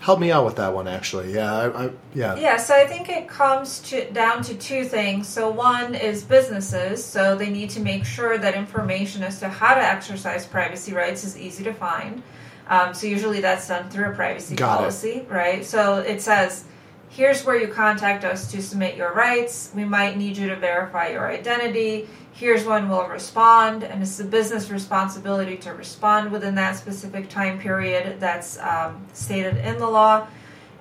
Help 0.00 0.18
me 0.18 0.32
out 0.32 0.46
with 0.46 0.56
that 0.56 0.72
one, 0.74 0.88
actually. 0.88 1.34
Yeah, 1.34 1.52
I, 1.52 1.84
I, 1.84 1.90
yeah. 2.14 2.34
Yeah, 2.36 2.56
so 2.56 2.74
I 2.74 2.86
think 2.86 3.10
it 3.10 3.28
comes 3.28 3.80
to, 3.90 4.10
down 4.12 4.42
to 4.44 4.54
two 4.54 4.84
things. 4.86 5.28
So, 5.28 5.50
one 5.50 5.94
is 5.94 6.24
businesses, 6.24 7.04
so 7.04 7.36
they 7.36 7.50
need 7.50 7.68
to 7.70 7.80
make 7.80 8.06
sure 8.06 8.38
that 8.38 8.54
information 8.54 9.22
as 9.22 9.38
to 9.40 9.48
how 9.50 9.74
to 9.74 9.82
exercise 9.82 10.46
privacy 10.46 10.94
rights 10.94 11.22
is 11.22 11.36
easy 11.36 11.62
to 11.64 11.74
find. 11.74 12.22
Um, 12.68 12.94
so, 12.94 13.08
usually 13.08 13.42
that's 13.42 13.68
done 13.68 13.90
through 13.90 14.10
a 14.10 14.14
privacy 14.14 14.56
Got 14.56 14.76
it. 14.76 14.78
policy, 14.78 15.26
right? 15.28 15.66
So, 15.66 15.98
it 15.98 16.22
says, 16.22 16.64
here's 17.10 17.44
where 17.44 17.56
you 17.56 17.68
contact 17.68 18.24
us 18.24 18.50
to 18.52 18.62
submit 18.62 18.96
your 18.96 19.12
rights. 19.12 19.70
We 19.74 19.84
might 19.84 20.16
need 20.16 20.36
you 20.36 20.48
to 20.48 20.56
verify 20.56 21.08
your 21.08 21.28
identity. 21.28 22.08
Here's 22.32 22.64
when 22.64 22.88
we'll 22.88 23.08
respond, 23.08 23.82
and 23.82 24.00
it's 24.00 24.16
the 24.16 24.24
business 24.24 24.70
responsibility 24.70 25.56
to 25.58 25.74
respond 25.74 26.30
within 26.30 26.54
that 26.54 26.76
specific 26.76 27.28
time 27.28 27.58
period 27.58 28.18
that's 28.20 28.58
um, 28.60 29.04
stated 29.12 29.56
in 29.58 29.78
the 29.78 29.86
law. 29.86 30.26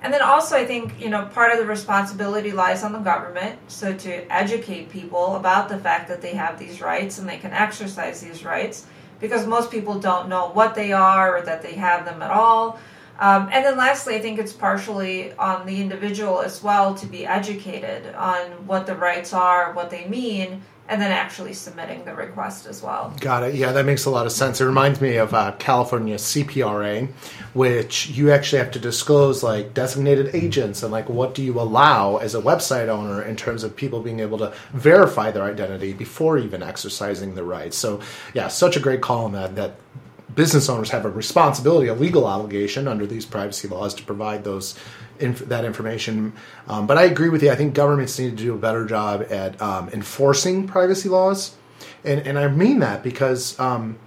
And 0.02 0.14
then 0.14 0.22
also, 0.22 0.56
I 0.56 0.66
think, 0.66 1.02
you 1.02 1.10
know, 1.10 1.26
part 1.26 1.52
of 1.52 1.58
the 1.58 1.66
responsibility 1.66 2.52
lies 2.52 2.84
on 2.84 2.94
the 2.94 3.00
government. 3.00 3.60
So 3.68 3.94
to 3.94 4.34
educate 4.34 4.90
people 4.90 5.36
about 5.36 5.68
the 5.68 5.78
fact 5.78 6.08
that 6.08 6.22
they 6.22 6.36
have 6.36 6.58
these 6.58 6.80
rights 6.80 7.18
and 7.18 7.28
they 7.28 7.38
can 7.38 7.52
exercise 7.52 8.22
these 8.22 8.46
rights 8.46 8.86
because 9.20 9.46
most 9.46 9.72
people 9.72 10.00
don't 10.00 10.30
know 10.30 10.52
what 10.52 10.76
they 10.76 10.94
are 10.94 11.36
or 11.36 11.42
that 11.42 11.62
they 11.62 11.74
have 11.74 12.06
them 12.06 12.22
at 12.22 12.32
all. 12.32 12.80
Um, 13.20 13.50
and 13.52 13.66
then 13.66 13.78
lastly, 13.78 14.16
I 14.16 14.20
think 14.20 14.40
it's 14.40 14.54
partially 14.54 15.34
on 15.34 15.66
the 15.66 15.82
individual 15.82 16.42
as 16.42 16.64
well 16.64 16.96
to 16.96 17.06
be 17.06 17.26
educated 17.26 18.16
on 18.16 18.66
what 18.66 18.86
the 18.86 18.96
rights 18.96 19.34
are, 19.34 19.74
what 19.74 19.90
they 19.90 20.08
mean, 20.08 20.62
and 20.90 21.00
then 21.00 21.12
actually 21.12 21.54
submitting 21.54 22.04
the 22.04 22.16
request 22.16 22.66
as 22.66 22.82
well. 22.82 23.14
Got 23.20 23.44
it. 23.44 23.56
Yeah, 23.56 23.72
that 23.74 23.86
makes 23.86 24.06
a 24.06 24.10
lot 24.10 24.26
of 24.26 24.32
sense. 24.32 24.60
It 24.60 24.66
reminds 24.66 25.00
me 25.00 25.18
of 25.18 25.34
uh, 25.36 25.52
California 25.60 26.16
CPRA, 26.16 27.08
which 27.54 28.10
you 28.10 28.32
actually 28.32 28.60
have 28.60 28.72
to 28.72 28.80
disclose 28.80 29.44
like 29.44 29.76
designated 29.76 30.34
agents 30.34 30.82
and 30.82 30.92
like 30.92 31.08
what 31.08 31.36
do 31.36 31.44
you 31.44 31.60
allow 31.60 32.18
as 32.18 32.34
a 32.34 32.42
website 32.42 32.88
owner 32.88 33.22
in 33.22 33.36
terms 33.36 33.64
of 33.64 33.76
people 33.76 34.02
being 34.02 34.20
able 34.20 34.40
to 34.40 34.52
verify 34.74 35.30
their 35.30 35.44
identity 35.44 35.94
before 35.94 36.40
even 36.40 36.64
exercising 36.64 37.36
the 37.36 37.44
rights. 37.44 37.78
So 37.78 38.02
yeah, 38.34 38.48
such 38.48 38.76
a 38.76 38.80
great 38.80 39.02
call 39.02 39.26
on 39.26 39.34
that. 39.34 39.56
That 39.56 39.76
business 40.36 40.70
owners 40.70 40.90
have 40.92 41.06
a 41.06 41.10
responsibility, 41.10 41.88
a 41.88 41.94
legal 41.94 42.26
obligation 42.26 42.88
under 42.88 43.06
these 43.06 43.26
privacy 43.26 43.68
laws 43.68 43.94
to 43.96 44.04
provide 44.04 44.44
those 44.44 44.78
inf- 45.20 45.48
that 45.50 45.66
information. 45.66 46.34
Um, 46.68 46.88
but 46.88 46.98
I 46.98 47.04
agree 47.04 47.30
with 47.30 47.44
you. 47.44 47.52
I 47.52 47.56
think 47.56 47.74
governments 47.74 48.18
need 48.20 48.38
to 48.38 48.44
do 48.44 48.54
a 48.54 48.58
better 48.58 48.86
job 48.86 49.26
at 49.30 49.62
um, 49.62 49.90
enforcing 49.90 50.68
privacy 50.68 51.10
laws, 51.10 51.56
and 52.04 52.26
and 52.26 52.38
I 52.38 52.48
mean 52.48 52.80
that 52.80 53.04
because. 53.04 53.60
Um, 53.60 54.00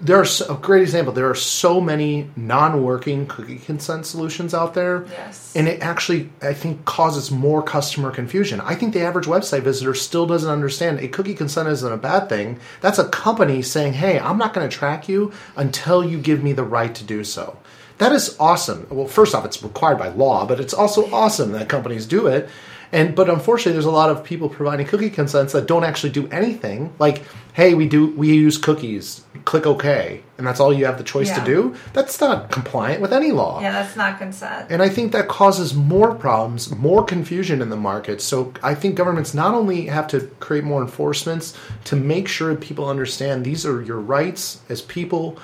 there 0.00 0.18
are 0.18 0.26
a 0.50 0.54
great 0.54 0.82
example. 0.82 1.12
There 1.12 1.28
are 1.30 1.34
so 1.34 1.80
many 1.80 2.28
non-working 2.36 3.26
cookie 3.26 3.58
consent 3.58 4.04
solutions 4.06 4.52
out 4.52 4.74
there, 4.74 5.06
Yes. 5.10 5.52
and 5.54 5.66
it 5.68 5.80
actually, 5.80 6.30
I 6.42 6.52
think, 6.52 6.84
causes 6.84 7.30
more 7.30 7.62
customer 7.62 8.10
confusion. 8.10 8.60
I 8.60 8.74
think 8.74 8.92
the 8.92 9.00
average 9.02 9.26
website 9.26 9.62
visitor 9.62 9.94
still 9.94 10.26
doesn't 10.26 10.50
understand 10.50 11.00
a 11.00 11.08
cookie 11.08 11.34
consent 11.34 11.68
isn't 11.68 11.92
a 11.92 11.96
bad 11.96 12.28
thing. 12.28 12.58
That's 12.82 12.98
a 12.98 13.04
company 13.08 13.62
saying, 13.62 13.94
"Hey, 13.94 14.18
I'm 14.18 14.36
not 14.38 14.52
going 14.52 14.68
to 14.68 14.76
track 14.76 15.08
you 15.08 15.32
until 15.56 16.04
you 16.04 16.18
give 16.18 16.42
me 16.42 16.52
the 16.52 16.64
right 16.64 16.94
to 16.94 17.04
do 17.04 17.24
so." 17.24 17.56
That 17.98 18.12
is 18.12 18.36
awesome. 18.38 18.86
Well, 18.90 19.06
first 19.06 19.34
off, 19.34 19.46
it's 19.46 19.62
required 19.62 19.98
by 19.98 20.08
law, 20.08 20.44
but 20.44 20.60
it's 20.60 20.74
also 20.74 21.10
awesome 21.10 21.52
that 21.52 21.70
companies 21.70 22.04
do 22.04 22.26
it. 22.26 22.50
And 22.92 23.14
but 23.14 23.28
unfortunately, 23.28 23.72
there's 23.72 23.84
a 23.84 23.90
lot 23.90 24.10
of 24.10 24.22
people 24.24 24.48
providing 24.48 24.86
cookie 24.86 25.10
consents 25.10 25.52
that 25.52 25.66
don't 25.66 25.84
actually 25.84 26.10
do 26.10 26.28
anything. 26.28 26.92
Like, 26.98 27.22
hey, 27.52 27.74
we 27.74 27.88
do 27.88 28.10
we 28.12 28.34
use 28.34 28.58
cookies. 28.58 29.24
Click 29.44 29.66
OK, 29.66 30.22
and 30.38 30.46
that's 30.46 30.58
all 30.58 30.72
you 30.72 30.86
have 30.86 30.98
the 30.98 31.04
choice 31.04 31.30
to 31.30 31.44
do. 31.44 31.74
That's 31.92 32.20
not 32.20 32.50
compliant 32.50 33.00
with 33.00 33.12
any 33.12 33.30
law. 33.32 33.60
yeah, 33.60 33.70
that's 33.72 33.96
not 33.96 34.18
consent. 34.18 34.70
And 34.70 34.82
I 34.82 34.88
think 34.88 35.12
that 35.12 35.28
causes 35.28 35.72
more 35.74 36.14
problems, 36.14 36.74
more 36.74 37.04
confusion 37.04 37.62
in 37.62 37.68
the 37.68 37.76
market. 37.76 38.20
So 38.20 38.52
I 38.62 38.74
think 38.74 38.96
governments 38.96 39.34
not 39.34 39.54
only 39.54 39.86
have 39.86 40.08
to 40.08 40.22
create 40.40 40.64
more 40.64 40.82
enforcements 40.82 41.56
to 41.84 41.96
make 41.96 42.26
sure 42.26 42.54
people 42.56 42.88
understand 42.88 43.44
these 43.44 43.64
are 43.64 43.80
your 43.82 44.00
rights 44.00 44.60
as 44.68 44.82
people, 44.82 45.38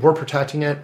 we're 0.00 0.14
protecting 0.14 0.62
it, 0.62 0.78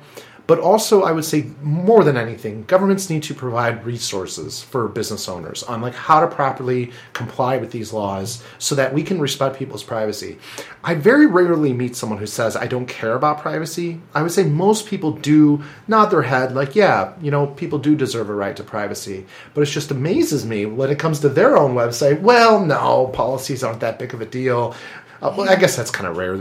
but 0.48 0.58
also 0.58 1.02
I 1.02 1.12
would 1.12 1.26
say 1.26 1.44
more 1.62 2.02
than 2.02 2.16
anything, 2.16 2.64
governments 2.64 3.11
need 3.11 3.22
to 3.24 3.34
provide 3.34 3.84
resources 3.84 4.62
for 4.62 4.88
business 4.88 5.28
owners 5.28 5.62
on 5.62 5.82
like 5.82 5.94
how 5.94 6.20
to 6.20 6.26
properly 6.26 6.90
comply 7.12 7.58
with 7.58 7.70
these 7.70 7.92
laws 7.92 8.42
so 8.58 8.74
that 8.74 8.94
we 8.94 9.02
can 9.02 9.20
respect 9.20 9.58
people's 9.58 9.84
privacy. 9.84 10.38
I 10.82 10.94
very 10.94 11.26
rarely 11.26 11.74
meet 11.74 11.96
someone 11.96 12.18
who 12.18 12.26
says 12.26 12.56
I 12.56 12.66
don't 12.66 12.87
care 12.87 13.14
about 13.14 13.42
privacy. 13.42 14.00
I 14.14 14.22
would 14.22 14.32
say 14.32 14.44
most 14.44 14.87
people 14.87 15.12
do 15.12 15.62
nod 15.87 16.06
their 16.06 16.22
head 16.22 16.54
like, 16.54 16.74
yeah, 16.74 17.12
you 17.20 17.30
know, 17.30 17.48
people 17.48 17.78
do 17.78 17.94
deserve 17.94 18.30
a 18.30 18.34
right 18.34 18.56
to 18.56 18.64
privacy. 18.64 19.26
But 19.52 19.61
it 19.61 19.66
just 19.66 19.90
amazes 19.90 20.46
me 20.46 20.64
when 20.64 20.88
it 20.88 20.98
comes 20.98 21.20
to 21.20 21.28
their 21.28 21.58
own 21.58 21.74
website. 21.74 22.22
Well, 22.22 22.64
no, 22.64 23.08
policies 23.08 23.62
aren't 23.62 23.80
that 23.80 23.98
big 23.98 24.14
of 24.14 24.22
a 24.22 24.26
deal. 24.26 24.74
Uh, 25.20 25.34
well, 25.37 25.50
I 25.50 25.56
guess 25.56 25.76
that's 25.76 25.90
kind 25.90 26.08
of 26.08 26.16
rare 26.16 26.40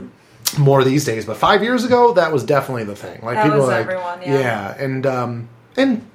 more 0.58 0.84
these 0.84 1.06
days, 1.06 1.26
but 1.26 1.38
five 1.38 1.64
years 1.64 1.84
ago, 1.84 2.14
that 2.14 2.32
was 2.32 2.44
definitely 2.44 2.84
the 2.86 2.96
thing. 2.96 3.20
Like 3.24 3.36
That 3.36 3.46
people 3.46 3.66
like, 3.68 3.82
everyone, 3.82 4.22
yeah. 4.22 4.76
and 4.78 5.06
um, 5.06 5.50
and 5.76 6.06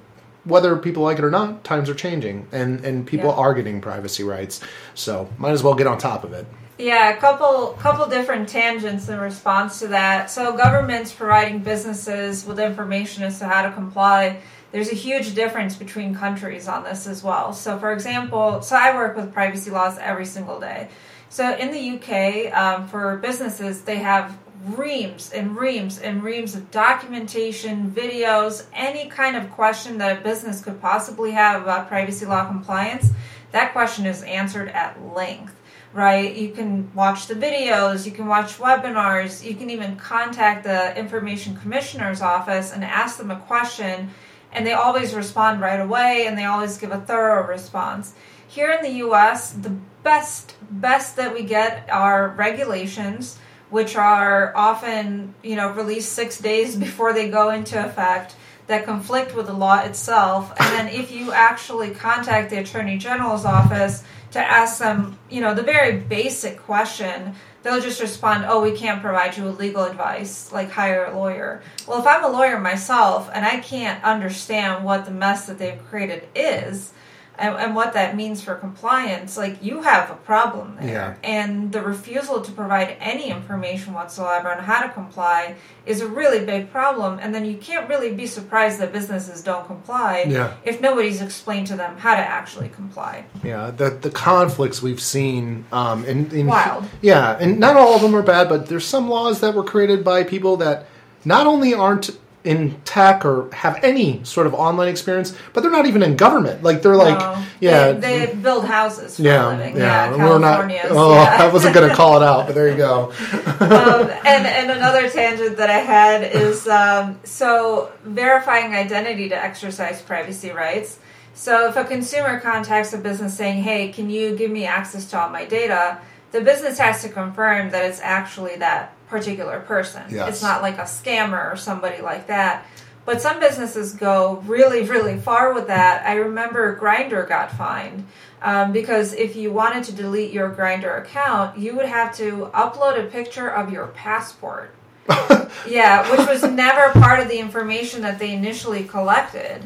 whether 0.45 0.75
people 0.77 1.03
like 1.03 1.19
it 1.19 1.23
or 1.23 1.31
not, 1.31 1.63
times 1.63 1.89
are 1.89 1.95
changing, 1.95 2.47
and 2.51 2.83
and 2.85 3.05
people 3.05 3.29
Yeah. 3.29 3.35
are 3.35 3.53
getting 3.53 3.81
privacy 3.81 4.23
rights. 4.23 4.59
So 4.95 5.29
might 5.37 5.51
as 5.51 5.63
well 5.63 5.73
get 5.75 5.87
on 5.87 5.97
top 5.97 6.23
of 6.23 6.33
it. 6.33 6.45
Yeah, 6.77 7.09
a 7.09 7.17
couple 7.17 7.77
couple 7.79 8.07
different 8.07 8.49
tangents 8.49 9.07
in 9.07 9.19
response 9.19 9.79
to 9.79 9.87
that. 9.89 10.31
So 10.31 10.57
governments 10.57 11.13
providing 11.13 11.59
businesses 11.59 12.45
with 12.45 12.59
information 12.59 13.23
as 13.23 13.39
to 13.39 13.45
how 13.45 13.61
to 13.63 13.71
comply. 13.71 14.39
There's 14.71 14.91
a 14.91 14.95
huge 14.95 15.35
difference 15.35 15.75
between 15.75 16.15
countries 16.15 16.67
on 16.67 16.83
this 16.83 17.05
as 17.05 17.21
well. 17.23 17.53
So 17.53 17.77
for 17.77 17.93
example, 17.93 18.63
so 18.63 18.75
I 18.75 18.95
work 18.95 19.15
with 19.15 19.31
privacy 19.31 19.69
laws 19.69 19.99
every 19.99 20.25
single 20.25 20.59
day. 20.59 20.89
So 21.33 21.55
in 21.55 21.71
the 21.71 21.97
UK, 21.97 22.55
um, 22.55 22.87
for 22.87 23.17
businesses, 23.17 23.81
they 23.81 23.97
have 23.97 24.37
reams 24.67 25.31
and 25.31 25.57
reams 25.57 25.97
and 25.97 26.21
reams 26.21 26.53
of 26.53 26.69
documentation, 26.69 27.89
videos, 27.89 28.67
any 28.71 29.09
kind 29.09 29.35
of 29.35 29.49
question 29.49 29.97
that 29.97 30.19
a 30.19 30.21
business 30.21 30.63
could 30.63 30.79
possibly 30.79 31.31
have 31.31 31.63
about 31.63 31.87
privacy 31.87 32.27
law 32.27 32.45
compliance. 32.45 33.09
That 33.51 33.71
question 33.71 34.05
is 34.05 34.21
answered 34.21 34.69
at 34.69 35.03
length 35.15 35.55
right? 35.91 36.35
You 36.35 36.49
can 36.49 36.91
watch 36.95 37.27
the 37.27 37.35
videos, 37.35 38.03
you 38.07 38.11
can 38.11 38.25
watch 38.25 38.57
webinars, 38.57 39.45
you 39.45 39.53
can 39.53 39.69
even 39.69 39.95
contact 39.95 40.63
the 40.63 40.97
Information 40.97 41.55
Commissioner's 41.55 42.19
office 42.19 42.73
and 42.73 42.83
ask 42.83 43.19
them 43.19 43.29
a 43.29 43.39
question, 43.41 44.09
and 44.51 44.65
they 44.65 44.73
always 44.73 45.13
respond 45.13 45.61
right 45.61 45.79
away 45.79 46.25
and 46.25 46.35
they 46.35 46.45
always 46.45 46.79
give 46.79 46.91
a 46.91 46.99
thorough 46.99 47.45
response. 47.47 48.15
Here 48.47 48.71
in 48.71 48.81
the 48.81 49.05
US, 49.05 49.51
the 49.51 49.75
best 50.03 50.55
best 50.69 51.15
that 51.15 51.33
we 51.33 51.43
get 51.43 51.89
are 51.89 52.29
regulations 52.29 53.37
which 53.69 53.95
are 53.95 54.53
often, 54.55 55.33
you 55.41 55.55
know, 55.55 55.71
released 55.71 56.13
6 56.13 56.37
days 56.39 56.75
before 56.75 57.11
they 57.11 57.27
go 57.29 57.49
into 57.49 57.83
effect 57.83 58.35
that 58.67 58.85
conflict 58.85 59.35
with 59.35 59.47
the 59.47 59.53
law 59.53 59.79
itself. 59.79 60.53
And 60.59 60.69
then 60.77 60.87
if 60.87 61.11
you 61.11 61.31
actually 61.31 61.89
contact 61.89 62.51
the 62.51 62.59
Attorney 62.59 62.97
General's 62.97 63.45
office, 63.45 64.03
to 64.31 64.39
ask 64.39 64.79
them, 64.79 65.17
you 65.29 65.41
know, 65.41 65.53
the 65.53 65.61
very 65.61 65.97
basic 65.97 66.59
question, 66.63 67.35
they'll 67.61 67.81
just 67.81 68.01
respond, 68.01 68.45
"Oh, 68.47 68.61
we 68.61 68.71
can't 68.71 69.01
provide 69.01 69.37
you 69.37 69.43
with 69.43 69.59
legal 69.59 69.83
advice. 69.83 70.51
Like 70.51 70.71
hire 70.71 71.05
a 71.05 71.17
lawyer." 71.17 71.61
Well, 71.87 71.99
if 71.99 72.07
I'm 72.07 72.23
a 72.23 72.29
lawyer 72.29 72.59
myself 72.59 73.29
and 73.33 73.45
I 73.45 73.57
can't 73.57 74.03
understand 74.03 74.83
what 74.83 75.05
the 75.05 75.11
mess 75.11 75.45
that 75.45 75.59
they've 75.59 75.89
created 75.89 76.27
is, 76.33 76.93
and, 77.37 77.55
and, 77.55 77.75
what 77.75 77.93
that 77.93 78.15
means 78.15 78.43
for 78.43 78.53
compliance, 78.55 79.37
like 79.37 79.63
you 79.63 79.81
have 79.81 80.11
a 80.11 80.15
problem 80.15 80.77
there. 80.79 80.89
Yeah. 80.89 81.15
And 81.23 81.71
the 81.71 81.81
refusal 81.81 82.41
to 82.41 82.51
provide 82.51 82.95
any 82.99 83.29
information 83.29 83.93
whatsoever 83.93 84.51
on 84.51 84.63
how 84.63 84.85
to 84.85 84.89
comply 84.93 85.55
is 85.85 86.01
a 86.01 86.07
really 86.07 86.45
big 86.45 86.71
problem. 86.71 87.19
And 87.19 87.33
then 87.33 87.45
you 87.45 87.57
can't 87.57 87.89
really 87.89 88.13
be 88.13 88.27
surprised 88.27 88.79
that 88.79 88.93
businesses 88.93 89.41
don't 89.41 89.65
comply 89.65 90.25
yeah. 90.27 90.55
if 90.63 90.79
nobody's 90.79 91.21
explained 91.21 91.67
to 91.67 91.75
them 91.75 91.97
how 91.97 92.15
to 92.15 92.21
actually 92.21 92.69
comply. 92.69 93.25
Yeah, 93.43 93.71
the 93.71 93.89
the 93.89 94.11
conflicts 94.11 94.81
we've 94.81 95.01
seen 95.01 95.65
um, 95.71 96.05
in, 96.05 96.29
in 96.31 96.47
wild. 96.47 96.85
Yeah, 97.01 97.37
and 97.39 97.59
not 97.59 97.75
all 97.75 97.95
of 97.95 98.01
them 98.01 98.15
are 98.15 98.21
bad, 98.21 98.47
but 98.47 98.67
there's 98.67 98.85
some 98.85 99.09
laws 99.09 99.39
that 99.41 99.55
were 99.55 99.63
created 99.63 100.03
by 100.03 100.23
people 100.23 100.57
that 100.57 100.87
not 101.25 101.47
only 101.47 101.73
aren't 101.73 102.09
in 102.43 102.79
tech 102.81 103.23
or 103.23 103.49
have 103.53 103.81
any 103.83 104.23
sort 104.23 104.47
of 104.47 104.53
online 104.53 104.89
experience, 104.89 105.35
but 105.53 105.61
they're 105.61 105.71
not 105.71 105.85
even 105.85 106.03
in 106.03 106.17
government. 106.17 106.61
Like 106.61 106.81
they're 106.81 106.95
like, 106.95 107.17
no. 107.17 107.45
yeah, 107.61 107.93
they, 107.93 108.25
they, 108.25 108.35
build 108.35 108.65
houses. 108.65 109.19
yeah, 109.19 109.47
living. 109.47 109.77
yeah. 109.77 110.15
yeah 110.15 110.29
we're 110.29 110.39
not. 110.39 110.65
Oh, 110.91 111.13
yeah. 111.13 111.37
I 111.39 111.51
wasn't 111.51 111.73
going 111.73 111.89
to 111.89 111.95
call 111.95 112.21
it 112.21 112.23
out, 112.23 112.47
but 112.47 112.55
there 112.55 112.69
you 112.69 112.77
go. 112.77 113.11
um, 113.59 114.09
and 114.25 114.45
and 114.45 114.71
another 114.71 115.09
tangent 115.09 115.57
that 115.57 115.69
I 115.69 115.79
had 115.79 116.23
is 116.35 116.67
um, 116.67 117.19
so 117.23 117.91
verifying 118.03 118.73
identity 118.73 119.29
to 119.29 119.35
exercise 119.35 120.01
privacy 120.01 120.51
rights. 120.51 120.99
So 121.35 121.69
if 121.69 121.77
a 121.77 121.83
consumer 121.85 122.39
contacts 122.41 122.93
a 122.93 122.97
business 122.97 123.37
saying, 123.37 123.63
"Hey, 123.63 123.91
can 123.91 124.09
you 124.09 124.35
give 124.35 124.51
me 124.51 124.65
access 124.65 125.09
to 125.11 125.19
all 125.19 125.29
my 125.29 125.45
data?" 125.45 125.99
the 126.33 126.41
business 126.41 126.79
has 126.79 127.03
to 127.03 127.09
confirm 127.09 127.69
that 127.69 127.85
it's 127.85 128.01
actually 128.01 128.55
that 128.57 128.93
particular 129.13 129.59
person. 129.59 130.01
Yes. 130.09 130.27
It's 130.29 130.41
not 130.41 130.63
like 130.63 130.79
a 130.79 130.83
scammer 130.83 131.53
or 131.53 131.55
somebody 131.55 132.01
like 132.01 132.27
that. 132.27 132.65
But 133.05 133.21
some 133.21 133.39
businesses 133.39 133.93
go 133.93 134.41
really, 134.45 134.81
really 134.83 135.17
far 135.17 135.53
with 135.53 135.67
that. 135.67 136.03
I 136.05 136.15
remember 136.15 136.75
Grindr 136.79 137.27
got 137.29 137.51
fined 137.51 138.07
um, 138.41 138.71
because 138.71 139.13
if 139.13 139.35
you 139.35 139.51
wanted 139.51 139.83
to 139.85 139.91
delete 139.93 140.31
your 140.31 140.49
Grindr 140.49 140.99
account, 140.99 141.59
you 141.59 141.75
would 141.75 141.85
have 141.85 142.15
to 142.17 142.49
upload 142.55 142.99
a 142.99 143.07
picture 143.07 143.49
of 143.49 143.71
your 143.71 143.87
passport. 143.87 144.73
yeah, 145.67 146.09
which 146.09 146.27
was 146.27 146.43
never 146.43 146.97
part 146.99 147.19
of 147.19 147.27
the 147.27 147.37
information 147.37 148.01
that 148.01 148.19
they 148.19 148.33
initially 148.33 148.85
collected. 148.85 149.61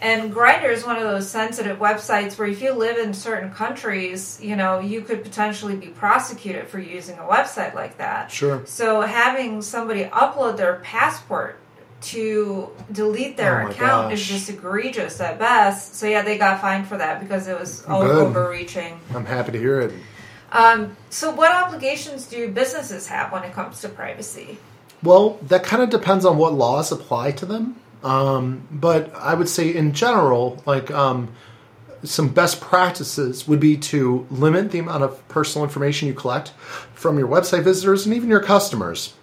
And 0.00 0.32
Grindr 0.32 0.72
is 0.72 0.84
one 0.84 0.96
of 0.96 1.02
those 1.02 1.28
sensitive 1.28 1.78
websites 1.78 2.38
where 2.38 2.48
if 2.48 2.62
you 2.62 2.72
live 2.72 2.96
in 2.96 3.12
certain 3.12 3.52
countries, 3.52 4.40
you 4.42 4.56
know, 4.56 4.80
you 4.80 5.02
could 5.02 5.22
potentially 5.22 5.76
be 5.76 5.88
prosecuted 5.88 6.68
for 6.68 6.78
using 6.78 7.18
a 7.18 7.22
website 7.22 7.74
like 7.74 7.98
that. 7.98 8.30
Sure. 8.30 8.62
So 8.64 9.02
having 9.02 9.60
somebody 9.60 10.04
upload 10.04 10.56
their 10.56 10.76
passport 10.76 11.60
to 12.00 12.70
delete 12.90 13.36
their 13.36 13.62
oh 13.62 13.70
account 13.70 14.10
gosh. 14.10 14.20
is 14.20 14.26
just 14.26 14.48
egregious 14.48 15.20
at 15.20 15.38
best. 15.38 15.96
So 15.96 16.06
yeah, 16.06 16.22
they 16.22 16.38
got 16.38 16.62
fined 16.62 16.86
for 16.86 16.96
that 16.96 17.20
because 17.20 17.46
it 17.46 17.60
was 17.60 17.84
overreaching. 17.86 18.98
I'm 19.14 19.26
happy 19.26 19.52
to 19.52 19.58
hear 19.58 19.80
it. 19.80 19.92
Um, 20.52 20.96
so 21.10 21.30
what 21.30 21.52
obligations 21.52 22.26
do 22.26 22.50
businesses 22.50 23.06
have 23.08 23.32
when 23.32 23.44
it 23.44 23.52
comes 23.52 23.82
to 23.82 23.88
privacy? 23.90 24.58
Well, 25.02 25.38
that 25.42 25.62
kind 25.62 25.82
of 25.82 25.90
depends 25.90 26.24
on 26.24 26.38
what 26.38 26.54
laws 26.54 26.90
apply 26.90 27.32
to 27.32 27.46
them. 27.46 27.76
Um, 28.02 28.66
but 28.70 29.14
I 29.14 29.34
would 29.34 29.48
say 29.48 29.74
in 29.74 29.92
general, 29.92 30.62
like 30.66 30.90
um, 30.90 31.32
some 32.02 32.28
best 32.28 32.60
practices 32.60 33.46
would 33.46 33.60
be 33.60 33.76
to 33.76 34.26
limit 34.30 34.70
the 34.70 34.78
amount 34.78 35.04
of 35.04 35.26
personal 35.28 35.64
information 35.64 36.08
you 36.08 36.14
collect 36.14 36.50
from 36.94 37.18
your 37.18 37.28
website 37.28 37.62
visitors 37.62 38.06
and 38.06 38.14
even 38.14 38.28
your 38.28 38.42
customers. 38.42 39.14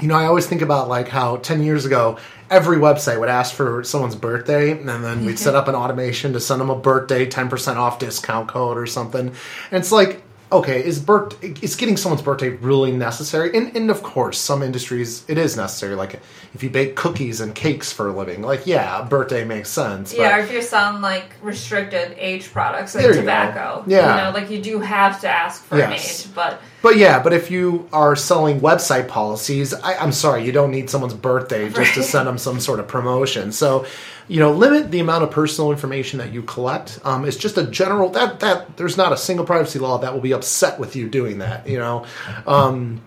You 0.00 0.08
know, 0.08 0.16
I 0.16 0.26
always 0.26 0.46
think 0.46 0.62
about 0.62 0.88
like 0.88 1.08
how 1.08 1.36
10 1.36 1.62
years 1.62 1.84
ago, 1.84 2.18
every 2.50 2.78
website 2.78 3.20
would 3.20 3.28
ask 3.28 3.54
for 3.54 3.84
someone's 3.84 4.16
birthday, 4.16 4.72
and 4.72 4.88
then 4.88 5.24
we'd 5.24 5.38
set 5.38 5.54
up 5.54 5.68
an 5.68 5.74
automation 5.74 6.32
to 6.32 6.40
send 6.40 6.60
them 6.60 6.70
a 6.70 6.76
birthday 6.76 7.26
10% 7.26 7.76
off 7.76 7.98
discount 7.98 8.48
code 8.48 8.76
or 8.78 8.86
something. 8.86 9.28
And 9.28 9.80
it's 9.80 9.92
like, 9.92 10.21
okay, 10.52 10.84
is 10.84 11.00
birth 11.00 11.42
is 11.62 11.76
getting 11.76 11.96
someone's 11.96 12.22
birthday 12.22 12.50
really 12.50 12.92
necessary? 12.92 13.56
And, 13.56 13.74
and 13.76 13.90
of 13.90 14.02
course, 14.02 14.38
some 14.38 14.62
industries 14.62 15.28
it 15.28 15.38
is 15.38 15.56
necessary. 15.56 15.94
Like 15.94 16.20
if 16.54 16.62
you 16.62 16.70
bake 16.70 16.94
cookies 16.94 17.40
and 17.40 17.54
cakes 17.54 17.92
for 17.92 18.08
a 18.08 18.12
living, 18.12 18.42
like 18.42 18.66
yeah, 18.66 19.02
birthday 19.02 19.44
makes 19.44 19.70
sense. 19.70 20.14
Yeah, 20.14 20.36
or 20.36 20.40
if 20.40 20.52
you're 20.52 20.62
selling 20.62 21.00
like 21.02 21.34
restricted 21.42 22.14
age 22.18 22.52
products 22.52 22.94
like 22.94 23.06
tobacco, 23.12 23.84
yeah, 23.86 24.16
you 24.16 24.24
know, 24.24 24.38
like 24.38 24.50
you 24.50 24.62
do 24.62 24.80
have 24.80 25.20
to 25.22 25.28
ask 25.28 25.62
for 25.64 25.78
yes. 25.78 25.88
an 25.88 26.30
age, 26.30 26.34
but 26.34 26.60
but 26.82 26.96
yeah, 26.96 27.22
but 27.22 27.32
if 27.32 27.50
you 27.50 27.88
are 27.92 28.16
selling 28.16 28.60
website 28.60 29.08
policies, 29.08 29.72
I, 29.72 30.02
am 30.02 30.12
sorry, 30.12 30.44
you 30.44 30.52
don't 30.52 30.72
need 30.72 30.90
someone's 30.90 31.14
birthday 31.14 31.66
just 31.68 31.78
right. 31.78 31.94
to 31.94 32.02
send 32.02 32.28
them 32.28 32.38
some 32.38 32.60
sort 32.60 32.80
of 32.80 32.88
promotion. 32.88 33.52
So 33.52 33.86
you 34.28 34.40
know, 34.40 34.52
limit 34.52 34.90
the 34.90 35.00
amount 35.00 35.24
of 35.24 35.30
personal 35.30 35.70
information 35.70 36.18
that 36.18 36.32
you 36.32 36.42
collect. 36.42 37.00
Um, 37.04 37.24
it's 37.24 37.36
just 37.36 37.58
a 37.58 37.66
general 37.66 38.10
that 38.10 38.40
that 38.40 38.76
there's 38.76 38.96
not 38.96 39.12
a 39.12 39.16
single 39.16 39.44
privacy 39.44 39.78
law 39.78 39.98
that 39.98 40.12
will 40.12 40.20
be 40.20 40.32
upset 40.32 40.78
with 40.78 40.96
you 40.96 41.08
doing 41.08 41.38
that. 41.38 41.66
You 41.66 41.78
know, 41.78 42.06
um, 42.46 43.02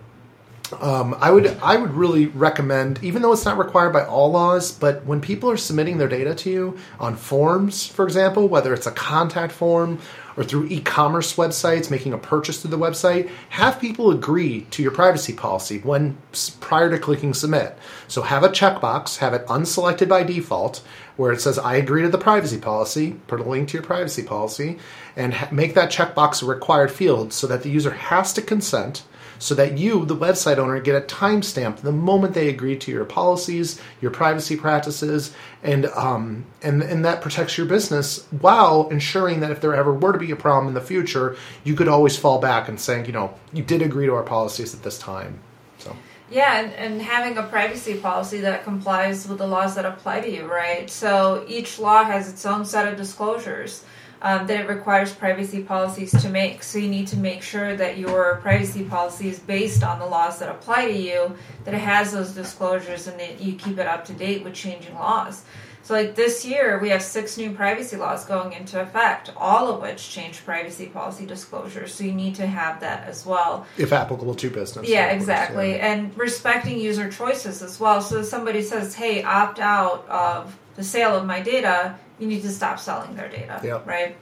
um, 0.72 1.16
I 1.20 1.30
would 1.30 1.46
I 1.62 1.76
would 1.76 1.92
really 1.92 2.26
recommend, 2.26 3.02
even 3.02 3.22
though 3.22 3.32
it's 3.32 3.44
not 3.44 3.58
required 3.58 3.92
by 3.92 4.04
all 4.04 4.30
laws, 4.30 4.72
but 4.72 5.04
when 5.04 5.20
people 5.20 5.50
are 5.50 5.56
submitting 5.56 5.98
their 5.98 6.08
data 6.08 6.34
to 6.34 6.50
you 6.50 6.78
on 6.98 7.16
forms, 7.16 7.86
for 7.86 8.04
example, 8.04 8.48
whether 8.48 8.74
it's 8.74 8.86
a 8.86 8.92
contact 8.92 9.52
form 9.52 10.00
or 10.36 10.44
through 10.44 10.66
e-commerce 10.66 11.36
websites, 11.36 11.90
making 11.90 12.12
a 12.12 12.18
purchase 12.18 12.60
through 12.60 12.70
the 12.70 12.78
website, 12.78 13.30
have 13.48 13.80
people 13.80 14.10
agree 14.10 14.62
to 14.70 14.82
your 14.82 14.92
privacy 14.92 15.32
policy 15.32 15.78
when 15.78 16.16
prior 16.60 16.90
to 16.90 16.98
clicking 16.98 17.32
submit. 17.32 17.78
So 18.06 18.22
have 18.22 18.44
a 18.44 18.50
checkbox, 18.50 19.18
have 19.18 19.32
it 19.32 19.46
unselected 19.46 20.08
by 20.08 20.24
default, 20.24 20.82
where 21.16 21.32
it 21.32 21.40
says 21.40 21.58
I 21.58 21.76
agree 21.76 22.02
to 22.02 22.08
the 22.08 22.18
privacy 22.18 22.58
policy. 22.58 23.16
Put 23.28 23.40
a 23.40 23.44
link 23.44 23.68
to 23.70 23.74
your 23.74 23.82
privacy 23.82 24.22
policy, 24.22 24.78
and 25.16 25.32
ha- 25.32 25.48
make 25.50 25.74
that 25.74 25.90
checkbox 25.90 26.42
a 26.42 26.46
required 26.46 26.90
field 26.90 27.32
so 27.32 27.46
that 27.46 27.62
the 27.62 27.70
user 27.70 27.92
has 27.92 28.32
to 28.34 28.42
consent 28.42 29.04
so 29.38 29.54
that 29.54 29.78
you, 29.78 30.04
the 30.04 30.16
website 30.16 30.58
owner, 30.58 30.80
get 30.80 30.94
a 30.94 31.06
timestamp 31.06 31.78
the 31.78 31.92
moment 31.92 32.34
they 32.34 32.48
agree 32.48 32.76
to 32.76 32.90
your 32.90 33.04
policies, 33.04 33.80
your 34.00 34.10
privacy 34.10 34.56
practices, 34.56 35.34
and 35.62 35.86
um, 35.86 36.44
and 36.62 36.82
and 36.82 37.04
that 37.04 37.22
protects 37.22 37.56
your 37.58 37.66
business 37.66 38.26
while 38.40 38.88
ensuring 38.88 39.40
that 39.40 39.50
if 39.50 39.60
there 39.60 39.74
ever 39.74 39.92
were 39.92 40.12
to 40.12 40.18
be 40.18 40.30
a 40.30 40.36
problem 40.36 40.68
in 40.68 40.74
the 40.74 40.80
future, 40.80 41.36
you 41.64 41.74
could 41.74 41.88
always 41.88 42.16
fall 42.16 42.38
back 42.38 42.68
and 42.68 42.80
saying, 42.80 43.06
you 43.06 43.12
know, 43.12 43.34
you 43.52 43.62
did 43.62 43.82
agree 43.82 44.06
to 44.06 44.14
our 44.14 44.22
policies 44.22 44.74
at 44.74 44.82
this 44.82 44.98
time. 44.98 45.40
So. 45.78 45.96
Yeah, 46.28 46.60
and, 46.60 46.72
and 46.72 47.02
having 47.02 47.38
a 47.38 47.44
privacy 47.44 47.94
policy 47.98 48.40
that 48.40 48.64
complies 48.64 49.28
with 49.28 49.38
the 49.38 49.46
laws 49.46 49.76
that 49.76 49.84
apply 49.84 50.20
to 50.22 50.30
you, 50.30 50.46
right? 50.46 50.90
So 50.90 51.44
each 51.46 51.78
law 51.78 52.02
has 52.02 52.28
its 52.28 52.44
own 52.44 52.64
set 52.64 52.88
of 52.88 52.96
disclosures 52.96 53.84
um, 54.22 54.46
that 54.46 54.60
it 54.60 54.68
requires 54.68 55.12
privacy 55.12 55.62
policies 55.62 56.10
to 56.22 56.28
make. 56.28 56.62
So 56.62 56.78
you 56.78 56.88
need 56.88 57.08
to 57.08 57.16
make 57.16 57.42
sure 57.42 57.76
that 57.76 57.98
your 57.98 58.36
privacy 58.36 58.84
policy 58.84 59.28
is 59.28 59.38
based 59.38 59.82
on 59.82 59.98
the 59.98 60.06
laws 60.06 60.38
that 60.38 60.48
apply 60.48 60.86
to 60.86 60.98
you, 60.98 61.36
that 61.64 61.74
it 61.74 61.80
has 61.80 62.12
those 62.12 62.32
disclosures, 62.32 63.06
and 63.06 63.18
that 63.20 63.40
you 63.40 63.54
keep 63.54 63.78
it 63.78 63.86
up 63.86 64.04
to 64.06 64.12
date 64.12 64.44
with 64.44 64.54
changing 64.54 64.94
laws. 64.94 65.44
So, 65.86 65.94
like 65.94 66.16
this 66.16 66.44
year, 66.44 66.80
we 66.80 66.88
have 66.88 67.00
six 67.00 67.38
new 67.38 67.52
privacy 67.52 67.96
laws 67.96 68.24
going 68.24 68.54
into 68.54 68.80
effect, 68.80 69.30
all 69.36 69.72
of 69.72 69.80
which 69.80 70.10
change 70.10 70.44
privacy 70.44 70.86
policy 70.86 71.26
disclosures. 71.26 71.94
So, 71.94 72.02
you 72.02 72.12
need 72.12 72.34
to 72.36 72.46
have 72.46 72.80
that 72.80 73.06
as 73.06 73.24
well. 73.24 73.68
If 73.78 73.92
applicable 73.92 74.34
to 74.34 74.50
business. 74.50 74.88
Yeah, 74.88 75.10
exactly. 75.10 75.76
Yeah. 75.76 75.92
And 75.92 76.18
respecting 76.18 76.80
user 76.80 77.08
choices 77.08 77.62
as 77.62 77.78
well. 77.78 78.02
So, 78.02 78.18
if 78.18 78.26
somebody 78.26 78.62
says, 78.62 78.96
hey, 78.96 79.22
opt 79.22 79.60
out 79.60 80.08
of 80.08 80.58
the 80.74 80.82
sale 80.82 81.14
of 81.14 81.24
my 81.24 81.40
data, 81.40 81.96
you 82.18 82.26
need 82.26 82.42
to 82.42 82.50
stop 82.50 82.78
selling 82.78 83.14
their 83.16 83.28
data, 83.28 83.60
yep. 83.62 83.86
right? 83.86 84.16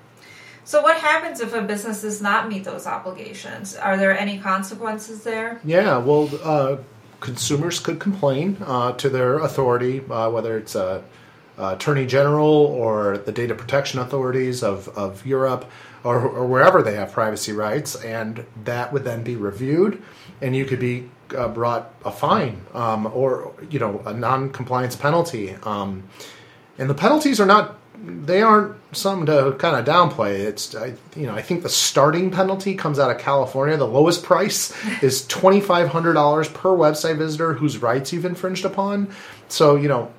So, 0.65 0.81
what 0.81 0.97
happens 0.97 1.41
if 1.41 1.53
a 1.53 1.61
business 1.61 2.01
does 2.01 2.23
not 2.23 2.49
meet 2.49 2.65
those 2.65 2.87
obligations? 2.87 3.77
Are 3.77 3.99
there 3.99 4.19
any 4.19 4.39
consequences 4.39 5.23
there? 5.23 5.61
Yeah, 5.63 5.99
well, 5.99 6.31
uh, 6.43 6.77
consumers 7.21 7.81
could 7.81 8.01
complain 8.01 8.57
uh, 8.65 8.93
to 8.93 9.11
their 9.11 9.39
authority, 9.39 10.01
uh, 10.11 10.31
whether 10.31 10.57
it's 10.57 10.75
a, 10.75 11.05
a, 11.59 11.75
attorney 11.75 12.07
general 12.07 12.49
or 12.49 13.19
the 13.19 13.33
data 13.33 13.55
protection 13.55 14.01
authorities 14.01 14.63
of, 14.63 14.89
of 14.97 15.27
Europe 15.27 15.71
or, 16.03 16.21
or, 16.21 16.47
wherever 16.47 16.83
they 16.83 16.95
have 16.95 17.13
privacy 17.13 17.53
rights, 17.53 17.95
and 17.97 18.45
that 18.65 18.93
would 18.93 19.05
then 19.05 19.23
be 19.23 19.37
reviewed, 19.37 20.03
and 20.41 20.57
you 20.57 20.65
could 20.65 20.81
be 20.81 21.11
uh, 21.37 21.49
brought 21.49 21.95
a 22.05 22.11
fine 22.11 22.61
um, 22.75 23.07
or 23.07 23.53
you 23.69 23.79
know 23.79 24.03
a 24.07 24.15
non-compliance 24.15 24.97
penalty. 24.97 25.55
Um, 25.63 26.05
and 26.79 26.91
the 26.91 26.95
penalties 26.95 27.41
are 27.41 27.47
not 27.47 27.79
they 28.03 28.43
aren't 28.43 28.77
something 28.93 29.27
to 29.27 29.57
kind 29.59 29.77
of 29.77 29.85
downplay. 29.85 30.41
It's 30.41 30.75
I, 30.75 30.95
you 31.17 31.27
know 31.27 31.35
I 31.35 31.43
think 31.43 31.63
the 31.63 31.69
starting 31.69 32.31
penalty 32.31 32.75
comes 32.75 32.99
out 32.99 33.11
of 33.11 33.19
California. 33.19 33.77
The 33.77 33.87
lowest 33.87 34.23
price 34.23 34.75
is 35.03 35.27
twenty 35.27 35.61
five 35.61 35.89
hundred 35.89 36.15
dollars 36.15 36.49
per 36.49 36.71
website 36.71 37.19
visitor 37.19 37.55
whose 37.55 37.79
rights 37.79 38.13
you've 38.13 38.25
infringed 38.25 38.65
upon. 38.65 39.09
So 39.49 39.77
you 39.77 39.89
know, 39.89 40.13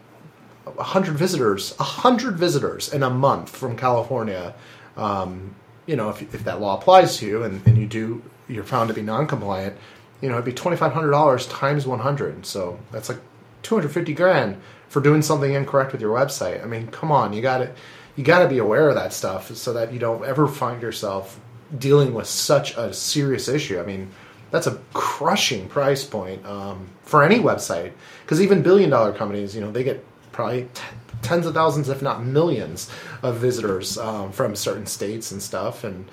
hundred 0.78 1.15
visitors, 1.15 1.76
hundred 1.78 2.38
visitors 2.38 2.91
in 2.93 3.03
a 3.03 3.09
month 3.09 3.49
from 3.49 3.78
California. 3.78 4.53
Um, 4.97 5.55
you 5.86 5.95
know, 5.95 6.09
if, 6.09 6.21
if 6.34 6.43
that 6.45 6.61
law 6.61 6.78
applies 6.78 7.17
to 7.17 7.28
you 7.28 7.43
and, 7.43 7.65
and 7.67 7.78
you 7.78 7.86
do 7.86 8.23
you're 8.47 8.63
found 8.63 8.88
to 8.88 8.93
be 8.93 9.01
non-compliant, 9.01 9.76
you 10.21 10.30
know, 10.30 10.36
it'd 10.36 10.45
be 10.45 10.53
twenty 10.53 10.78
five 10.78 10.93
hundred 10.93 11.11
dollars 11.11 11.45
times 11.47 11.86
one 11.86 11.99
hundred. 11.99 12.45
So 12.45 12.80
that's 12.91 13.09
like 13.09 13.19
two 13.63 13.76
hundred 13.76 13.89
fifty 13.89 14.13
grand 14.13 14.61
for 14.89 15.01
doing 15.01 15.21
something 15.21 15.53
incorrect 15.53 15.91
with 15.91 16.01
your 16.01 16.15
website. 16.15 16.63
I 16.63 16.67
mean, 16.67 16.88
come 16.88 17.11
on, 17.11 17.33
you 17.33 17.41
got 17.41 17.59
to 17.59 17.71
you 18.15 18.23
got 18.23 18.39
to 18.43 18.47
be 18.47 18.59
aware 18.59 18.89
of 18.89 18.95
that 18.95 19.13
stuff 19.13 19.53
so 19.55 19.73
that 19.73 19.91
you 19.91 19.99
don't 19.99 20.25
ever 20.25 20.47
find 20.47 20.81
yourself 20.81 21.39
dealing 21.77 22.13
with 22.13 22.27
such 22.27 22.77
a 22.77 22.93
serious 22.93 23.47
issue. 23.47 23.79
I 23.79 23.86
mean, 23.86 24.09
that's 24.51 24.67
a 24.67 24.79
crushing 24.93 25.67
price 25.67 26.05
point 26.05 26.45
um, 26.45 26.88
for 27.03 27.23
any 27.23 27.39
website 27.39 27.91
because 28.23 28.41
even 28.41 28.61
billion 28.61 28.89
dollar 28.89 29.11
companies, 29.11 29.53
you 29.53 29.61
know, 29.61 29.71
they 29.71 29.83
get 29.83 30.03
probably 30.31 30.69
t- 30.73 30.81
tens 31.21 31.45
of 31.45 31.53
thousands, 31.53 31.89
if 31.89 32.01
not 32.01 32.23
millions, 32.23 32.89
of 33.21 33.38
visitors 33.38 33.97
um, 33.97 34.31
from 34.31 34.55
certain 34.55 34.86
states 34.86 35.31
and 35.31 35.41
stuff, 35.41 35.83
and 35.83 36.05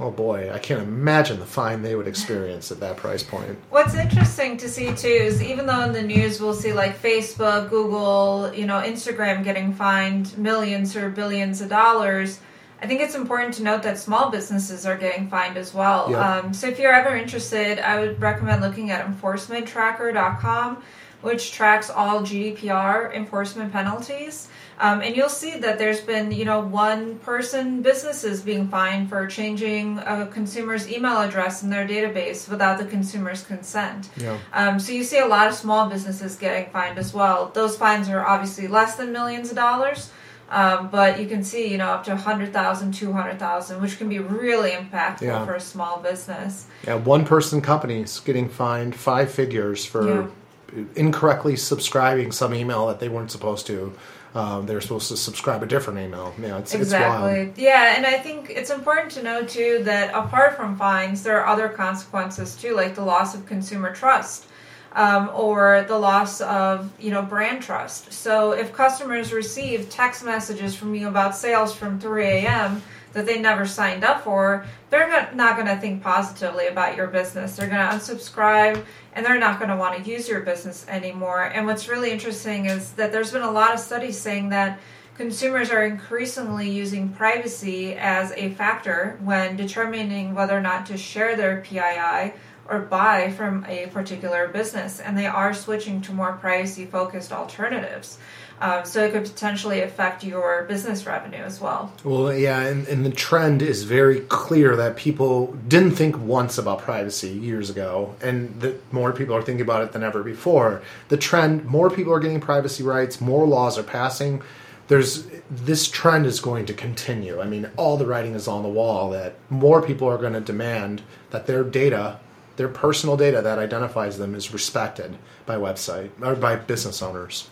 Oh 0.00 0.12
boy, 0.12 0.50
I 0.52 0.58
can't 0.58 0.80
imagine 0.80 1.40
the 1.40 1.46
fine 1.46 1.82
they 1.82 1.96
would 1.96 2.06
experience 2.06 2.70
at 2.70 2.78
that 2.80 2.96
price 2.96 3.24
point. 3.24 3.58
What's 3.70 3.94
interesting 3.94 4.56
to 4.58 4.68
see 4.68 4.94
too 4.94 5.08
is 5.08 5.42
even 5.42 5.66
though 5.66 5.82
in 5.82 5.92
the 5.92 6.02
news 6.02 6.40
we'll 6.40 6.54
see 6.54 6.72
like 6.72 7.02
Facebook, 7.02 7.68
Google, 7.68 8.52
you 8.54 8.64
know, 8.64 8.80
Instagram 8.80 9.42
getting 9.42 9.72
fined 9.72 10.38
millions 10.38 10.94
or 10.94 11.10
billions 11.10 11.60
of 11.60 11.68
dollars, 11.68 12.38
I 12.80 12.86
think 12.86 13.00
it's 13.00 13.16
important 13.16 13.54
to 13.54 13.64
note 13.64 13.82
that 13.82 13.98
small 13.98 14.30
businesses 14.30 14.86
are 14.86 14.96
getting 14.96 15.28
fined 15.28 15.56
as 15.56 15.74
well. 15.74 16.10
Yep. 16.10 16.18
Um, 16.18 16.54
so 16.54 16.68
if 16.68 16.78
you're 16.78 16.92
ever 16.92 17.16
interested, 17.16 17.80
I 17.80 17.98
would 17.98 18.20
recommend 18.20 18.62
looking 18.62 18.92
at 18.92 19.04
enforcementtracker.com, 19.04 20.82
which 21.22 21.50
tracks 21.50 21.90
all 21.90 22.20
GDPR 22.20 23.12
enforcement 23.12 23.72
penalties. 23.72 24.48
Um, 24.80 25.00
and 25.00 25.16
you'll 25.16 25.28
see 25.28 25.58
that 25.58 25.78
there's 25.78 26.00
been, 26.00 26.30
you 26.30 26.44
know, 26.44 26.60
one 26.60 27.18
person 27.18 27.82
businesses 27.82 28.40
being 28.42 28.68
fined 28.68 29.08
for 29.08 29.26
changing 29.26 29.98
a 29.98 30.26
consumer's 30.26 30.88
email 30.90 31.20
address 31.20 31.62
in 31.62 31.70
their 31.70 31.86
database 31.86 32.48
without 32.48 32.78
the 32.78 32.84
consumer's 32.84 33.42
consent. 33.42 34.08
Yeah. 34.16 34.38
Um, 34.52 34.78
so 34.78 34.92
you 34.92 35.02
see 35.02 35.18
a 35.18 35.26
lot 35.26 35.48
of 35.48 35.54
small 35.54 35.88
businesses 35.88 36.36
getting 36.36 36.70
fined 36.70 36.98
as 36.98 37.12
well. 37.12 37.50
Those 37.52 37.76
fines 37.76 38.08
are 38.08 38.24
obviously 38.24 38.68
less 38.68 38.94
than 38.94 39.12
millions 39.12 39.50
of 39.50 39.56
dollars. 39.56 40.12
Um, 40.50 40.88
but 40.88 41.20
you 41.20 41.26
can 41.26 41.44
see, 41.44 41.70
you 41.70 41.76
know, 41.76 41.88
up 41.88 42.04
to 42.04 42.12
100,000, 42.12 42.92
200,000, 42.92 43.82
which 43.82 43.98
can 43.98 44.08
be 44.08 44.18
really 44.18 44.70
impactful 44.70 45.22
yeah. 45.22 45.44
for 45.44 45.54
a 45.54 45.60
small 45.60 45.98
business. 45.98 46.66
Yeah, 46.86 46.94
one 46.94 47.26
person 47.26 47.60
companies 47.60 48.20
getting 48.20 48.48
fined 48.48 48.94
five 48.94 49.30
figures 49.30 49.84
for 49.84 50.30
yeah. 50.74 50.84
incorrectly 50.96 51.56
subscribing 51.56 52.32
some 52.32 52.54
email 52.54 52.86
that 52.86 52.98
they 52.98 53.10
weren't 53.10 53.30
supposed 53.30 53.66
to 53.66 53.92
um, 54.34 54.66
they're 54.66 54.80
supposed 54.80 55.08
to 55.08 55.16
subscribe 55.16 55.62
a 55.62 55.66
different 55.66 55.98
email. 56.00 56.34
Yeah, 56.40 56.58
it's, 56.58 56.74
exactly. 56.74 57.40
It's 57.40 57.58
yeah, 57.58 57.96
and 57.96 58.06
I 58.06 58.18
think 58.18 58.50
it's 58.50 58.70
important 58.70 59.10
to 59.12 59.22
know 59.22 59.44
too 59.44 59.82
that 59.84 60.14
apart 60.14 60.56
from 60.56 60.76
fines, 60.76 61.22
there 61.22 61.40
are 61.40 61.46
other 61.46 61.68
consequences 61.68 62.54
too, 62.56 62.74
like 62.74 62.94
the 62.94 63.04
loss 63.04 63.34
of 63.34 63.46
consumer 63.46 63.94
trust. 63.94 64.46
Um, 64.94 65.30
or 65.34 65.84
the 65.86 65.98
loss 65.98 66.40
of 66.40 66.90
you 66.98 67.10
know 67.10 67.22
brand 67.22 67.62
trust. 67.62 68.10
So 68.10 68.52
if 68.52 68.72
customers 68.72 69.34
receive 69.34 69.90
text 69.90 70.24
messages 70.24 70.74
from 70.74 70.94
you 70.94 71.08
about 71.08 71.36
sales 71.36 71.74
from 71.74 72.00
3 72.00 72.24
a.m., 72.24 72.82
that 73.12 73.26
they 73.26 73.40
never 73.40 73.66
signed 73.66 74.04
up 74.04 74.22
for, 74.22 74.66
they're 74.90 75.08
not, 75.34 75.56
going 75.56 75.68
to 75.68 75.76
think 75.76 76.02
positively 76.02 76.66
about 76.66 76.96
your 76.96 77.06
business. 77.06 77.56
They're 77.56 77.68
going 77.68 77.80
to 77.80 77.96
unsubscribe 77.96 78.84
and 79.12 79.24
they're 79.24 79.38
not 79.38 79.58
going 79.58 79.70
to 79.70 79.76
want 79.76 80.02
to 80.02 80.10
use 80.10 80.28
your 80.28 80.40
business 80.40 80.86
anymore. 80.88 81.44
And 81.44 81.66
what's 81.66 81.88
really 81.88 82.10
interesting 82.10 82.66
is 82.66 82.92
that 82.92 83.12
there's 83.12 83.32
been 83.32 83.42
a 83.42 83.50
lot 83.50 83.74
of 83.74 83.80
studies 83.80 84.18
saying 84.18 84.50
that 84.50 84.78
consumers 85.16 85.70
are 85.70 85.84
increasingly 85.84 86.70
using 86.70 87.08
privacy 87.08 87.94
as 87.94 88.32
a 88.36 88.50
factor 88.50 89.18
when 89.22 89.56
determining 89.56 90.34
whether 90.34 90.56
or 90.56 90.60
not 90.60 90.86
to 90.86 90.96
share 90.96 91.36
their 91.36 91.60
PII 91.62 92.32
or 92.68 92.80
buy 92.80 93.30
from 93.32 93.64
a 93.66 93.86
particular 93.88 94.46
business. 94.48 95.00
And 95.00 95.18
they 95.18 95.26
are 95.26 95.52
switching 95.54 96.00
to 96.02 96.12
more 96.12 96.34
privacy 96.34 96.86
focused 96.86 97.32
alternatives. 97.32 98.18
Um, 98.60 98.84
so 98.84 99.04
it 99.04 99.12
could 99.12 99.24
potentially 99.24 99.80
affect 99.82 100.24
your 100.24 100.64
business 100.64 101.06
revenue 101.06 101.38
as 101.38 101.60
well. 101.60 101.92
Well, 102.02 102.32
yeah, 102.32 102.60
and, 102.60 102.86
and 102.88 103.06
the 103.06 103.10
trend 103.10 103.62
is 103.62 103.84
very 103.84 104.20
clear 104.20 104.74
that 104.76 104.96
people 104.96 105.52
didn't 105.68 105.92
think 105.92 106.18
once 106.18 106.58
about 106.58 106.80
privacy 106.80 107.30
years 107.30 107.70
ago, 107.70 108.14
and 108.20 108.60
that 108.60 108.92
more 108.92 109.12
people 109.12 109.34
are 109.34 109.42
thinking 109.42 109.62
about 109.62 109.82
it 109.82 109.92
than 109.92 110.02
ever 110.02 110.22
before. 110.22 110.82
The 111.08 111.16
trend, 111.16 111.64
more 111.66 111.90
people 111.90 112.12
are 112.12 112.20
getting 112.20 112.40
privacy 112.40 112.82
rights, 112.82 113.20
more 113.20 113.46
laws 113.46 113.78
are 113.78 113.84
passing. 113.84 114.42
There's 114.88 115.26
this 115.50 115.88
trend 115.88 116.26
is 116.26 116.40
going 116.40 116.66
to 116.66 116.74
continue. 116.74 117.40
I 117.40 117.44
mean, 117.44 117.70
all 117.76 117.96
the 117.96 118.06
writing 118.06 118.34
is 118.34 118.48
on 118.48 118.62
the 118.62 118.68
wall 118.68 119.10
that 119.10 119.34
more 119.50 119.82
people 119.82 120.08
are 120.08 120.18
going 120.18 120.32
to 120.32 120.40
demand 120.40 121.02
that 121.30 121.46
their 121.46 121.62
data 121.62 122.18
their 122.58 122.68
personal 122.68 123.16
data 123.16 123.40
that 123.40 123.58
identifies 123.58 124.18
them 124.18 124.34
is 124.34 124.52
respected 124.52 125.16
by 125.46 125.54
website 125.54 126.10
or 126.20 126.34
by 126.34 126.56
business 126.56 127.00
owners. 127.00 127.48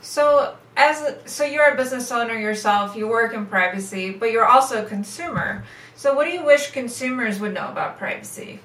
So 0.00 0.56
as 0.76 1.14
so 1.26 1.44
you're 1.44 1.68
a 1.68 1.76
business 1.76 2.10
owner 2.10 2.38
yourself, 2.38 2.96
you 2.96 3.08
work 3.08 3.34
in 3.34 3.46
privacy, 3.46 4.10
but 4.10 4.32
you're 4.32 4.46
also 4.46 4.84
a 4.84 4.88
consumer. 4.88 5.64
So 5.94 6.14
what 6.14 6.24
do 6.24 6.30
you 6.30 6.44
wish 6.44 6.70
consumers 6.70 7.40
would 7.40 7.54
know 7.54 7.68
about 7.68 7.98
privacy? 7.98 8.60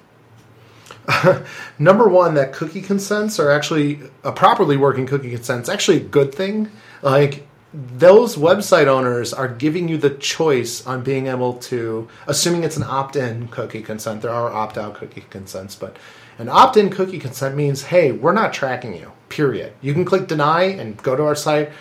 Number 1.79 2.07
one, 2.07 2.33
that 2.35 2.53
cookie 2.53 2.81
consents 2.81 3.39
are 3.39 3.51
actually 3.51 3.99
a 4.23 4.31
properly 4.31 4.77
working 4.77 5.05
cookie 5.05 5.31
consents 5.31 5.69
actually 5.69 5.97
a 5.97 6.05
good 6.05 6.33
thing. 6.33 6.71
Like 7.01 7.47
those 7.73 8.37
website 8.37 8.87
owners 8.87 9.33
are 9.33 9.49
giving 9.49 9.89
you 9.89 9.97
the 9.97 10.11
choice 10.11 10.85
on 10.87 11.03
being 11.03 11.27
able 11.27 11.55
to, 11.55 12.07
assuming 12.27 12.63
it's 12.63 12.77
an 12.77 12.83
opt-in 12.83 13.49
cookie 13.49 13.81
consent. 13.81 14.21
There 14.21 14.31
are 14.31 14.49
opt-out 14.49 14.95
cookie 14.95 15.25
consents, 15.29 15.75
but 15.75 15.97
an 16.37 16.47
opt-in 16.47 16.89
cookie 16.89 17.19
consent 17.19 17.55
means, 17.55 17.83
hey, 17.83 18.13
we're 18.13 18.31
not 18.31 18.53
tracking 18.53 18.95
you. 18.95 19.11
Period. 19.35 19.73
You 19.81 19.93
can 19.93 20.05
click 20.05 20.29
deny 20.29 20.63
and 20.63 20.95
go 21.03 21.13
to 21.13 21.23
our 21.23 21.35
site. 21.35 21.73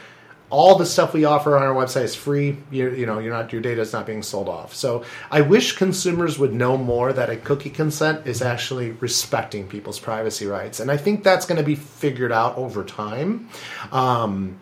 All 0.50 0.76
the 0.76 0.84
stuff 0.84 1.14
we 1.14 1.24
offer 1.24 1.56
on 1.56 1.62
our 1.62 1.72
website 1.72 2.02
is 2.02 2.16
free. 2.16 2.56
You, 2.72 2.90
you 2.90 3.06
know, 3.06 3.20
you're 3.20 3.32
not 3.32 3.52
your 3.52 3.62
data 3.62 3.80
is 3.80 3.92
not 3.92 4.06
being 4.06 4.24
sold 4.24 4.48
off. 4.48 4.74
So 4.74 5.04
I 5.30 5.40
wish 5.42 5.76
consumers 5.76 6.36
would 6.36 6.52
know 6.52 6.76
more 6.76 7.12
that 7.12 7.30
a 7.30 7.36
cookie 7.36 7.70
consent 7.70 8.26
is 8.26 8.42
actually 8.42 8.90
respecting 8.90 9.68
people's 9.68 10.00
privacy 10.00 10.46
rights, 10.46 10.80
and 10.80 10.90
I 10.90 10.96
think 10.96 11.22
that's 11.22 11.46
going 11.46 11.58
to 11.58 11.64
be 11.64 11.76
figured 11.76 12.32
out 12.32 12.56
over 12.56 12.82
time. 12.82 13.48
Um, 13.92 14.60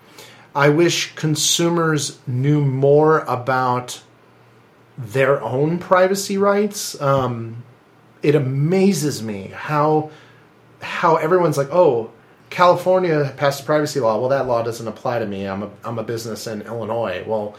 I 0.55 0.69
wish 0.69 1.15
consumers 1.15 2.19
knew 2.27 2.61
more 2.63 3.21
about 3.21 4.03
their 4.99 5.41
own 5.43 5.79
privacy 5.79 6.37
rights. 6.37 7.01
Um, 7.01 7.63
it 8.23 8.35
amazes 8.35 9.23
me 9.23 9.51
how 9.55 10.11
how 10.83 11.17
everyone's 11.17 11.57
like, 11.57 11.71
oh, 11.73 12.11
California 12.53 13.33
passed 13.37 13.63
a 13.63 13.65
privacy 13.65 13.99
law. 13.99 14.21
Well, 14.21 14.29
that 14.29 14.47
law 14.47 14.63
doesn't 14.63 14.87
apply 14.87 15.19
to 15.19 15.27
me. 15.27 15.49
I'm 15.49 15.63
a 15.63 15.71
I'm 15.85 15.99
a 15.99 16.05
business 16.05 16.47
in 16.47 16.63
Illinois. 16.63 17.25
Well, 17.27 17.57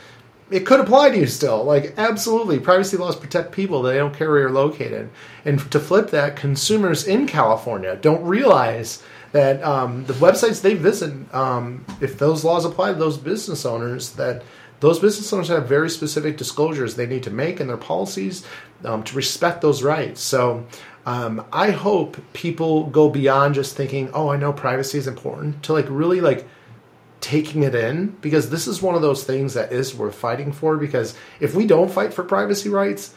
it 0.51 0.65
could 0.65 0.79
apply 0.79 1.09
to 1.09 1.17
you 1.17 1.25
still. 1.25 1.63
Like 1.63 1.95
absolutely, 1.97 2.59
privacy 2.59 2.95
laws 2.97 3.15
protect 3.15 3.51
people. 3.51 3.81
They 3.81 3.97
don't 3.97 4.15
care 4.15 4.29
where 4.29 4.41
you're 4.41 4.51
located. 4.51 5.09
And 5.45 5.59
to 5.71 5.79
flip 5.79 6.11
that, 6.11 6.35
consumers 6.35 7.07
in 7.07 7.27
California 7.27 7.95
don't 7.95 8.23
realize 8.23 9.01
that 9.31 9.63
um, 9.63 10.05
the 10.05 10.13
websites 10.13 10.61
they 10.61 10.75
visit, 10.75 11.11
um, 11.33 11.83
if 11.99 12.19
those 12.19 12.43
laws 12.43 12.65
apply 12.65 12.93
to 12.93 12.99
those 12.99 13.17
business 13.17 13.65
owners, 13.65 14.11
that 14.11 14.43
those 14.79 14.99
business 14.99 15.33
owners 15.33 15.47
have 15.47 15.67
very 15.67 15.89
specific 15.89 16.37
disclosures 16.37 16.95
they 16.95 17.07
need 17.07 17.23
to 17.23 17.31
make 17.31 17.59
in 17.59 17.67
their 17.67 17.77
policies 17.77 18.45
um, 18.85 19.01
to 19.03 19.15
respect 19.15 19.61
those 19.61 19.81
rights. 19.81 20.21
So 20.21 20.67
um, 21.05 21.45
I 21.51 21.71
hope 21.71 22.17
people 22.33 22.85
go 22.85 23.09
beyond 23.09 23.55
just 23.55 23.75
thinking, 23.75 24.09
"Oh, 24.13 24.29
I 24.29 24.37
know 24.37 24.53
privacy 24.53 24.97
is 24.97 25.07
important," 25.07 25.63
to 25.63 25.73
like 25.73 25.85
really 25.89 26.21
like 26.21 26.47
taking 27.19 27.63
it 27.63 27.73
in 27.73 28.07
because 28.21 28.49
this 28.49 28.67
is 28.67 28.81
one 28.81 28.95
of 28.95 29.01
those 29.01 29.23
things 29.23 29.53
that 29.53 29.71
is 29.71 29.95
worth 29.95 30.15
fighting 30.15 30.51
for 30.51 30.75
because 30.75 31.15
if 31.39 31.55
we 31.55 31.65
don't 31.65 31.89
fight 31.89 32.13
for 32.13 32.21
privacy 32.21 32.67
rights 32.67 33.13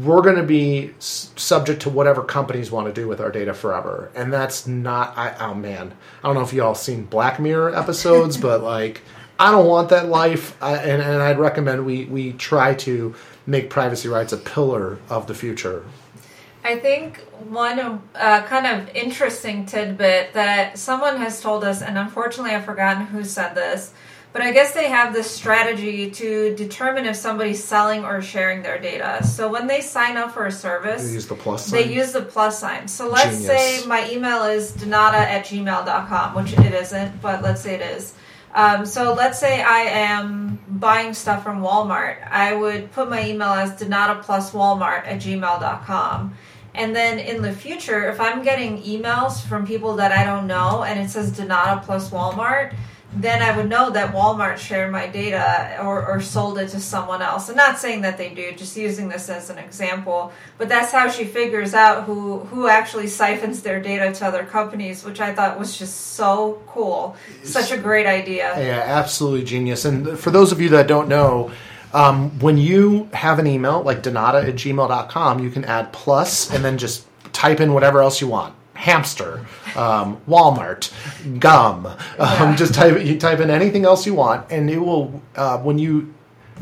we're 0.00 0.22
going 0.22 0.36
to 0.36 0.42
be 0.42 0.92
subject 0.98 1.82
to 1.82 1.90
whatever 1.90 2.22
companies 2.22 2.70
want 2.70 2.86
to 2.86 2.92
do 2.92 3.06
with 3.06 3.20
our 3.20 3.30
data 3.30 3.52
forever. 3.52 4.10
And 4.14 4.32
that's 4.32 4.66
not 4.66 5.16
I, 5.16 5.34
oh 5.38 5.54
man. 5.54 5.92
I 6.22 6.26
don't 6.26 6.34
know 6.34 6.42
if 6.42 6.52
y'all 6.52 6.74
seen 6.74 7.04
black 7.04 7.38
mirror 7.38 7.74
episodes 7.74 8.36
but 8.48 8.62
like 8.62 9.02
i 9.38 9.50
don't 9.50 9.66
want 9.66 9.90
that 9.90 10.08
life. 10.08 10.60
I, 10.62 10.76
and, 10.76 11.02
and 11.02 11.22
i'd 11.22 11.38
recommend 11.38 11.84
we, 11.84 12.06
we 12.06 12.32
try 12.32 12.74
to 12.74 13.14
make 13.46 13.68
privacy 13.68 14.08
rights 14.08 14.32
a 14.32 14.38
pillar 14.38 14.98
of 15.10 15.26
the 15.26 15.34
future 15.34 15.84
I 16.66 16.80
think 16.80 17.20
one 17.48 17.78
uh, 18.16 18.42
kind 18.42 18.66
of 18.66 18.88
interesting 18.96 19.66
tidbit 19.66 20.32
that 20.34 20.76
someone 20.76 21.18
has 21.18 21.40
told 21.40 21.62
us, 21.62 21.80
and 21.80 21.96
unfortunately 21.96 22.50
I've 22.56 22.64
forgotten 22.64 23.06
who 23.06 23.22
said 23.22 23.54
this, 23.54 23.92
but 24.32 24.42
I 24.42 24.52
guess 24.52 24.72
they 24.72 24.88
have 24.88 25.14
this 25.14 25.30
strategy 25.30 26.10
to 26.10 26.56
determine 26.56 27.06
if 27.06 27.14
somebody's 27.14 27.62
selling 27.62 28.04
or 28.04 28.20
sharing 28.20 28.62
their 28.62 28.80
data. 28.80 29.24
So 29.24 29.48
when 29.48 29.68
they 29.68 29.80
sign 29.80 30.16
up 30.16 30.32
for 30.32 30.46
a 30.46 30.50
service, 30.50 31.06
they 31.06 31.14
use 31.14 31.28
the 31.28 31.36
plus 31.36 31.66
sign 31.66 31.82
they 31.82 31.94
use 31.94 32.10
the 32.10 32.22
plus 32.22 32.58
sign. 32.58 32.88
So 32.88 33.08
let's 33.08 33.38
Genius. 33.38 33.46
say 33.46 33.86
my 33.86 34.10
email 34.10 34.42
is 34.42 34.72
donata 34.72 35.14
at 35.14 35.46
gmail.com, 35.46 36.34
which 36.34 36.52
it 36.52 36.74
isn't, 36.74 37.22
but 37.22 37.42
let's 37.42 37.60
say 37.60 37.76
it 37.76 37.80
is. 37.80 38.14
Um, 38.56 38.86
so 38.86 39.14
let's 39.14 39.38
say 39.38 39.62
I 39.62 39.82
am 39.82 40.58
buying 40.68 41.14
stuff 41.14 41.44
from 41.44 41.60
Walmart. 41.62 42.26
I 42.28 42.54
would 42.54 42.90
put 42.90 43.08
my 43.08 43.24
email 43.24 43.50
as 43.50 43.80
donata 43.80 44.22
plus 44.22 44.50
walmart 44.50 45.06
at 45.06 45.20
gmail.com. 45.20 46.34
And 46.76 46.94
then 46.94 47.18
in 47.18 47.42
the 47.42 47.52
future, 47.52 48.08
if 48.10 48.20
I'm 48.20 48.42
getting 48.42 48.82
emails 48.82 49.40
from 49.40 49.66
people 49.66 49.96
that 49.96 50.12
I 50.12 50.24
don't 50.24 50.46
know 50.46 50.84
and 50.84 51.00
it 51.00 51.08
says 51.10 51.32
Donata 51.32 51.82
plus 51.82 52.10
Walmart, 52.10 52.74
then 53.14 53.40
I 53.40 53.56
would 53.56 53.68
know 53.68 53.88
that 53.90 54.12
Walmart 54.12 54.58
shared 54.58 54.92
my 54.92 55.06
data 55.06 55.78
or, 55.80 56.06
or 56.06 56.20
sold 56.20 56.58
it 56.58 56.68
to 56.70 56.80
someone 56.80 57.22
else. 57.22 57.48
I'm 57.48 57.56
not 57.56 57.78
saying 57.78 58.02
that 58.02 58.18
they 58.18 58.34
do, 58.34 58.52
just 58.52 58.76
using 58.76 59.08
this 59.08 59.30
as 59.30 59.48
an 59.48 59.56
example. 59.56 60.32
But 60.58 60.68
that's 60.68 60.92
how 60.92 61.08
she 61.08 61.24
figures 61.24 61.72
out 61.72 62.04
who, 62.04 62.40
who 62.40 62.68
actually 62.68 63.06
siphons 63.06 63.62
their 63.62 63.80
data 63.80 64.12
to 64.12 64.26
other 64.26 64.44
companies, 64.44 65.02
which 65.02 65.20
I 65.20 65.34
thought 65.34 65.58
was 65.58 65.78
just 65.78 65.96
so 66.12 66.62
cool. 66.66 67.16
Such 67.42 67.72
a 67.72 67.78
great 67.78 68.06
idea. 68.06 68.52
Yeah, 68.58 68.82
absolutely 68.84 69.44
genius. 69.44 69.86
And 69.86 70.18
for 70.18 70.30
those 70.30 70.52
of 70.52 70.60
you 70.60 70.68
that 70.70 70.86
don't 70.86 71.08
know, 71.08 71.52
um, 71.96 72.38
when 72.40 72.58
you 72.58 73.08
have 73.14 73.38
an 73.38 73.46
email 73.46 73.82
like 73.82 74.02
donata 74.02 74.46
at 74.46 74.54
gmail.com, 74.54 75.38
you 75.40 75.50
can 75.50 75.64
add 75.64 75.94
plus 75.94 76.52
and 76.52 76.62
then 76.62 76.76
just 76.76 77.06
type 77.32 77.58
in 77.58 77.72
whatever 77.72 78.02
else 78.02 78.20
you 78.20 78.28
want. 78.28 78.54
Hamster, 78.74 79.46
um, 79.74 80.20
Walmart, 80.28 80.92
gum. 81.40 81.86
Um, 82.18 82.54
just 82.56 82.74
type 82.74 83.02
you 83.02 83.18
type 83.18 83.40
in 83.40 83.48
anything 83.48 83.86
else 83.86 84.04
you 84.04 84.14
want, 84.14 84.52
and 84.52 84.68
it 84.68 84.78
will. 84.78 85.22
Uh, 85.34 85.58
when 85.60 85.78
you 85.78 86.12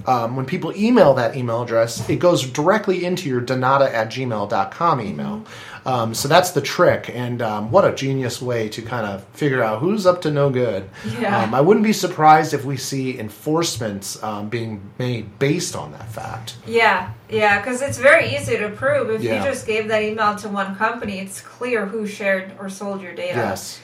um, 0.06 0.36
when 0.36 0.46
people 0.46 0.72
email 0.76 1.14
that 1.14 1.36
email 1.36 1.62
address, 1.62 2.08
it 2.08 2.20
goes 2.20 2.48
directly 2.48 3.04
into 3.04 3.28
your 3.28 3.40
donata 3.40 3.92
at 3.92 4.10
gmail.com 4.10 5.00
email. 5.00 5.44
Um, 5.86 6.14
so 6.14 6.28
that's 6.28 6.52
the 6.52 6.62
trick, 6.62 7.10
and 7.12 7.42
um, 7.42 7.70
what 7.70 7.84
a 7.84 7.94
genius 7.94 8.40
way 8.40 8.70
to 8.70 8.80
kind 8.80 9.06
of 9.06 9.22
figure 9.34 9.62
out 9.62 9.80
who's 9.80 10.06
up 10.06 10.22
to 10.22 10.30
no 10.30 10.48
good. 10.48 10.88
Yeah. 11.20 11.42
Um, 11.42 11.54
I 11.54 11.60
wouldn't 11.60 11.84
be 11.84 11.92
surprised 11.92 12.54
if 12.54 12.64
we 12.64 12.78
see 12.78 13.18
enforcements 13.18 14.22
um, 14.22 14.48
being 14.48 14.80
made 14.98 15.38
based 15.38 15.76
on 15.76 15.92
that 15.92 16.08
fact. 16.10 16.56
Yeah, 16.66 17.12
yeah, 17.28 17.60
because 17.60 17.82
it's 17.82 17.98
very 17.98 18.34
easy 18.34 18.56
to 18.56 18.70
prove. 18.70 19.10
If 19.10 19.22
Yeah. 19.22 19.38
you 19.44 19.50
just 19.50 19.66
gave 19.66 19.88
that 19.88 20.02
email 20.02 20.36
to 20.36 20.48
one 20.48 20.74
company, 20.76 21.18
it's 21.20 21.40
clear 21.42 21.84
who 21.84 22.06
shared 22.06 22.52
or 22.58 22.70
sold 22.70 23.02
your 23.02 23.14
data. 23.14 23.36
Yes. 23.36 23.78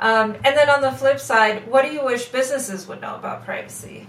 Um, 0.00 0.34
and 0.44 0.56
then 0.56 0.68
on 0.68 0.80
the 0.82 0.90
flip 0.90 1.20
side, 1.20 1.68
what 1.68 1.84
do 1.84 1.92
you 1.92 2.04
wish 2.04 2.26
businesses 2.26 2.88
would 2.88 3.00
know 3.00 3.14
about 3.14 3.44
privacy? 3.44 4.08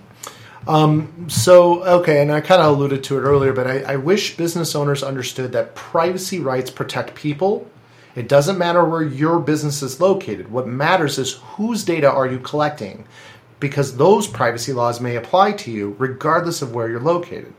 Um, 0.68 1.30
so, 1.30 1.84
okay, 1.84 2.22
and 2.22 2.32
I 2.32 2.42
kind 2.42 2.62
of 2.62 2.76
alluded 2.76 3.04
to 3.06 3.18
it 3.18 3.22
earlier, 3.22 3.54
but 3.54 3.68
I, 3.68 3.82
I 3.82 3.96
wish 3.98 4.36
business 4.36 4.74
owners 4.74 5.04
understood 5.04 5.52
that 5.52 5.76
privacy 5.76 6.40
rights 6.40 6.72
protect 6.72 7.14
people. 7.14 7.70
It 8.16 8.28
doesn't 8.28 8.58
matter 8.58 8.84
where 8.84 9.04
your 9.04 9.40
business 9.40 9.84
is 9.84 10.02
located. 10.02 10.50
What 10.50 10.68
matters 10.68 11.20
is 11.20 11.34
whose 11.34 11.84
data 11.84 12.10
are 12.10 12.26
you 12.26 12.40
collecting, 12.40 13.06
because 13.60 13.98
those 13.98 14.28
privacy 14.28 14.74
laws 14.74 15.00
may 15.00 15.18
apply 15.18 15.52
to 15.54 15.72
you 15.72 15.96
regardless 16.00 16.62
of 16.62 16.74
where 16.74 16.90
you're 16.90 17.00
located. 17.00 17.54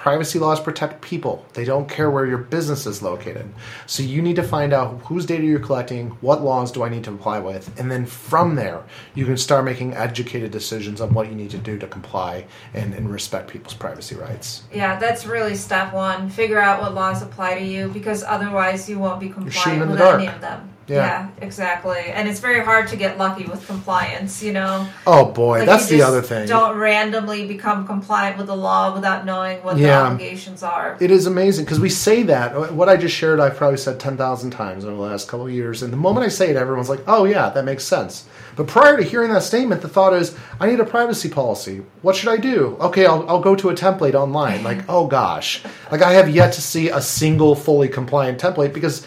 Privacy 0.00 0.38
laws 0.38 0.58
protect 0.58 1.02
people. 1.02 1.44
They 1.52 1.66
don't 1.66 1.86
care 1.86 2.10
where 2.10 2.24
your 2.24 2.38
business 2.38 2.86
is 2.86 3.02
located. 3.02 3.52
So 3.84 4.02
you 4.02 4.22
need 4.22 4.36
to 4.36 4.42
find 4.42 4.72
out 4.72 4.98
whose 5.02 5.26
data 5.26 5.44
you're 5.44 5.60
collecting, 5.60 6.08
what 6.22 6.42
laws 6.42 6.72
do 6.72 6.82
I 6.82 6.88
need 6.88 7.04
to 7.04 7.10
comply 7.10 7.38
with, 7.38 7.78
and 7.78 7.90
then 7.90 8.06
from 8.06 8.54
there, 8.54 8.82
you 9.14 9.26
can 9.26 9.36
start 9.36 9.66
making 9.66 9.92
educated 9.92 10.52
decisions 10.52 11.02
on 11.02 11.12
what 11.12 11.28
you 11.28 11.34
need 11.34 11.50
to 11.50 11.58
do 11.58 11.78
to 11.78 11.86
comply 11.86 12.46
and, 12.72 12.94
and 12.94 13.12
respect 13.12 13.50
people's 13.50 13.74
privacy 13.74 14.14
rights. 14.14 14.62
Yeah, 14.72 14.98
that's 14.98 15.26
really 15.26 15.54
step 15.54 15.92
one. 15.92 16.30
Figure 16.30 16.58
out 16.58 16.80
what 16.80 16.94
laws 16.94 17.20
apply 17.20 17.58
to 17.58 17.64
you 17.64 17.88
because 17.88 18.22
otherwise 18.22 18.88
you 18.88 18.98
won't 18.98 19.20
be 19.20 19.28
compliant 19.28 19.90
with 19.90 20.00
any 20.00 20.28
of 20.28 20.40
them. 20.40 20.70
Yeah. 20.90 21.28
exactly. 21.40 22.00
And 22.06 22.28
it's 22.28 22.40
very 22.40 22.64
hard 22.64 22.88
to 22.88 22.96
get 22.96 23.18
lucky 23.18 23.44
with 23.44 23.66
compliance, 23.66 24.42
you 24.42 24.52
know? 24.52 24.88
Oh 25.06 25.26
boy, 25.26 25.58
Like, 25.58 25.66
that's 25.66 25.88
the 25.88 26.02
other 26.02 26.22
thing. 26.22 26.46
Don't 26.48 26.76
randomly 26.76 27.46
become 27.46 27.86
compliant 27.86 28.38
with 28.38 28.46
the 28.46 28.56
law 28.56 28.94
without 28.94 29.24
knowing 29.24 29.58
what 29.62 29.76
the 29.76 29.90
obligations 29.90 30.62
are. 30.62 30.96
It 31.00 31.10
is 31.10 31.26
amazing 31.26 31.64
because 31.64 31.80
we 31.80 31.88
say 31.88 32.22
that. 32.24 32.54
Uh, 32.54 32.66
what 32.68 32.88
I 32.88 32.96
just 32.96 33.14
shared, 33.14 33.40
I've 33.40 33.56
probably 33.56 33.78
said 33.78 33.98
10,000 34.00 34.50
times 34.50 34.84
over 34.84 34.94
the 34.94 35.00
last 35.02 35.28
couple 35.28 35.46
of 35.46 35.52
years. 35.52 35.82
And 35.82 35.92
the 35.92 35.96
moment 35.96 36.26
I 36.26 36.28
say 36.28 36.50
it, 36.50 36.56
everyone's 36.56 36.88
like, 36.88 37.02
oh, 37.06 37.24
yeah, 37.24 37.50
that 37.50 37.64
makes 37.64 37.84
sense. 37.84 38.26
But 38.56 38.66
prior 38.66 38.96
to 38.96 39.02
hearing 39.02 39.32
that 39.32 39.42
statement, 39.42 39.80
the 39.82 39.88
thought 39.88 40.12
is, 40.12 40.36
I 40.58 40.66
need 40.66 40.80
a 40.80 40.84
privacy 40.84 41.28
policy. 41.28 41.82
What 42.02 42.16
should 42.16 42.28
I 42.28 42.36
do? 42.36 42.76
Okay, 42.80 43.06
I'll, 43.06 43.28
I'll 43.28 43.40
go 43.40 43.54
to 43.56 43.70
a 43.70 43.74
template 43.74 44.14
online. 44.14 44.62
Like, 44.64 44.84
oh 44.88 45.06
gosh. 45.06 45.62
Like, 45.90 46.02
I 46.02 46.12
have 46.12 46.28
yet 46.28 46.52
to 46.54 46.60
see 46.60 46.88
a 46.90 47.00
single 47.00 47.54
fully 47.54 47.88
compliant 47.88 48.40
template 48.40 48.72
because, 48.74 49.06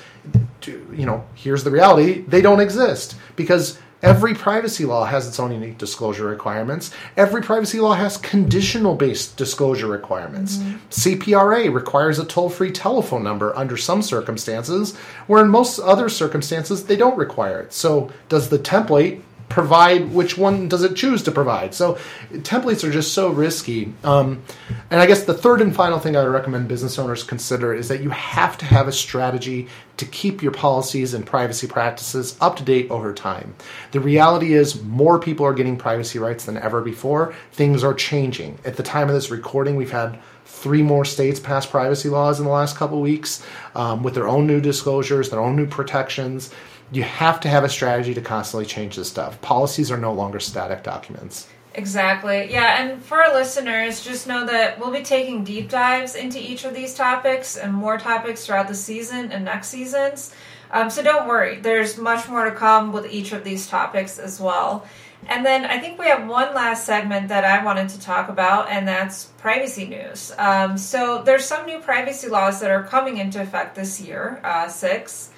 you 0.71 1.05
know, 1.05 1.25
here's 1.35 1.63
the 1.63 1.71
reality 1.71 2.21
they 2.21 2.41
don't 2.41 2.59
exist. 2.59 3.15
Because 3.35 3.79
Every 4.03 4.33
privacy 4.33 4.83
law 4.83 5.05
has 5.05 5.29
its 5.29 5.39
own 5.39 5.53
unique 5.53 5.77
disclosure 5.77 6.25
requirements. 6.25 6.91
Every 7.15 7.41
privacy 7.41 7.79
law 7.79 7.93
has 7.93 8.17
conditional 8.17 8.95
based 8.95 9.37
disclosure 9.37 9.87
requirements. 9.87 10.57
Mm-hmm. 10.57 10.77
CPRA 10.89 11.73
requires 11.73 12.19
a 12.19 12.25
toll 12.25 12.49
free 12.49 12.71
telephone 12.73 13.23
number 13.23 13.55
under 13.55 13.77
some 13.77 14.01
circumstances, 14.01 14.97
where 15.27 15.41
in 15.41 15.49
most 15.49 15.79
other 15.79 16.09
circumstances 16.09 16.83
they 16.83 16.97
don't 16.97 17.17
require 17.17 17.61
it. 17.61 17.71
So, 17.71 18.11
does 18.27 18.49
the 18.49 18.59
template 18.59 19.21
provide 19.49 20.11
which 20.11 20.37
one 20.37 20.67
does 20.67 20.83
it 20.83 20.95
choose 20.95 21.23
to 21.23 21.31
provide? 21.31 21.73
So 21.73 21.97
templates 22.31 22.83
are 22.83 22.91
just 22.91 23.13
so 23.13 23.29
risky. 23.29 23.93
Um, 24.03 24.43
and 24.89 25.01
i 25.01 25.05
guess 25.05 25.23
the 25.23 25.33
third 25.33 25.59
and 25.61 25.75
final 25.75 25.99
thing 25.99 26.15
i 26.15 26.23
would 26.23 26.31
recommend 26.31 26.67
business 26.67 26.99
owners 26.99 27.23
consider 27.23 27.73
is 27.73 27.87
that 27.87 28.01
you 28.01 28.11
have 28.11 28.57
to 28.59 28.65
have 28.65 28.87
a 28.87 28.91
strategy 28.91 29.67
to 29.97 30.05
keep 30.05 30.41
your 30.41 30.51
policies 30.51 31.13
and 31.13 31.25
privacy 31.25 31.67
practices 31.67 32.35
up 32.41 32.55
to 32.55 32.63
date 32.63 32.89
over 32.89 33.13
time. 33.13 33.53
The 33.91 33.99
reality 33.99 34.53
is 34.53 34.81
more 34.83 35.19
people 35.19 35.45
are 35.45 35.53
getting 35.53 35.77
privacy 35.77 36.17
rights 36.19 36.45
than 36.45 36.57
ever 36.57 36.81
before. 36.81 37.33
Things 37.51 37.83
are 37.83 37.93
changing. 37.93 38.57
At 38.65 38.75
the 38.75 38.83
time 38.83 39.07
of 39.07 39.13
this 39.13 39.29
recording 39.29 39.75
we've 39.75 39.91
had 39.91 40.19
three 40.45 40.81
more 40.81 41.05
states 41.05 41.39
pass 41.39 41.65
privacy 41.65 42.09
laws 42.09 42.39
in 42.39 42.45
the 42.45 42.51
last 42.51 42.77
couple 42.77 43.01
weeks 43.01 43.45
um, 43.75 44.03
with 44.03 44.13
their 44.13 44.27
own 44.27 44.45
new 44.45 44.61
disclosures 44.61 45.29
their 45.29 45.39
own 45.39 45.55
new 45.55 45.65
protections 45.65 46.53
you 46.93 47.03
have 47.03 47.39
to 47.41 47.49
have 47.49 47.63
a 47.63 47.69
strategy 47.69 48.13
to 48.13 48.21
constantly 48.21 48.65
change 48.65 48.95
this 48.95 49.09
stuff. 49.09 49.41
Policies 49.41 49.91
are 49.91 49.97
no 49.97 50.13
longer 50.13 50.39
static 50.39 50.83
documents. 50.83 51.47
Exactly. 51.75 52.51
Yeah, 52.51 52.83
and 52.83 53.03
for 53.03 53.23
our 53.23 53.33
listeners, 53.33 54.03
just 54.03 54.27
know 54.27 54.45
that 54.45 54.79
we'll 54.79 54.91
be 54.91 55.01
taking 55.01 55.43
deep 55.43 55.69
dives 55.69 56.13
into 56.13 56.39
each 56.39 56.65
of 56.65 56.75
these 56.75 56.93
topics 56.93 57.57
and 57.57 57.73
more 57.73 57.97
topics 57.97 58.45
throughout 58.45 58.67
the 58.67 58.75
season 58.75 59.31
and 59.31 59.45
next 59.45 59.69
seasons. 59.69 60.35
Um, 60.69 60.89
so 60.89 61.01
don't 61.01 61.27
worry, 61.27 61.59
there's 61.59 61.97
much 61.97 62.29
more 62.29 62.45
to 62.45 62.51
come 62.51 62.93
with 62.93 63.11
each 63.11 63.31
of 63.31 63.43
these 63.43 63.67
topics 63.67 64.19
as 64.19 64.39
well. 64.39 64.85
And 65.27 65.45
then 65.45 65.65
I 65.65 65.79
think 65.79 65.99
we 65.99 66.07
have 66.07 66.27
one 66.27 66.53
last 66.53 66.85
segment 66.85 67.29
that 67.29 67.45
I 67.45 67.63
wanted 67.63 67.89
to 67.89 67.99
talk 67.99 68.29
about, 68.29 68.69
and 68.69 68.87
that's 68.87 69.25
privacy 69.37 69.85
news. 69.85 70.33
Um, 70.37 70.77
so 70.77 71.23
there's 71.23 71.45
some 71.45 71.65
new 71.65 71.79
privacy 71.79 72.27
laws 72.27 72.59
that 72.59 72.71
are 72.71 72.83
coming 72.83 73.17
into 73.17 73.41
effect 73.41 73.75
this 73.75 74.01
year, 74.01 74.41
uh, 74.43 74.67
six. 74.67 75.29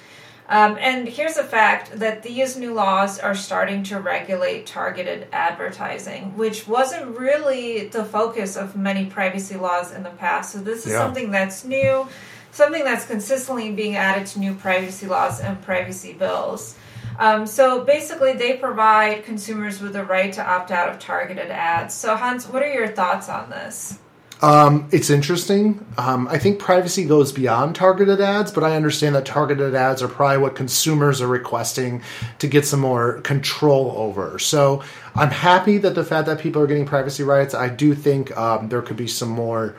Um, 0.47 0.77
and 0.79 1.07
here's 1.07 1.35
the 1.35 1.43
fact 1.43 1.97
that 1.99 2.21
these 2.21 2.55
new 2.55 2.73
laws 2.73 3.19
are 3.19 3.33
starting 3.33 3.81
to 3.83 3.99
regulate 3.99 4.67
targeted 4.67 5.27
advertising, 5.31 6.37
which 6.37 6.67
wasn't 6.67 7.17
really 7.17 7.87
the 7.87 8.05
focus 8.05 8.55
of 8.55 8.75
many 8.75 9.07
privacy 9.07 9.55
laws 9.55 9.91
in 9.91 10.03
the 10.03 10.11
past. 10.11 10.51
So 10.53 10.59
this 10.59 10.85
is 10.85 10.93
Yeah. 10.93 10.99
something 10.99 11.31
that's 11.31 11.63
new, 11.63 12.07
something 12.51 12.83
that's 12.83 13.05
consistently 13.05 13.71
being 13.71 13.95
added 13.95 14.27
to 14.27 14.39
new 14.39 14.53
privacy 14.53 15.07
laws 15.07 15.39
and 15.39 15.59
privacy 15.63 16.13
bills. 16.13 16.75
Um, 17.17 17.47
so 17.47 17.83
basically, 17.83 18.33
they 18.33 18.57
provide 18.57 19.23
consumers 19.23 19.81
with 19.81 19.93
the 19.93 20.03
right 20.03 20.31
to 20.33 20.45
opt 20.45 20.69
out 20.69 20.89
of 20.89 20.99
targeted 20.99 21.49
ads. 21.49 21.93
So 21.95 22.15
Hans, 22.15 22.47
what 22.47 22.61
are 22.61 22.71
your 22.71 22.89
thoughts 22.89 23.29
on 23.29 23.49
this? 23.49 23.97
Um, 24.41 24.89
it's 24.91 25.09
interesting. 25.09 25.85
Um, 25.97 26.27
I 26.27 26.37
think 26.37 26.59
privacy 26.59 27.05
goes 27.05 27.31
beyond 27.31 27.75
targeted 27.75 28.19
ads, 28.19 28.51
but 28.51 28.63
I 28.63 28.75
understand 28.75 29.15
that 29.15 29.25
targeted 29.25 29.73
ads 29.73 30.03
are 30.03 30.07
probably 30.07 30.39
what 30.39 30.55
consumers 30.55 31.21
are 31.21 31.27
requesting 31.27 32.01
to 32.39 32.47
get 32.47 32.65
some 32.65 32.81
more 32.81 33.21
control 33.21 33.93
over. 33.95 34.37
So 34.37 34.83
I'm 35.15 35.31
happy 35.31 35.77
that 35.79 35.95
the 35.95 36.03
fact 36.03 36.27
that 36.27 36.39
people 36.39 36.61
are 36.61 36.67
getting 36.67 36.85
privacy 36.85 37.23
rights. 37.23 37.53
I 37.53 37.69
do 37.69 37.95
think 37.95 38.35
um, 38.37 38.69
there 38.69 38.81
could 38.81 38.97
be 38.97 39.07
some 39.07 39.29
more 39.29 39.75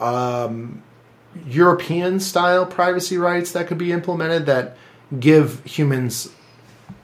um, 0.00 0.82
European 1.46 2.20
style 2.20 2.66
privacy 2.66 3.16
rights 3.16 3.52
that 3.52 3.66
could 3.66 3.78
be 3.78 3.90
implemented 3.90 4.46
that 4.46 4.76
give 5.18 5.64
humans 5.64 6.30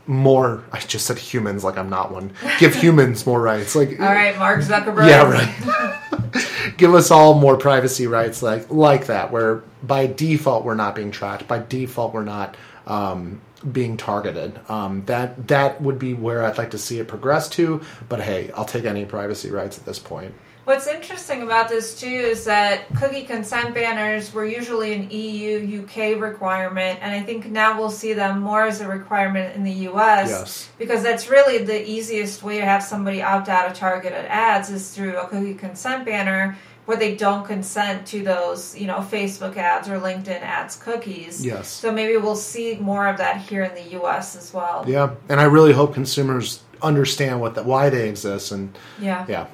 more 0.07 0.65
I 0.73 0.81
just 0.81 1.07
said 1.07 1.19
humans 1.19 1.63
like 1.63 1.79
I'm 1.79 1.89
not 1.89 2.11
one. 2.13 2.33
Give 2.59 2.75
humans 2.83 3.27
more 3.27 3.41
rights. 3.41 3.77
Like 3.77 4.01
All 4.01 4.07
right, 4.07 4.37
Mark 4.39 4.61
Zuckerberg. 4.61 5.09
Yeah, 5.09 5.31
right. 5.31 6.47
Give 6.77 6.95
us 6.95 7.11
all 7.11 7.35
more 7.35 7.57
privacy 7.57 8.07
rights 8.07 8.43
like 8.43 8.71
like 8.71 9.07
that 9.07 9.31
where 9.33 9.63
by 9.83 10.07
default 10.07 10.65
we're 10.65 10.75
not 10.75 10.95
being 10.95 11.11
tracked. 11.11 11.47
By 11.49 11.59
default 11.61 12.15
we're 12.15 12.25
not 12.25 12.57
um, 12.87 13.41
being 13.73 13.97
targeted. 13.97 14.59
Um, 14.69 15.05
that 15.07 15.49
that 15.49 15.81
would 15.81 15.99
be 15.99 16.15
where 16.15 16.45
I'd 16.45 16.59
like 16.59 16.71
to 16.73 16.79
see 16.79 16.99
it 16.99 17.09
progress 17.09 17.49
to, 17.51 17.81
but 18.09 18.21
hey, 18.21 18.51
I'll 18.53 18.65
take 18.65 18.85
any 18.85 19.05
privacy 19.05 19.51
rights 19.51 19.79
at 19.79 19.85
this 19.85 19.99
point. 19.99 20.35
What's 20.71 20.87
interesting 20.87 21.43
about 21.43 21.69
this 21.69 21.99
too 21.99 22.07
is 22.07 22.45
that 22.45 22.87
cookie 22.95 23.25
consent 23.25 23.75
banners 23.75 24.33
were 24.33 24.47
usually 24.47 24.95
an 24.95 25.11
EU 25.11 25.83
UK 25.83 26.21
requirement, 26.23 27.01
and 27.03 27.13
I 27.13 27.25
think 27.25 27.51
now 27.51 27.77
we'll 27.77 27.91
see 27.91 28.13
them 28.13 28.39
more 28.41 28.63
as 28.63 28.81
a 28.81 28.87
requirement 28.87 29.57
in 29.57 29.65
the 29.65 29.89
US 29.89 30.31
Yes. 30.31 30.71
because 30.79 31.03
that's 31.03 31.29
really 31.29 31.59
the 31.59 31.91
easiest 31.91 32.45
way 32.45 32.59
to 32.61 32.65
have 32.65 32.85
somebody 32.85 33.21
opt 33.21 33.49
out 33.49 33.69
of 33.69 33.75
targeted 33.77 34.27
ads 34.27 34.71
is 34.71 34.93
through 34.93 35.17
a 35.17 35.27
cookie 35.27 35.55
consent 35.55 36.05
banner 36.05 36.57
where 36.85 36.97
they 36.97 37.17
don't 37.17 37.45
consent 37.45 38.07
to 38.07 38.23
those, 38.23 38.79
you 38.79 38.87
know, 38.87 38.99
Facebook 38.99 39.57
ads 39.57 39.89
or 39.89 39.99
LinkedIn 39.99 40.41
ads 40.41 40.77
cookies. 40.77 41.45
Yes. 41.45 41.67
So 41.67 41.91
maybe 41.91 42.17
we'll 42.17 42.37
see 42.37 42.77
more 42.77 43.09
of 43.09 43.17
that 43.17 43.39
here 43.39 43.65
in 43.65 43.75
the 43.75 43.99
US 44.01 44.37
as 44.37 44.55
well. 44.55 44.85
Yeah, 44.87 45.15
and 45.29 45.41
I 45.41 45.45
really 45.47 45.73
hope 45.73 45.95
consumers 45.95 46.63
understand 46.81 47.41
what 47.41 47.57
that 47.57 47.65
why 47.67 47.91
they 47.91 48.09
exist 48.09 48.53
and 48.53 48.79
Yeah. 49.01 49.27
yeah. 49.29 49.47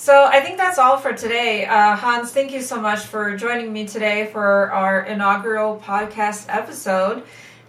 So 0.00 0.24
I 0.24 0.40
think 0.40 0.56
that's 0.56 0.78
all 0.78 0.96
for 0.96 1.12
today. 1.12 1.66
Uh, 1.66 1.94
Hans, 1.94 2.32
thank 2.32 2.52
you 2.52 2.62
so 2.62 2.80
much 2.80 3.00
for 3.00 3.36
joining 3.36 3.70
me 3.70 3.86
today 3.86 4.30
for 4.32 4.72
our 4.72 5.02
inaugural 5.02 5.78
podcast 5.78 6.46
episode. 6.48 7.22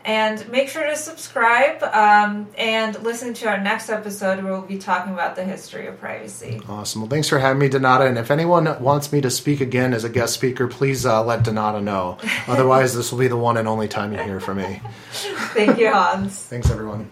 And 0.05 0.47
make 0.47 0.69
sure 0.69 0.85
to 0.85 0.95
subscribe 0.95 1.83
um, 1.83 2.47
and 2.57 2.97
listen 3.03 3.33
to 3.33 3.49
our 3.49 3.59
next 3.59 3.89
episode 3.89 4.41
where 4.41 4.53
we'll 4.53 4.61
be 4.61 4.77
talking 4.77 5.11
about 5.13 5.35
the 5.35 5.43
history 5.43 5.87
of 5.87 5.99
privacy. 5.99 6.61
Awesome. 6.69 7.01
Well, 7.01 7.09
thanks 7.09 7.27
for 7.27 7.37
having 7.37 7.59
me, 7.59 7.67
Donata. 7.67 8.07
And 8.07 8.17
if 8.17 8.31
anyone 8.31 8.81
wants 8.81 9.11
me 9.11 9.19
to 9.19 9.29
speak 9.29 9.59
again 9.59 9.93
as 9.93 10.05
a 10.05 10.09
guest 10.09 10.33
speaker, 10.33 10.69
please 10.69 11.05
uh, 11.05 11.25
let 11.25 11.43
Donata 11.43 11.83
know. 11.83 12.17
Otherwise, 12.47 12.95
this 12.95 13.11
will 13.11 13.19
be 13.19 13.27
the 13.27 13.35
one 13.35 13.57
and 13.57 13.67
only 13.67 13.89
time 13.89 14.13
you 14.13 14.19
hear 14.19 14.39
from 14.39 14.59
me. 14.59 14.81
Thank 15.11 15.77
you, 15.77 15.91
Hans. 15.91 16.43
Thanks, 16.43 16.71
everyone. 16.71 17.11